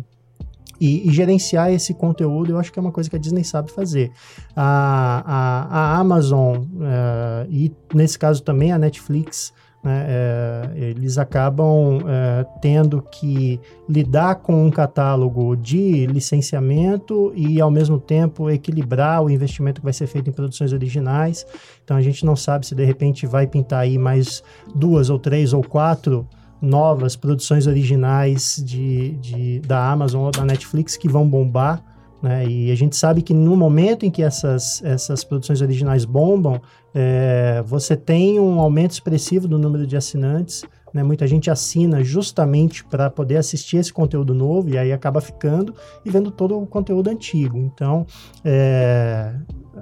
e, 0.80 1.08
e, 1.08 1.14
gerenciar 1.14 1.72
esse 1.72 1.94
conteúdo, 1.94 2.52
eu 2.52 2.58
acho 2.58 2.72
que 2.72 2.80
é 2.80 2.82
uma 2.82 2.92
coisa 2.92 3.10
que 3.10 3.16
a 3.16 3.20
Disney 3.20 3.44
sabe 3.44 3.72
fazer. 3.72 4.12
A, 4.56 5.24
a, 5.26 5.80
a 5.80 5.98
Amazon, 5.98 6.58
uh, 6.58 7.48
e 7.50 7.72
nesse 7.94 8.20
caso 8.20 8.44
também 8.44 8.72
a 8.72 8.78
Netflix, 8.78 9.54
né, 9.86 10.06
é, 10.08 10.72
eles 10.76 11.20
acabam 11.20 12.00
é, 12.08 12.44
tendo 12.60 13.04
que 13.04 13.60
lidar 13.88 14.38
com 14.38 14.66
um 14.66 14.72
catálogo 14.72 15.56
de 15.56 16.08
licenciamento 16.08 17.32
e, 17.36 17.62
ao 17.62 17.70
mesmo 17.70 18.00
tempo, 18.00 18.50
equilibrar 18.50 19.24
o 19.24 19.30
investimento 19.30 19.82
que 19.82 19.86
vai 19.86 19.94
ser 19.94 20.08
feito 20.08 20.28
em 20.28 20.34
produções 20.34 20.74
originais. 20.74 21.46
Então, 21.84 21.96
a 21.96 22.02
gente 22.02 22.26
não 22.26 22.36
sabe 22.36 22.66
se 22.66 22.74
de 22.74 22.84
repente 22.84 23.28
vai 23.28 23.46
pintar 23.46 23.82
aí 23.82 23.96
mais 23.96 24.44
duas 24.74 25.12
ou 25.12 25.20
três 25.20 25.54
ou 25.54 25.64
quatro 25.64 26.28
novas 26.66 27.16
produções 27.16 27.68
originais 27.68 28.62
de, 28.66 29.12
de 29.18 29.60
da 29.60 29.92
Amazon 29.92 30.24
ou 30.24 30.32
da 30.32 30.44
Netflix 30.44 30.98
que 30.98 31.08
vão 31.08 31.28
bombar. 31.28 31.84
Né? 32.22 32.48
E 32.48 32.72
a 32.72 32.76
gente 32.76 32.96
sabe 32.96 33.22
que 33.22 33.34
no 33.34 33.56
momento 33.56 34.06
em 34.06 34.10
que 34.10 34.24
essas, 34.24 34.84
essas 34.84 35.24
produções 35.24 35.62
originais 35.62 36.06
bombam, 36.06 36.60
é, 36.94 37.64
você 37.66 37.96
tem 37.96 38.40
um 38.40 38.60
aumento 38.60 38.92
expressivo 38.92 39.48
do 39.48 39.60
número 39.60 39.86
de 39.86 39.96
assinantes. 39.96 40.64
Né? 40.94 41.04
Muita 41.04 41.28
gente 41.28 41.52
assina 41.52 42.04
justamente 42.04 42.84
para 42.84 43.10
poder 43.10 43.38
assistir 43.38 43.78
esse 43.78 43.94
conteúdo 43.94 44.34
novo 44.34 44.70
e 44.70 44.78
aí 44.78 44.92
acaba 44.92 45.22
ficando 45.22 45.76
e 46.04 46.10
vendo 46.10 46.32
todo 46.32 46.58
o 46.58 46.66
conteúdo 46.66 47.10
antigo. 47.10 47.58
Então, 47.58 48.08
é, 48.44 49.34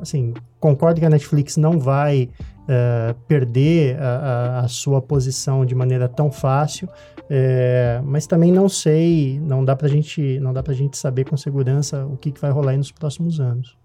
assim, 0.02 0.34
concordo 0.60 1.00
que 1.00 1.06
a 1.06 1.10
Netflix 1.10 1.56
não 1.56 1.80
vai 1.80 2.30
é, 2.67 3.15
perder 3.28 3.99
a, 3.99 4.08
a, 4.08 4.60
a, 4.62 4.67
sua 4.67 5.02
posição 5.02 5.65
de 5.65 5.76
maneira 5.76 6.08
tão 6.08 6.32
fácil, 6.32 6.88
é, 7.30 8.02
mas 8.04 8.28
também 8.28 8.52
não 8.52 8.69
sei, 8.69 9.39
não 9.39 9.63
dá 9.63 9.76
para 9.76 9.88
gente, 9.88 10.39
não 10.39 10.54
dá 10.54 10.63
para 10.63 10.73
gente 10.73 10.97
saber 10.97 11.26
com 11.26 11.36
segurança 11.36 12.06
o 12.06 12.17
que, 12.17 12.32
que 12.32 12.39
vai 12.39 12.52
rolar 12.52 12.71
aí 12.71 12.78
nos 12.78 12.91
próximos 12.91 13.39
anos. 13.39 13.78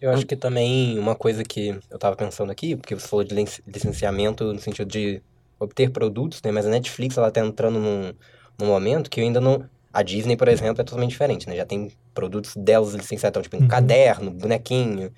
Eu 0.00 0.10
acho 0.10 0.24
que 0.24 0.36
também 0.36 0.98
uma 0.98 1.16
coisa 1.16 1.42
que 1.42 1.70
eu 1.90 1.96
estava 1.96 2.14
pensando 2.14 2.52
aqui, 2.52 2.76
porque 2.76 2.94
você 2.94 3.06
falou 3.06 3.24
de 3.24 3.34
licenciamento 3.66 4.52
no 4.52 4.60
sentido 4.60 4.88
de 4.88 5.20
obter 5.58 5.90
produtos, 5.90 6.40
né? 6.42 6.52
Mas 6.52 6.66
a 6.66 6.70
Netflix, 6.70 7.16
ela 7.18 7.32
tá 7.32 7.40
entrando 7.40 7.80
num, 7.80 8.12
num 8.58 8.66
momento 8.66 9.10
que 9.10 9.20
eu 9.20 9.24
ainda 9.24 9.40
não... 9.40 9.64
A 9.92 10.02
Disney, 10.02 10.36
por 10.36 10.46
exemplo, 10.46 10.80
é 10.80 10.84
totalmente 10.84 11.10
diferente, 11.10 11.48
né? 11.48 11.56
Já 11.56 11.64
tem 11.64 11.90
produtos 12.14 12.54
delas 12.56 12.94
licenciados, 12.94 13.30
então, 13.30 13.42
tipo, 13.42 13.56
um 13.56 13.60
uhum. 13.62 13.68
caderno, 13.68 14.30
bonequinho, 14.30 15.10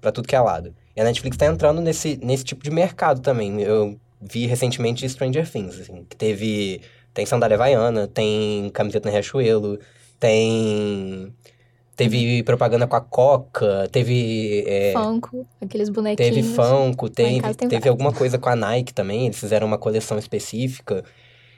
para 0.00 0.10
tudo 0.10 0.26
que 0.26 0.34
é 0.34 0.40
lado. 0.40 0.74
E 0.96 1.00
a 1.00 1.04
Netflix 1.04 1.36
tá 1.36 1.46
entrando 1.46 1.80
nesse, 1.80 2.18
nesse 2.22 2.44
tipo 2.44 2.62
de 2.62 2.70
mercado 2.70 3.20
também. 3.20 3.60
Eu 3.60 3.98
vi 4.20 4.46
recentemente 4.46 5.08
Stranger 5.08 5.50
Things, 5.50 5.80
assim, 5.80 6.04
que 6.08 6.16
teve... 6.16 6.80
Tem 7.12 7.24
sandália 7.24 7.54
havaiana, 7.54 8.08
tem 8.08 8.70
camiseta 8.70 9.08
na 9.08 9.12
Riachuelo, 9.12 9.78
tem 10.18 11.32
Teve 11.96 12.42
propaganda 12.42 12.88
com 12.88 12.96
a 12.96 13.00
Coca, 13.00 13.88
teve. 13.90 14.64
É, 14.66 14.92
Funko, 14.92 15.46
aqueles 15.60 15.88
bonequinhos. 15.88 16.34
Teve 16.34 16.42
Funko, 16.42 17.08
teve, 17.08 17.54
teve 17.54 17.88
alguma 17.88 18.12
coisa 18.12 18.36
com 18.36 18.48
a 18.48 18.56
Nike 18.56 18.92
também, 18.92 19.26
eles 19.26 19.38
fizeram 19.38 19.64
uma 19.64 19.78
coleção 19.78 20.18
específica. 20.18 21.04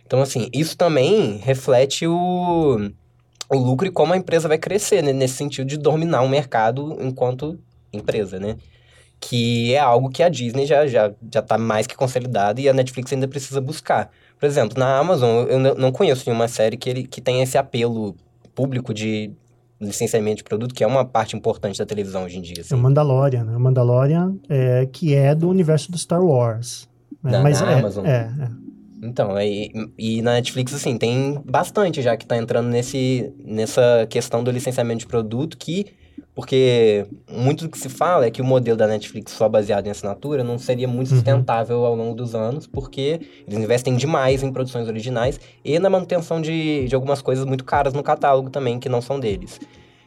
Então, 0.05 0.21
assim, 0.21 0.51
isso 0.53 0.77
também 0.77 1.39
reflete 1.39 2.07
o, 2.07 2.91
o 3.49 3.57
lucro 3.57 3.87
e 3.87 3.91
como 3.91 4.13
a 4.13 4.17
empresa 4.17 4.47
vai 4.47 4.59
crescer, 4.59 5.03
né? 5.03 5.11
Nesse 5.11 5.37
sentido 5.37 5.67
de 5.67 5.79
dominar 5.79 6.21
o 6.21 6.29
mercado 6.29 6.99
enquanto 7.01 7.59
empresa, 7.91 8.39
né? 8.39 8.57
Que 9.19 9.75
é 9.75 9.79
algo 9.79 10.11
que 10.11 10.23
a 10.23 10.29
Disney 10.29 10.67
já, 10.67 10.87
já, 10.87 11.13
já 11.33 11.43
tá 11.43 11.57
mais 11.57 11.87
que 11.87 11.97
consolidada 11.97 12.61
e 12.61 12.69
a 12.69 12.73
Netflix 12.73 13.13
ainda 13.13 13.27
precisa 13.27 13.61
buscar. 13.61 14.11
Por 14.39 14.47
exemplo, 14.47 14.79
na 14.79 14.99
Amazon, 14.99 15.47
eu 15.49 15.75
não 15.77 15.91
conheço 15.91 16.25
nenhuma 16.27 16.49
série 16.49 16.77
que, 16.77 16.91
ele, 16.91 17.07
que 17.07 17.21
tenha 17.21 17.43
esse 17.43 17.57
apelo 17.57 18.15
público 18.55 18.93
de 18.93 19.33
licenciamento 19.81 20.39
de 20.39 20.45
produto, 20.45 20.75
que 20.75 20.83
é 20.83 20.87
uma 20.87 21.05
parte 21.05 21.37
importante 21.37 21.79
da 21.79 21.87
televisão 21.87 22.25
hoje 22.25 22.39
em 22.39 22.43
dia. 22.43 22.61
Assim. 22.61 22.75
É 22.75 22.77
o 22.77 22.81
Mandalorian, 22.81 23.45
né? 23.45 23.57
O 23.57 23.61
Mandalorian, 23.61 24.37
é, 24.49 24.87
que 24.91 25.15
é 25.15 25.35
do 25.35 25.49
universo 25.49 25.91
do 25.91 25.99
Star 25.99 26.23
Wars. 26.23 26.89
Né? 27.23 27.33
Da, 27.33 27.43
Mas 27.43 27.61
é, 27.61 27.75
Amazon. 27.75 28.07
É, 28.07 28.31
é. 28.41 28.67
Então, 29.03 29.39
e, 29.41 29.71
e 29.99 30.23
na 30.23 30.33
Netflix, 30.33 30.73
assim, 30.75 30.97
tem 30.97 31.41
bastante 31.45 32.01
já 32.01 32.17
que 32.17 32.25
está 32.25 32.37
entrando 32.37 32.69
nesse, 32.69 33.33
nessa 33.45 34.07
questão 34.09 34.43
do 34.43 34.51
licenciamento 34.51 35.01
de 35.01 35.07
produto 35.07 35.57
que 35.57 35.87
porque 36.35 37.07
muito 37.31 37.65
do 37.65 37.71
que 37.71 37.79
se 37.79 37.89
fala 37.89 38.27
é 38.27 38.31
que 38.31 38.43
o 38.43 38.45
modelo 38.45 38.77
da 38.77 38.87
Netflix 38.87 39.33
só 39.33 39.49
baseado 39.49 39.87
em 39.87 39.91
assinatura 39.91 40.45
não 40.45 40.59
seria 40.59 40.87
muito 40.87 41.11
uhum. 41.11 41.17
sustentável 41.17 41.79
uhum. 41.79 41.87
ao 41.87 41.97
longo 41.97 42.15
dos 42.15 42.35
anos, 42.35 42.67
porque 42.67 43.21
eles 43.47 43.59
investem 43.59 43.97
demais 43.97 44.43
em 44.43 44.53
produções 44.53 44.87
originais 44.87 45.41
e 45.65 45.79
na 45.79 45.89
manutenção 45.89 46.41
de, 46.41 46.87
de 46.87 46.95
algumas 46.95 47.23
coisas 47.23 47.45
muito 47.45 47.65
caras 47.65 47.95
no 47.95 48.03
catálogo 48.03 48.51
também, 48.51 48.79
que 48.79 48.89
não 48.89 49.01
são 49.01 49.19
deles. 49.19 49.59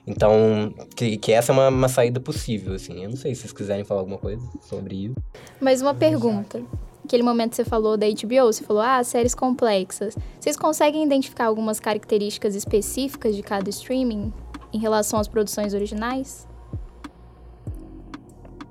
Então, 0.06 0.74
que, 0.96 1.18
que 1.18 1.32
essa 1.32 1.52
é 1.52 1.54
uma, 1.54 1.70
uma 1.70 1.90
saída 1.90 2.20
possível, 2.20 2.74
assim. 2.74 3.04
Eu 3.04 3.10
não 3.10 3.18
sei 3.18 3.36
se 3.36 3.42
vocês 3.42 3.54
quiserem 3.54 3.84
falar 3.84 4.02
alguma 4.02 4.18
coisa 4.18 4.42
sobre 4.62 5.06
isso. 5.06 5.16
Mais 5.62 5.82
uma 5.82 5.94
pergunta. 5.94 6.62
Aquele 7.04 7.24
momento 7.24 7.52
que 7.52 7.56
você 7.58 7.66
falou 7.66 7.98
da 7.98 8.08
HBO, 8.08 8.52
você 8.52 8.64
falou, 8.64 8.82
ah, 8.82 9.04
séries 9.04 9.36
complexas. 9.36 10.16
Vocês 10.40 10.58
conseguem 10.58 11.04
identificar 11.04 11.46
algumas 11.46 11.80
características 11.80 12.56
específicas 12.56 13.36
de 13.36 13.42
cada 13.42 13.70
streaming? 13.70 14.32
Em 14.74 14.80
relação 14.80 15.20
às 15.20 15.28
produções 15.28 15.74
originais? 15.74 16.48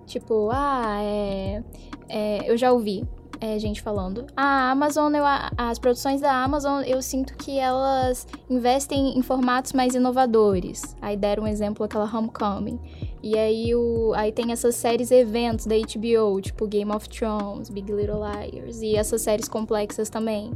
Tipo, 0.07 0.49
ah, 0.51 0.99
é, 1.03 1.63
é, 2.09 2.51
eu 2.51 2.57
já 2.57 2.73
ouvi 2.73 3.07
é, 3.41 3.59
gente 3.59 3.81
falando. 3.81 4.27
A 4.37 4.71
Amazon, 4.71 5.15
eu, 5.15 5.25
as 5.57 5.79
produções 5.79 6.21
da 6.21 6.33
Amazon, 6.43 6.83
eu 6.83 7.01
sinto 7.01 7.35
que 7.37 7.59
elas 7.59 8.27
investem 8.49 9.17
em 9.17 9.23
formatos 9.23 9.73
mais 9.73 9.95
inovadores. 9.95 10.97
Aí 11.01 11.17
deram 11.17 11.45
um 11.45 11.47
exemplo 11.47 11.85
aquela 11.85 12.05
Homecoming. 12.05 12.79
E 13.23 13.37
aí, 13.37 13.75
o, 13.75 14.13
aí 14.15 14.33
tem 14.33 14.53
essas 14.53 14.75
séries 14.75 15.11
eventos 15.11 15.67
da 15.67 15.75
HBO, 15.77 16.41
tipo 16.41 16.67
Game 16.67 16.91
of 16.93 17.09
Thrones, 17.09 17.69
Big 17.69 17.93
Little 17.93 18.21
Liars, 18.21 18.81
e 18.81 18.97
essas 18.97 19.23
séries 19.23 19.49
complexas 19.49 20.09
também. 20.09 20.53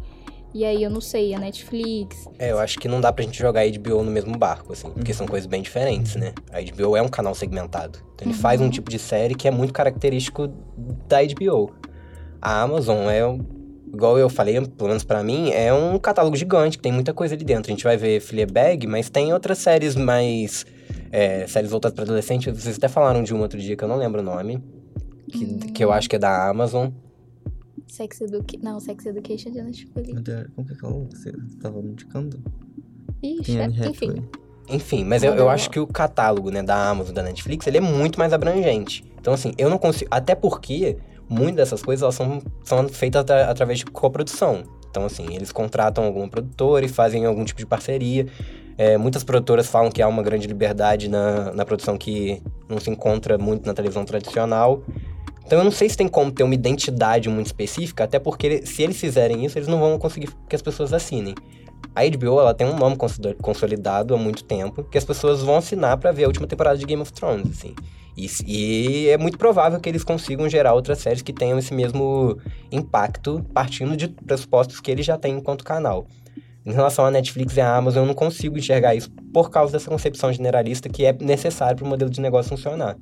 E 0.55 0.65
aí 0.65 0.83
eu 0.83 0.91
não 0.91 1.01
sei, 1.01 1.35
a 1.35 1.39
Netflix. 1.39 2.29
É, 2.39 2.51
eu 2.51 2.59
acho 2.59 2.79
que 2.79 2.87
não 2.87 3.01
dá 3.01 3.11
pra 3.13 3.25
gente 3.25 3.39
jogar 3.39 3.63
a 3.63 3.71
HBO 3.71 4.03
no 4.03 4.11
mesmo 4.11 4.37
barco, 4.37 4.73
assim, 4.73 4.91
porque 4.91 5.15
são 5.15 5.27
coisas 5.27 5.47
bem 5.47 5.63
diferentes, 5.63 6.15
né? 6.17 6.33
A 6.51 6.61
HBO 6.61 6.97
é 6.97 7.03
um 7.03 7.09
canal 7.09 7.35
segmentado. 7.35 7.99
Então 8.15 8.27
ele 8.27 8.35
uhum. 8.35 8.41
faz 8.41 8.61
um 8.61 8.69
tipo 8.69 8.91
de 8.91 8.99
série 8.99 9.35
que 9.35 9.49
é 9.49 9.51
muito 9.51 9.73
característico 9.73 10.49
da 11.09 11.19
HBO. 11.23 11.73
A 12.41 12.61
Amazon 12.61 13.09
é, 13.09 13.23
igual 13.93 14.19
eu 14.19 14.29
falei, 14.29 14.61
pelo 14.61 14.89
menos 14.89 15.05
para 15.05 15.23
mim, 15.23 15.51
é 15.51 15.73
um 15.73 15.99
catálogo 15.99 16.37
gigante, 16.37 16.77
que 16.77 16.83
tem 16.83 16.93
muita 16.93 17.15
coisa 17.15 17.35
ali 17.35 17.45
dentro. 17.45 17.71
A 17.71 17.75
gente 17.75 17.85
vai 17.85 17.97
ver 17.97 18.21
Fleabag, 18.21 18.87
mas 18.87 19.09
tem 19.09 19.33
outras 19.33 19.59
séries 19.59 19.95
mais. 19.95 20.67
É, 21.11 21.47
séries 21.47 21.71
voltadas 21.71 21.95
para 21.95 22.05
adolescente. 22.05 22.51
Vocês 22.51 22.77
até 22.77 22.89
falaram 22.89 23.23
de 23.23 23.33
uma 23.33 23.43
outro 23.43 23.59
dia 23.59 23.77
que 23.77 23.85
eu 23.85 23.89
não 23.89 23.97
lembro 23.97 24.21
o 24.21 24.25
nome. 24.25 24.63
Que, 25.31 25.45
hum. 25.45 25.59
que 25.73 25.85
eu 25.85 25.93
acho 25.93 26.11
que 26.11 26.17
é 26.17 26.19
da 26.19 26.49
Amazon. 26.49 26.89
Sex 27.87 28.21
Education. 28.21 28.63
Não, 28.63 28.81
Sex 28.81 29.07
Education 29.07 29.51
de 29.53 29.63
Netflix. 29.63 30.11
Como 30.55 30.67
que 30.67 30.73
é 30.73 30.77
que 30.77 31.17
você 31.17 31.33
tava 31.61 31.81
indicando? 31.81 32.43
Ixi, 33.23 33.59
é, 33.59 33.67
enfim. 33.67 34.23
Enfim, 34.69 35.05
mas 35.05 35.23
eu, 35.23 35.35
eu 35.35 35.49
acho 35.49 35.69
que 35.71 35.79
o 35.79 35.87
catálogo, 35.87 36.51
né, 36.51 36.63
da 36.63 36.89
Amazon, 36.89 37.15
da 37.15 37.23
Netflix, 37.23 37.67
ele 37.67 37.79
é 37.79 37.81
muito 37.81 38.19
mais 38.19 38.33
abrangente. 38.33 39.05
Então, 39.21 39.35
assim, 39.35 39.53
eu 39.59 39.69
não 39.69 39.79
consigo... 39.79 40.09
Até 40.11 40.35
porque 40.35 40.97
muitas 41.29 41.57
dessas 41.57 41.83
coisas, 41.83 42.03
elas 42.03 42.15
são, 42.15 42.43
são 42.65 42.89
feitas 42.89 43.23
atra, 43.23 43.51
através 43.51 43.79
de 43.81 43.87
coprodução. 43.87 44.63
Então, 44.91 45.05
assim, 45.05 45.35
eles 45.35 45.51
contratam 45.51 46.05
algum 46.05 46.29
produtor 46.29 46.85
e 46.85 46.89
fazem 46.89 47.25
algum 47.25 47.45
tipo 47.45 47.59
de 47.59 47.67
parceria. 47.67 48.27
É, 48.77 48.97
muitas 48.97 49.23
produtoras 49.23 49.67
falam 49.67 49.91
que 49.91 50.01
há 50.01 50.09
uma 50.09 50.23
grande 50.23 50.47
liberdade 50.47 51.09
na, 51.09 51.53
na 51.53 51.65
produção 51.65 51.97
que 51.97 52.43
não 52.69 52.79
se 52.79 52.91
encontra 52.91 53.39
muito 53.39 53.67
na 53.67 53.75
televisão 53.75 54.05
tradicional. 54.05 54.83
Então 55.45 55.59
eu 55.59 55.65
não 55.65 55.71
sei 55.71 55.89
se 55.89 55.97
tem 55.97 56.09
como 56.09 56.31
ter 56.31 56.43
uma 56.43 56.55
identidade 56.55 57.29
muito 57.29 57.47
específica, 57.47 58.05
até 58.05 58.19
porque 58.19 58.65
se 58.67 58.83
eles 58.83 58.97
fizerem 58.97 59.45
isso, 59.45 59.59
eles 59.59 59.69
não 59.69 59.79
vão 59.79 59.99
conseguir 59.99 60.31
que 60.49 60.57
as 60.57 60.63
pessoas 60.63 60.93
assinem. 60.93 61.35
A 61.95 62.03
HBO 62.09 62.41
ela 62.41 62.55
tem 62.55 62.67
um 62.67 62.77
nome 62.77 62.97
consolidado 63.43 64.15
há 64.15 64.19
muito 64.19 64.45
tempo, 64.45 64.83
que 64.85 64.97
as 64.97 65.05
pessoas 65.05 65.43
vão 65.43 65.57
assinar 65.57 65.99
para 65.99 66.11
ver 66.11 66.25
a 66.25 66.27
última 66.27 66.47
temporada 66.47 66.79
de 66.79 66.87
Game 66.87 67.03
of 67.03 67.13
Thrones, 67.13 67.51
assim. 67.51 67.75
E, 68.17 68.29
e, 68.47 69.09
é 69.09 69.17
muito 69.17 69.39
provável 69.39 69.81
que 69.81 69.89
eles 69.89 70.05
consigam 70.05 70.49
gerar 70.49 70.75
outras 70.75 70.99
séries 70.99 71.23
que 71.23 71.33
tenham 71.33 71.59
esse 71.59 71.73
mesmo 71.73 72.39
impacto, 72.71 73.45
partindo 73.55 73.97
de 73.97 74.09
pressupostos 74.09 74.81
que 74.81 74.91
eles 74.91 75.05
já 75.05 75.17
têm 75.17 75.37
enquanto 75.37 75.65
canal. 75.65 76.07
Em 76.65 76.73
relação 76.73 77.05
à 77.05 77.11
Netflix 77.11 77.57
e 77.57 77.61
à 77.61 77.75
Amazon, 77.75 78.03
eu 78.03 78.07
não 78.07 78.15
consigo 78.15 78.57
enxergar 78.57 78.95
isso 78.95 79.11
por 79.33 79.51
causa 79.51 79.73
dessa 79.73 79.91
concepção 79.91 80.33
generalista 80.33 80.89
que 80.89 81.05
é 81.05 81.13
necessário 81.13 81.77
para 81.77 81.85
o 81.85 81.89
modelo 81.89 82.11
de 82.11 82.21
negócio 82.21 82.51
funcionar. 82.51 82.97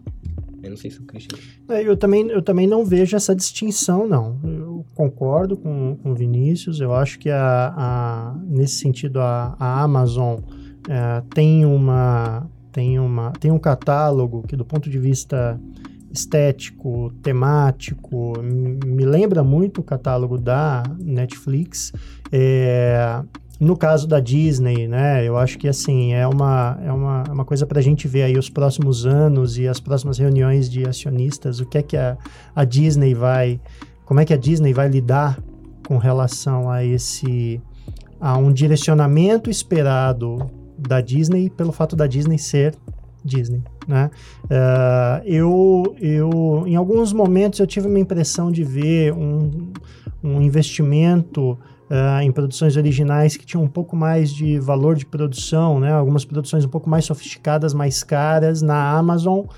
Eu 0.62 0.70
não 0.70 0.76
sei 0.76 0.90
se 0.90 1.00
o 1.00 1.04
Christian. 1.04 1.38
É, 1.68 1.82
eu, 1.82 1.96
também, 1.96 2.28
eu 2.28 2.42
também 2.42 2.66
não 2.66 2.84
vejo 2.84 3.16
essa 3.16 3.34
distinção, 3.34 4.06
não. 4.06 4.38
Eu 4.44 4.84
concordo 4.94 5.56
com, 5.56 5.96
com 6.02 6.12
o 6.12 6.14
Vinícius. 6.14 6.80
Eu 6.80 6.92
acho 6.94 7.18
que 7.18 7.30
a, 7.30 7.74
a 7.76 8.36
nesse 8.46 8.76
sentido 8.76 9.20
a, 9.20 9.56
a 9.58 9.82
Amazon 9.82 10.40
é, 10.88 11.22
tem, 11.34 11.64
uma, 11.64 12.48
tem, 12.72 12.98
uma, 12.98 13.32
tem 13.32 13.50
um 13.50 13.58
catálogo 13.58 14.42
que, 14.46 14.56
do 14.56 14.64
ponto 14.64 14.90
de 14.90 14.98
vista 14.98 15.60
estético, 16.12 17.12
temático, 17.22 18.32
me 18.42 19.04
lembra 19.04 19.44
muito 19.44 19.80
o 19.80 19.84
catálogo 19.84 20.36
da 20.36 20.82
Netflix. 20.98 21.92
É, 22.32 23.22
no 23.60 23.76
caso 23.76 24.08
da 24.08 24.18
Disney, 24.18 24.88
né, 24.88 25.22
eu 25.22 25.36
acho 25.36 25.58
que 25.58 25.68
assim 25.68 26.14
é 26.14 26.26
uma, 26.26 26.80
é 26.82 26.90
uma, 26.90 27.24
é 27.28 27.30
uma 27.30 27.44
coisa 27.44 27.66
para 27.66 27.78
a 27.78 27.82
gente 27.82 28.08
ver 28.08 28.22
aí 28.22 28.38
os 28.38 28.48
próximos 28.48 29.04
anos 29.04 29.58
e 29.58 29.68
as 29.68 29.78
próximas 29.78 30.18
reuniões 30.18 30.70
de 30.70 30.88
acionistas, 30.88 31.60
o 31.60 31.66
que 31.66 31.76
é 31.76 31.82
que 31.82 31.96
a, 31.96 32.16
a 32.56 32.64
Disney 32.64 33.12
vai, 33.12 33.60
como 34.06 34.18
é 34.18 34.24
que 34.24 34.32
a 34.32 34.36
Disney 34.36 34.72
vai 34.72 34.88
lidar 34.88 35.38
com 35.86 35.98
relação 35.98 36.70
a 36.70 36.82
esse 36.82 37.60
a 38.18 38.36
um 38.36 38.52
direcionamento 38.52 39.50
esperado 39.50 40.50
da 40.78 41.00
Disney 41.00 41.50
pelo 41.50 41.72
fato 41.72 41.94
da 41.94 42.06
Disney 42.06 42.38
ser 42.38 42.74
Disney, 43.24 43.62
né? 43.86 44.10
Uh, 44.44 45.24
eu, 45.24 45.96
eu, 46.00 46.64
em 46.66 46.76
alguns 46.76 47.12
momentos 47.12 47.60
eu 47.60 47.66
tive 47.66 47.86
uma 47.86 47.98
impressão 47.98 48.50
de 48.50 48.64
ver 48.64 49.12
um, 49.12 49.72
um 50.22 50.40
investimento 50.40 51.58
uh, 51.90 52.22
em 52.22 52.30
produções 52.30 52.76
originais 52.76 53.36
que 53.36 53.44
tinham 53.44 53.64
um 53.64 53.68
pouco 53.68 53.96
mais 53.96 54.32
de 54.32 54.58
valor 54.58 54.94
de 54.94 55.04
produção, 55.04 55.80
né? 55.80 55.92
Algumas 55.92 56.24
produções 56.24 56.64
um 56.64 56.68
pouco 56.68 56.88
mais 56.88 57.04
sofisticadas, 57.04 57.74
mais 57.74 58.04
caras 58.04 58.62
na 58.62 58.90
Amazon, 58.92 59.40
uh, 59.40 59.48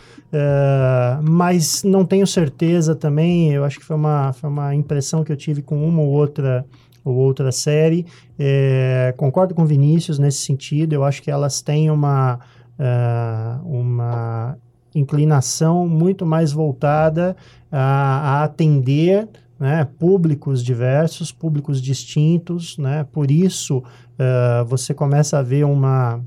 mas 1.23 1.85
não 1.85 2.05
tenho 2.05 2.27
certeza 2.27 2.95
também. 2.95 3.53
Eu 3.53 3.65
acho 3.65 3.79
que 3.79 3.85
foi 3.85 3.97
uma, 3.97 4.33
foi 4.33 4.49
uma 4.49 4.75
impressão 4.75 5.23
que 5.23 5.31
eu 5.31 5.37
tive 5.37 5.61
com 5.61 5.87
uma 5.87 6.01
ou 6.01 6.09
outra 6.09 6.65
ou 7.05 7.17
outra 7.17 7.51
série. 7.51 8.07
É, 8.39 9.13
concordo 9.17 9.57
com 9.57 9.67
Vinícius 9.67 10.21
nesse 10.21 10.45
sentido. 10.45 10.93
Eu 10.93 11.03
acho 11.03 11.21
que 11.21 11.33
elas 11.33 11.61
têm 11.61 11.91
uma 11.91 12.39
uh, 12.79 13.69
uma 13.69 14.57
inclinação 14.95 15.89
muito 15.89 16.25
mais 16.25 16.53
voltada 16.53 17.37
a, 17.71 17.81
a 18.41 18.45
atender 18.45 19.29
né, 19.59 19.87
públicos 19.99 20.63
diversos, 20.63 21.31
públicos 21.31 21.81
distintos, 21.81 22.77
né, 22.79 23.07
por 23.13 23.31
isso 23.31 23.79
uh, 23.79 24.65
você 24.67 24.93
começa 24.93 25.39
a 25.39 25.43
ver 25.43 25.65
uma, 25.65 26.21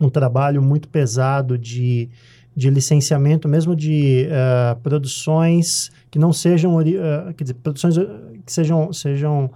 um 0.00 0.08
trabalho 0.08 0.60
muito 0.62 0.88
pesado 0.88 1.56
de, 1.56 2.08
de 2.56 2.68
licenciamento, 2.70 3.48
mesmo 3.48 3.76
de 3.76 4.28
uh, 4.28 4.80
produções 4.80 5.90
que 6.10 6.18
não 6.18 6.32
sejam, 6.32 6.76
uh, 6.76 7.34
quer 7.36 7.44
dizer, 7.44 7.54
produções 7.54 7.96
que 8.44 8.52
sejam, 8.52 8.92
sejam 8.92 9.50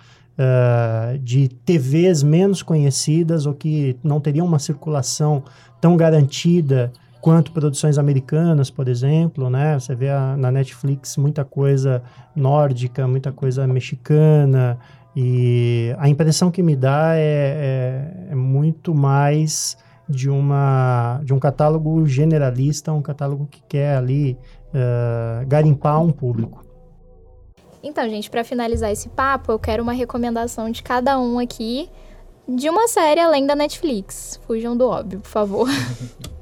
de 1.23 1.49
TVs 1.67 2.23
menos 2.23 2.63
conhecidas 2.63 3.45
ou 3.45 3.53
que 3.53 3.95
não 4.03 4.19
teriam 4.19 4.47
uma 4.47 4.59
circulação 4.59 5.45
tão 5.83 5.99
garantida 5.99 6.91
quanto 7.21 7.53
produções 7.53 7.99
americanas, 7.99 8.71
por 8.71 8.89
exemplo, 8.89 9.51
né? 9.51 9.79
Você 9.79 9.95
vê 9.95 10.09
a, 10.11 10.37
na 10.37 10.51
Netflix 10.51 11.16
muita 11.16 11.45
coisa 11.45 12.03
nórdica, 12.35 13.07
muita 13.07 13.33
coisa 13.33 13.66
mexicana, 13.66 14.79
e 15.14 15.95
a 15.99 16.09
impressão 16.09 16.51
que 16.51 16.62
me 16.62 16.77
dá 16.77 17.16
é, 17.16 17.21
é, 18.29 18.33
é 18.33 18.35
muito 18.35 18.95
mais 18.95 19.77
de, 20.09 20.31
uma, 20.31 21.21
de 21.25 21.33
um 21.33 21.39
catálogo 21.39 22.07
generalista, 22.07 22.93
um 22.93 23.03
catálogo 23.03 23.47
que 23.47 23.62
quer 23.68 23.97
ali 23.97 24.37
uh, 24.68 25.47
garimpar 25.47 26.03
um 26.03 26.11
público. 26.11 26.64
Então, 27.83 28.09
gente, 28.09 28.31
para 28.31 28.45
finalizar 28.45 28.91
esse 28.91 29.09
papo, 29.09 29.53
eu 29.53 29.59
quero 29.59 29.83
uma 29.83 29.93
recomendação 29.93 30.71
de 30.71 30.83
cada 30.83 31.18
um 31.18 31.39
aqui 31.39 31.89
de 32.47 32.68
uma 32.68 32.89
série 32.89 33.21
além 33.21 33.47
da 33.47 33.55
Netflix. 33.55 34.39
Fujam 34.47 34.77
do 34.77 34.87
óbvio, 34.87 35.21
por 35.21 35.29
favor. 35.29 35.68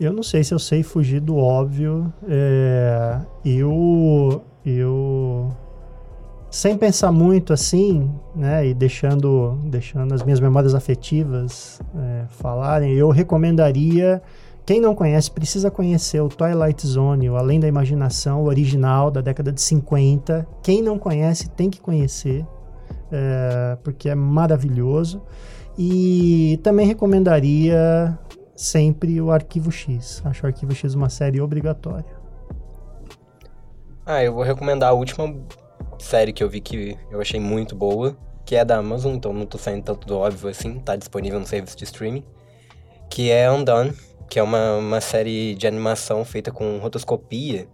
Eu 0.00 0.12
não 0.12 0.22
sei 0.22 0.44
se 0.44 0.54
eu 0.54 0.58
sei 0.58 0.82
fugir 0.82 1.20
do 1.20 1.36
óbvio. 1.36 2.12
É, 2.28 3.20
eu, 3.44 4.42
eu, 4.64 5.50
sem 6.50 6.78
pensar 6.78 7.10
muito 7.10 7.52
assim, 7.52 8.08
né, 8.34 8.66
e 8.68 8.74
deixando, 8.74 9.58
deixando 9.64 10.14
as 10.14 10.22
minhas 10.22 10.38
memórias 10.38 10.74
afetivas 10.74 11.80
é, 11.96 12.24
falarem, 12.28 12.94
eu 12.94 13.10
recomendaria. 13.10 14.22
Quem 14.64 14.80
não 14.80 14.94
conhece, 14.94 15.30
precisa 15.30 15.70
conhecer 15.70 16.20
o 16.20 16.28
Twilight 16.28 16.86
Zone, 16.86 17.28
o 17.28 17.36
Além 17.36 17.58
da 17.58 17.66
Imaginação, 17.66 18.42
o 18.42 18.46
original 18.46 19.10
da 19.10 19.20
década 19.20 19.50
de 19.50 19.60
50. 19.60 20.46
Quem 20.62 20.80
não 20.80 20.98
conhece, 20.98 21.48
tem 21.50 21.68
que 21.68 21.80
conhecer 21.80 22.46
é, 23.10 23.76
porque 23.82 24.08
é 24.08 24.14
maravilhoso. 24.14 25.22
E 25.76 26.58
também 26.62 26.86
recomendaria 26.86 28.18
sempre 28.58 29.20
o 29.20 29.30
Arquivo 29.30 29.70
X. 29.70 30.20
Acho 30.24 30.44
o 30.44 30.46
Arquivo 30.46 30.74
X 30.74 30.94
uma 30.94 31.08
série 31.08 31.40
obrigatória. 31.40 32.18
Ah, 34.04 34.24
eu 34.24 34.34
vou 34.34 34.42
recomendar 34.42 34.90
a 34.90 34.92
última 34.92 35.32
série 35.98 36.32
que 36.32 36.42
eu 36.42 36.48
vi 36.48 36.60
que 36.60 36.98
eu 37.10 37.20
achei 37.20 37.38
muito 37.38 37.76
boa, 37.76 38.16
que 38.44 38.56
é 38.56 38.64
da 38.64 38.78
Amazon, 38.78 39.14
então 39.14 39.32
não 39.32 39.46
tô 39.46 39.58
saindo 39.58 39.84
tanto 39.84 40.06
do 40.06 40.16
óbvio 40.16 40.48
assim, 40.48 40.80
tá 40.80 40.96
disponível 40.96 41.38
no 41.38 41.46
serviço 41.46 41.76
de 41.76 41.84
streaming, 41.84 42.24
que 43.10 43.30
é 43.30 43.50
Undone, 43.50 43.92
que 44.28 44.38
é 44.38 44.42
uma, 44.42 44.76
uma 44.76 45.00
série 45.00 45.54
de 45.54 45.66
animação 45.66 46.24
feita 46.24 46.50
com 46.50 46.78
rotoscopia 46.78 47.68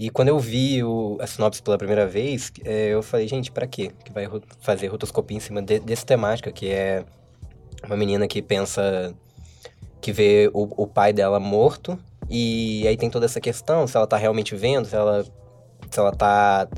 e 0.00 0.08
quando 0.08 0.28
eu 0.28 0.38
vi 0.38 0.82
o, 0.82 1.18
a 1.20 1.26
sinopse 1.26 1.62
pela 1.62 1.76
primeira 1.76 2.06
vez, 2.06 2.50
é, 2.64 2.88
eu 2.88 3.02
falei, 3.02 3.28
gente, 3.28 3.52
para 3.52 3.66
quê? 3.66 3.92
Que 4.02 4.10
vai 4.10 4.26
fazer 4.60 4.86
rotoscopia 4.86 5.36
em 5.36 5.40
cima 5.40 5.60
de, 5.60 5.78
desse 5.78 6.06
temática, 6.06 6.50
que 6.50 6.70
é 6.70 7.04
uma 7.84 7.98
menina 7.98 8.26
que 8.26 8.40
pensa 8.40 9.14
que 10.00 10.12
vê 10.12 10.50
o, 10.52 10.82
o, 10.82 10.86
pai 10.86 11.12
dela 11.12 11.38
morto, 11.38 11.98
e 12.28 12.86
aí 12.86 12.96
tem 12.96 13.10
toda 13.10 13.26
essa 13.26 13.40
questão, 13.40 13.86
se 13.86 13.96
ela 13.96 14.06
tá 14.06 14.16
realmente 14.16 14.54
vendo, 14.54 14.86
se 14.86 14.94
ela, 14.94 15.24
se 15.90 15.98
ela 15.98 16.12
tá 16.12 16.68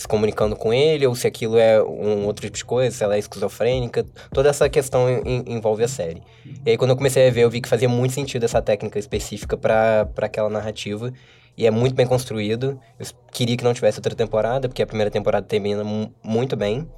se 0.00 0.08
comunicando 0.08 0.56
com 0.56 0.72
ele, 0.72 1.06
ou 1.06 1.14
se 1.14 1.26
aquilo 1.26 1.58
é 1.58 1.82
um 1.82 2.24
outro 2.24 2.46
tipo 2.46 2.56
de 2.56 2.64
coisa, 2.64 2.96
se 2.96 3.04
ela 3.04 3.16
é 3.16 3.18
esquizofrênica. 3.18 4.06
Toda 4.32 4.48
essa 4.48 4.66
questão 4.66 5.06
envolve 5.46 5.84
a 5.84 5.88
série. 5.88 6.22
E 6.64 6.70
aí, 6.70 6.78
quando 6.78 6.90
eu 6.90 6.96
comecei 6.96 7.28
a 7.28 7.30
ver, 7.30 7.42
eu 7.42 7.50
vi 7.50 7.60
que 7.60 7.68
fazia 7.68 7.88
muito 7.88 8.14
sentido 8.14 8.44
essa 8.44 8.62
técnica 8.62 8.98
específica 8.98 9.58
para 9.58 10.08
aquela 10.22 10.48
narrativa 10.48 11.12
e 11.54 11.66
é 11.66 11.70
muito 11.70 11.94
bem 11.94 12.06
construído. 12.06 12.80
Eu 12.98 13.06
queria 13.30 13.58
que 13.58 13.62
não 13.62 13.74
tivesse 13.74 13.98
outra 13.98 14.14
temporada, 14.14 14.68
porque 14.68 14.82
a 14.82 14.86
primeira 14.86 15.10
temporada 15.10 15.46
termina 15.46 15.84
muito 16.24 16.56
bem. 16.56 16.88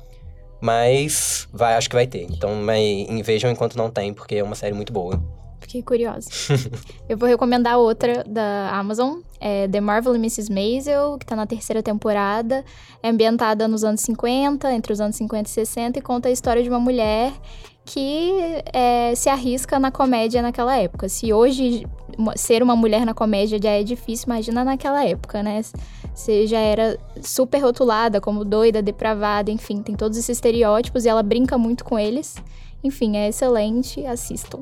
Mas 0.60 1.48
vai, 1.52 1.74
acho 1.74 1.88
que 1.88 1.96
vai 1.96 2.06
ter. 2.06 2.22
Então, 2.22 2.54
mas, 2.54 2.86
vejam 3.24 3.50
enquanto 3.50 3.76
não 3.76 3.90
tem, 3.90 4.14
porque 4.14 4.36
é 4.36 4.44
uma 4.44 4.54
série 4.54 4.74
muito 4.74 4.92
boa. 4.92 5.20
Fiquei 5.62 5.82
curiosa. 5.82 6.28
eu 7.08 7.16
vou 7.16 7.28
recomendar 7.28 7.78
outra 7.78 8.24
da 8.24 8.70
Amazon, 8.72 9.20
é 9.40 9.68
The 9.68 9.80
Marvel 9.80 10.14
e 10.14 10.18
Mrs. 10.18 10.52
Maisel, 10.52 11.16
que 11.18 11.24
tá 11.24 11.36
na 11.36 11.46
terceira 11.46 11.82
temporada. 11.82 12.64
É 13.02 13.08
ambientada 13.08 13.68
nos 13.68 13.84
anos 13.84 14.00
50, 14.00 14.72
entre 14.72 14.92
os 14.92 15.00
anos 15.00 15.16
50 15.16 15.48
e 15.48 15.52
60, 15.52 15.98
e 15.98 16.02
conta 16.02 16.28
a 16.28 16.32
história 16.32 16.62
de 16.62 16.68
uma 16.68 16.80
mulher 16.80 17.32
que 17.84 18.32
é, 18.72 19.14
se 19.14 19.28
arrisca 19.28 19.78
na 19.78 19.90
comédia 19.90 20.42
naquela 20.42 20.76
época. 20.76 21.08
Se 21.08 21.32
hoje 21.32 21.86
ser 22.36 22.62
uma 22.62 22.76
mulher 22.76 23.06
na 23.06 23.14
comédia 23.14 23.58
já 23.62 23.70
é 23.70 23.82
difícil, 23.82 24.26
imagina 24.26 24.64
naquela 24.64 25.04
época, 25.04 25.42
né? 25.42 25.60
Você 26.14 26.46
já 26.46 26.58
era 26.58 26.98
super 27.22 27.58
rotulada 27.58 28.20
como 28.20 28.44
doida, 28.44 28.82
depravada, 28.82 29.50
enfim, 29.50 29.80
tem 29.80 29.94
todos 29.94 30.18
esses 30.18 30.36
estereótipos 30.36 31.04
e 31.04 31.08
ela 31.08 31.22
brinca 31.22 31.56
muito 31.56 31.84
com 31.84 31.98
eles. 31.98 32.36
Enfim, 32.84 33.16
é 33.16 33.28
excelente, 33.28 34.04
assistam. 34.06 34.60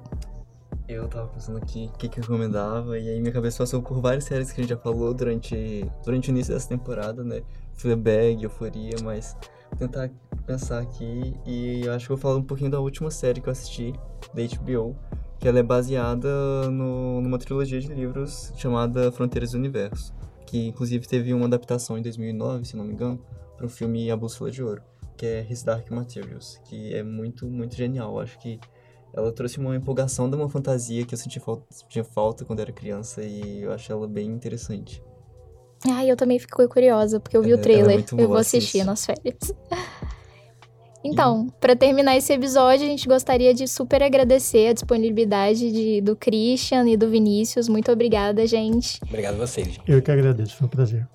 Eu 0.90 1.06
tava 1.06 1.28
pensando 1.28 1.58
aqui 1.58 1.88
o 1.94 1.96
que, 1.96 2.08
que 2.08 2.18
eu 2.18 2.22
recomendava, 2.22 2.98
e 2.98 3.08
aí 3.08 3.20
minha 3.20 3.32
cabeça 3.32 3.58
passou 3.58 3.80
por 3.80 4.00
várias 4.00 4.24
séries 4.24 4.50
que 4.50 4.60
a 4.60 4.64
gente 4.64 4.70
já 4.70 4.76
falou 4.76 5.14
durante, 5.14 5.88
durante 6.04 6.28
o 6.28 6.32
início 6.32 6.52
dessa 6.52 6.68
temporada, 6.68 7.22
né? 7.22 7.42
Fleabag, 7.74 8.42
Euforia, 8.42 8.96
mas 9.04 9.36
tentar 9.78 10.10
pensar 10.44 10.80
aqui 10.80 11.34
e 11.46 11.82
eu 11.84 11.92
acho 11.92 12.06
que 12.06 12.08
vou 12.08 12.18
falar 12.18 12.36
um 12.36 12.42
pouquinho 12.42 12.70
da 12.70 12.80
última 12.80 13.08
série 13.08 13.40
que 13.40 13.48
eu 13.48 13.52
assisti, 13.52 13.92
da 14.34 14.42
HBO, 14.42 14.96
que 15.38 15.46
ela 15.46 15.60
é 15.60 15.62
baseada 15.62 16.28
no, 16.68 17.20
numa 17.20 17.38
trilogia 17.38 17.78
de 17.78 17.86
livros 17.86 18.52
chamada 18.56 19.12
Fronteiras 19.12 19.52
do 19.52 19.58
Universo, 19.58 20.12
que 20.44 20.66
inclusive 20.66 21.06
teve 21.06 21.32
uma 21.32 21.46
adaptação 21.46 21.96
em 21.96 22.02
2009, 22.02 22.64
se 22.64 22.76
não 22.76 22.84
me 22.84 22.92
engano, 22.92 23.24
para 23.56 23.64
o 23.64 23.68
filme 23.68 24.10
A 24.10 24.16
Bússola 24.16 24.50
de 24.50 24.60
Ouro, 24.60 24.82
que 25.16 25.24
é 25.24 25.46
His 25.48 25.62
Dark 25.62 25.88
Materials, 25.88 26.60
que 26.64 26.92
é 26.92 27.04
muito, 27.04 27.46
muito 27.46 27.76
genial. 27.76 28.14
Eu 28.14 28.20
acho 28.20 28.38
que 28.40 28.58
ela 29.12 29.32
trouxe 29.32 29.58
uma 29.58 29.76
empolgação 29.76 30.28
de 30.28 30.36
uma 30.36 30.48
fantasia 30.48 31.04
que 31.04 31.14
eu 31.14 31.18
senti 31.18 31.40
falta, 31.40 31.64
tinha 31.88 32.04
falta 32.04 32.44
quando 32.44 32.60
era 32.60 32.72
criança 32.72 33.22
e 33.22 33.62
eu 33.62 33.72
acho 33.72 33.90
ela 33.90 34.06
bem 34.06 34.28
interessante. 34.28 35.02
Ai, 35.86 36.10
eu 36.10 36.16
também 36.16 36.38
fiquei 36.38 36.68
curiosa, 36.68 37.18
porque 37.18 37.36
eu 37.36 37.42
vi 37.42 37.52
é, 37.52 37.54
o 37.54 37.58
trailer. 37.58 38.00
É 38.00 38.22
eu 38.22 38.28
vou 38.28 38.36
assistir 38.36 38.78
isso. 38.78 38.86
nas 38.86 39.04
férias. 39.04 39.52
Então, 41.02 41.48
para 41.58 41.74
terminar 41.74 42.16
esse 42.16 42.30
episódio, 42.32 42.84
a 42.84 42.88
gente 42.90 43.08
gostaria 43.08 43.54
de 43.54 43.66
super 43.66 44.02
agradecer 44.02 44.68
a 44.68 44.72
disponibilidade 44.74 45.72
de, 45.72 46.00
do 46.02 46.14
Christian 46.14 46.86
e 46.86 46.96
do 46.96 47.08
Vinícius. 47.08 47.68
Muito 47.68 47.90
obrigada, 47.90 48.46
gente. 48.46 49.00
Obrigado 49.08 49.36
a 49.40 49.46
vocês. 49.46 49.78
Eu 49.86 50.02
que 50.02 50.10
agradeço, 50.10 50.56
foi 50.56 50.66
um 50.66 50.70
prazer. 50.70 51.08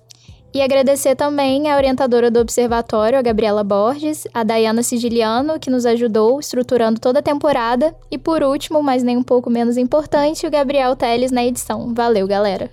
E 0.56 0.62
agradecer 0.62 1.14
também 1.14 1.70
a 1.70 1.76
orientadora 1.76 2.30
do 2.30 2.40
Observatório, 2.40 3.18
a 3.18 3.20
Gabriela 3.20 3.62
Borges, 3.62 4.26
a 4.32 4.42
Dayana 4.42 4.82
Sigiliano, 4.82 5.60
que 5.60 5.68
nos 5.68 5.84
ajudou 5.84 6.40
estruturando 6.40 6.98
toda 6.98 7.18
a 7.18 7.22
temporada. 7.22 7.94
E 8.10 8.16
por 8.16 8.42
último, 8.42 8.82
mas 8.82 9.02
nem 9.02 9.18
um 9.18 9.22
pouco 9.22 9.50
menos 9.50 9.76
importante, 9.76 10.46
o 10.46 10.50
Gabriel 10.50 10.96
Teles 10.96 11.30
na 11.30 11.44
edição. 11.44 11.92
Valeu, 11.92 12.26
galera! 12.26 12.70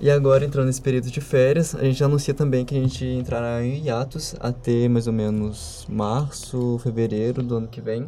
E 0.00 0.08
agora, 0.08 0.44
entrando 0.44 0.66
nesse 0.66 0.80
período 0.80 1.10
de 1.10 1.20
férias, 1.20 1.74
a 1.74 1.82
gente 1.82 2.04
anuncia 2.04 2.32
também 2.32 2.64
que 2.64 2.76
a 2.76 2.80
gente 2.80 3.04
entrará 3.04 3.60
em 3.60 3.86
hiatos 3.86 4.36
até 4.38 4.88
mais 4.88 5.08
ou 5.08 5.12
menos 5.12 5.84
março, 5.88 6.78
fevereiro 6.80 7.42
do 7.42 7.56
ano 7.56 7.66
que 7.66 7.80
vem. 7.80 8.06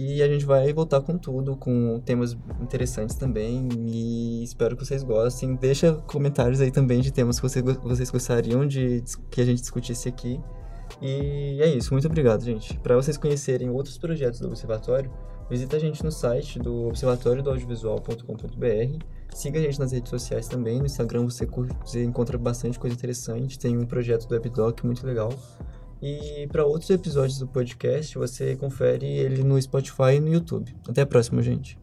E 0.00 0.22
a 0.22 0.28
gente 0.28 0.44
vai 0.44 0.72
voltar 0.72 1.00
com 1.00 1.18
tudo, 1.18 1.56
com 1.56 2.00
temas 2.04 2.36
interessantes 2.60 3.16
também. 3.16 3.68
E 3.88 4.44
espero 4.44 4.76
que 4.76 4.86
vocês 4.86 5.02
gostem. 5.02 5.56
Deixa 5.56 5.92
comentários 6.06 6.60
aí 6.60 6.70
também 6.70 7.00
de 7.00 7.12
temas 7.12 7.40
que 7.40 7.42
vocês, 7.82 8.10
gostariam 8.10 8.64
de 8.64 9.02
que 9.28 9.40
a 9.40 9.44
gente 9.44 9.60
discutisse 9.60 10.08
aqui. 10.08 10.40
E 11.02 11.58
é 11.60 11.66
isso. 11.66 11.92
Muito 11.92 12.06
obrigado, 12.06 12.44
gente. 12.44 12.78
Para 12.78 12.94
vocês 12.94 13.18
conhecerem 13.18 13.70
outros 13.70 13.98
projetos 13.98 14.38
do 14.38 14.46
Observatório, 14.46 15.10
visita 15.50 15.76
a 15.76 15.80
gente 15.80 16.04
no 16.04 16.12
site 16.12 16.60
do 16.60 16.86
observatório 16.86 17.42
do 17.42 17.50
audiovisual.com.br. 17.50 19.04
Siga 19.34 19.58
a 19.58 19.62
gente 19.62 19.80
nas 19.80 19.90
redes 19.90 20.10
sociais 20.10 20.46
também. 20.46 20.78
No 20.78 20.86
Instagram 20.86 21.24
você, 21.24 21.44
você 21.84 22.04
encontra 22.04 22.38
bastante 22.38 22.78
coisa 22.78 22.94
interessante. 22.94 23.58
Tem 23.58 23.76
um 23.76 23.84
projeto 23.84 24.28
do 24.28 24.34
WebDoc 24.34 24.86
muito 24.86 25.04
legal. 25.04 25.32
E 26.00 26.46
para 26.52 26.64
outros 26.64 26.90
episódios 26.90 27.38
do 27.38 27.46
podcast, 27.46 28.16
você 28.16 28.54
confere 28.56 29.06
ele 29.06 29.42
no 29.42 29.60
Spotify 29.60 30.14
e 30.16 30.20
no 30.20 30.32
YouTube. 30.32 30.74
Até 30.88 31.02
a 31.02 31.06
próxima, 31.06 31.42
gente. 31.42 31.78